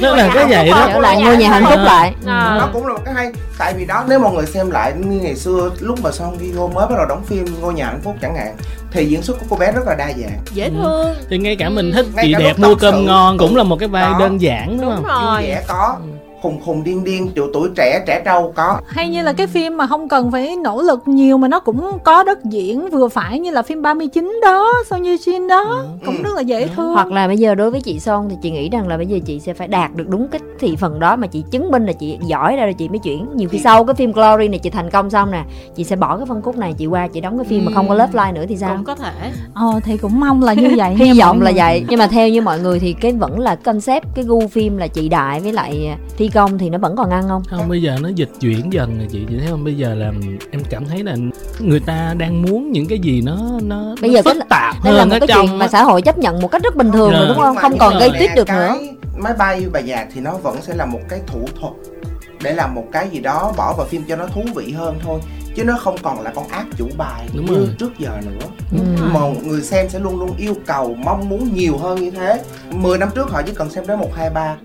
[0.01, 0.89] Nó là cái vậy đó.
[0.93, 2.14] trở lại ngôi nhà hạnh phúc lại.
[2.26, 3.31] Nó cũng là một cái hay.
[3.57, 6.51] Tại vì đó nếu mọi người xem lại như ngày xưa lúc mà Song Hye
[6.53, 8.55] Kyo mới bắt đầu đóng phim ngôi nhà hạnh phúc chẳng hạn
[8.91, 10.39] thì diễn xuất của cô bé rất là đa dạng.
[10.53, 11.15] Dễ thương.
[11.30, 11.95] Thì ngay cả mình Ừ.
[11.95, 14.89] thích chị đẹp mua cơm ngon cũng cũng- là một cái vai đơn giản đúng
[14.91, 15.03] không?
[15.03, 15.97] vui rồi vẻ có
[16.48, 18.80] khùng khùng điên điên tiểu tuổi trẻ trẻ trâu có.
[18.88, 21.98] Hay như là cái phim mà không cần phải nỗ lực nhiều mà nó cũng
[22.03, 25.84] có đất diễn vừa phải như là phim 39 đó Song Ye Jin đó.
[26.06, 26.24] Cũng Ừ.
[26.24, 26.94] rất là dễ thương.
[26.94, 29.18] Hoặc là bây giờ đối với chị Son thì chị nghĩ rằng là bây giờ
[29.26, 31.94] chị sẽ phải đạt được đúng cái thị phần đó mà chị chứng minh là
[31.94, 33.28] chị giỏi ra rồi chị mới chuyển.
[33.36, 35.44] Nhiều khi Chị- sau cái phim Glory này chị thành công xong nè
[35.76, 37.88] chị sẽ bỏ cái phân khúc này chị qua chị đóng cái phim mà không
[37.90, 37.98] có Ừ.
[37.98, 38.76] love line nữa thì sao?
[38.76, 39.32] Cũng có thể.
[39.53, 41.86] Ờ thì cũng mong là như vậy hy vọng là vậy.
[41.90, 44.88] Nhưng mà theo như mọi người thì cái vẫn là concept cái gu phim là
[44.88, 47.43] chị đại với lại thi công thì nó vẫn còn ăn không?
[47.49, 49.26] Không bây giờ nó dịch chuyển dần rồi chị.
[49.30, 49.64] Chị thấy không?
[49.64, 50.11] Bây giờ là
[50.51, 51.15] em cảm thấy là
[51.59, 54.76] người ta đang muốn những cái gì nó nó Bây nó giờ cái- phức tạp
[54.84, 56.64] đây là hơn một ở cái trong chuyện mà xã hội chấp nhận một cách
[56.64, 57.27] rất bình thường rồi Dạ.
[57.27, 57.55] đúng không?
[57.55, 58.76] Không còn gây tuyết được cái nữa
[59.18, 61.73] máy bay và nhạc thì nó vẫn sẽ là một cái thủ thuật
[62.43, 65.19] để làm một cái gì đó bỏ vào phim cho nó thú vị hơn thôi.
[65.55, 67.68] Chứ nó không còn là con ác chủ bài Đúng như rồi.
[67.80, 68.47] trước giờ nữa.
[68.72, 69.03] Ừ.
[69.14, 72.41] mà người xem sẽ luôn luôn yêu cầu mong muốn nhiều hơn như thế.
[72.72, 74.55] 10 năm trước họ chỉ cần xem tới một hai ba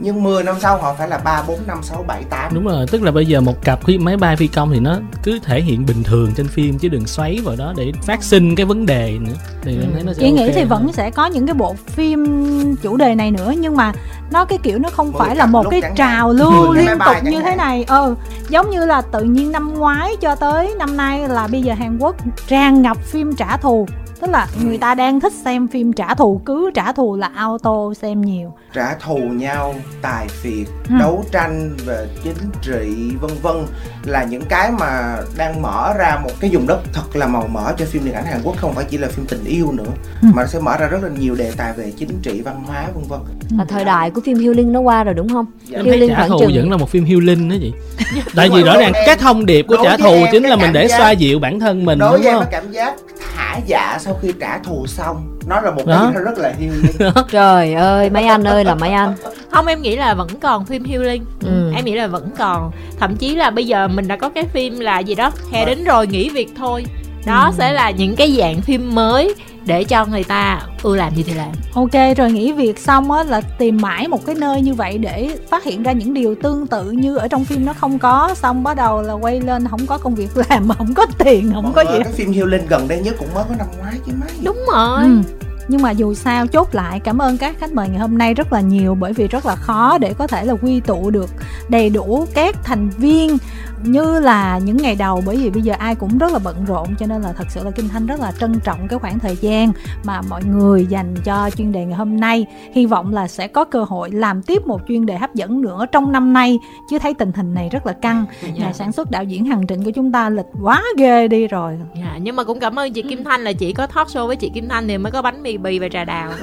[0.00, 2.86] nhưng 10 năm sau họ phải là 3, 4, 5, 6, 7, 8 đúng rồi
[2.90, 5.60] tức là bây giờ một cặp khi máy bay phi công thì nó cứ thể
[5.60, 8.86] hiện bình thường trên phim chứ đừng xoáy vào đó để phát sinh cái vấn
[8.86, 9.32] đề nữa.
[9.62, 10.68] Thì em thấy nó sẽ chị nghĩ ok thì hơn.
[10.68, 13.92] vẫn sẽ có những cái bộ phim chủ đề này nữa nhưng mà
[14.30, 17.54] nó cái kiểu nó không phải là một cái trào lưu liên tục như thế
[17.56, 17.84] này.
[17.88, 18.14] Ừ
[18.48, 21.98] giống như là tự nhiên năm ngoái cho tới năm nay là bây giờ Hàn
[21.98, 22.16] Quốc
[22.46, 23.88] tràn ngập phim trả thù
[24.20, 27.94] tức là người ta đang thích xem phim trả thù cứ trả thù là auto
[28.02, 28.52] xem nhiều.
[28.74, 30.94] Trả thù nhau tài phiệt Ừ.
[31.00, 33.56] đấu tranh về chính trị vân vân
[34.04, 37.72] là những cái mà đang mở ra một cái vùng đất thật là màu mỡ
[37.78, 39.84] cho phim điện ảnh Hàn Quốc không phải chỉ là phim tình yêu nữa
[40.22, 40.28] Ừ.
[40.34, 42.86] mà nó sẽ mở ra rất là nhiều đề tài về chính trị văn hóa
[42.94, 43.20] vân vân.
[43.58, 45.46] Là thời đại của phim healing nó qua rồi đúng không?
[45.64, 45.78] Dạ.
[45.78, 47.72] em Hiêu thấy Linh trả thù chừng- vẫn là một phim hiêu linh đó chị.
[48.36, 50.86] Tại Đúng vì rõ ràng cái thông điệp của trả thù chính là mình để
[50.88, 52.94] giác- xoa dịu bản thân mình đối đúng với em cảm giác
[53.36, 56.00] thả dạ sau khi trả thù xong nó là một Đó.
[56.02, 59.14] cái gì rất là healing trời ơi mấy anh ơi là mấy anh.
[59.50, 61.72] Không em nghĩ là vẫn còn phim healing Ừ.
[61.76, 62.70] em nghĩ là vẫn còn.
[63.00, 65.84] Thậm chí là bây giờ mình đã có cái phim là gì đó hè đến
[65.84, 66.84] rồi nghỉ việc thôi.
[67.26, 67.52] Đó Ừ.
[67.58, 69.34] sẽ là những cái dạng phim mới
[69.68, 71.48] để cho người ta ưa làm gì thì làm.
[71.74, 75.38] Ok rồi nghỉ việc xong á là tìm mãi một cái nơi như vậy để
[75.50, 78.34] phát hiện ra những điều tương tự như ở trong phim nó không có.
[78.34, 81.50] Xong bắt đầu là quay lên không có công việc làm mà không có tiền
[81.54, 82.00] không có Mọi gì.
[82.04, 84.30] cái phim healing gần đây nhất cũng mới có năm ngoái chứ mấy.
[84.44, 85.02] Đúng rồi.
[85.02, 85.22] Ừ.
[85.68, 88.52] Nhưng mà dù sao chốt lại cảm ơn các khách mời ngày hôm nay rất
[88.52, 91.30] là nhiều bởi vì rất là khó để có thể là quy tụ được
[91.68, 93.38] đầy đủ các thành viên
[93.82, 96.94] như là những ngày đầu bởi vì bây giờ ai cũng rất là bận rộn
[96.98, 99.36] cho nên là thật sự là Kim Thanh rất là trân trọng cái khoảng thời
[99.36, 99.72] gian
[100.04, 102.46] mà mọi người dành cho chuyên đề ngày hôm nay.
[102.72, 105.86] Hy vọng là sẽ có cơ hội làm tiếp một chuyên đề hấp dẫn nữa
[105.92, 106.58] trong năm nay
[106.90, 108.24] chứ thấy tình hình này rất là căng.
[108.42, 108.48] Dạ.
[108.54, 111.78] Nhà sản xuất đạo diễn hành trình của chúng ta lịch quá ghê đi rồi.
[111.94, 114.36] Dạ, nhưng mà cũng cảm ơn chị Kim Thanh là chị có talk show với
[114.36, 116.30] chị Kim Thanh thì mới có bánh mì bì và trà đào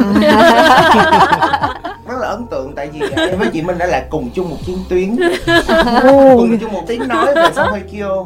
[2.07, 4.57] rất là ấn tượng tại vì em với chị Minh đã là cùng chung một
[4.65, 5.15] chiến tuyến
[6.03, 8.25] Ồ, cùng chung một tiếng nói về Song Hye Kyo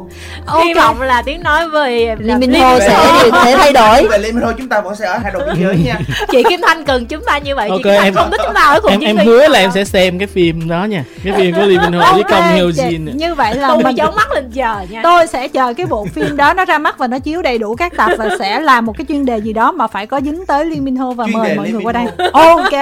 [0.64, 2.98] hy vọng là tiếng nói về Lee Min Ho sẽ
[3.44, 4.06] sẽ thay đổi.
[4.10, 5.98] Về Lee Min Ho chúng ta vẫn sẽ ở hai đầu biên giới nha.
[6.30, 8.40] Chị Kim Thanh cần chúng ta như vậy Ok, chị Kim Thanh em- không thích
[8.44, 11.04] chúng ta ở cùng em em hứa là em sẽ xem cái phim đó nha.
[11.24, 12.22] Cái phim của Lee Min Ho với
[12.54, 15.00] Hyo chị- Jin Như vậy là tôi mình giấu mắt lên chờ nha.
[15.02, 17.74] Tôi sẽ chờ cái bộ phim đó nó ra mắt và nó chiếu đầy đủ
[17.76, 20.46] các tập và sẽ làm một cái chuyên đề gì đó mà phải có dính
[20.46, 22.04] tới Liên Minh Ho và Chuyên mời mọi người qua đây.
[22.32, 22.72] Ok.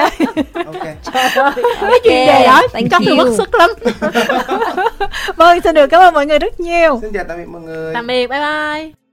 [0.66, 0.82] Ok.
[1.80, 3.70] Cái chuyên đề đó thank chắc tôi mất sức lắm.
[5.36, 6.98] vâng xin được cảm ơn mọi người rất nhiều.
[7.02, 7.94] Xin chào tạm biệt mọi người.
[7.94, 9.07] Tạm biệt bye bye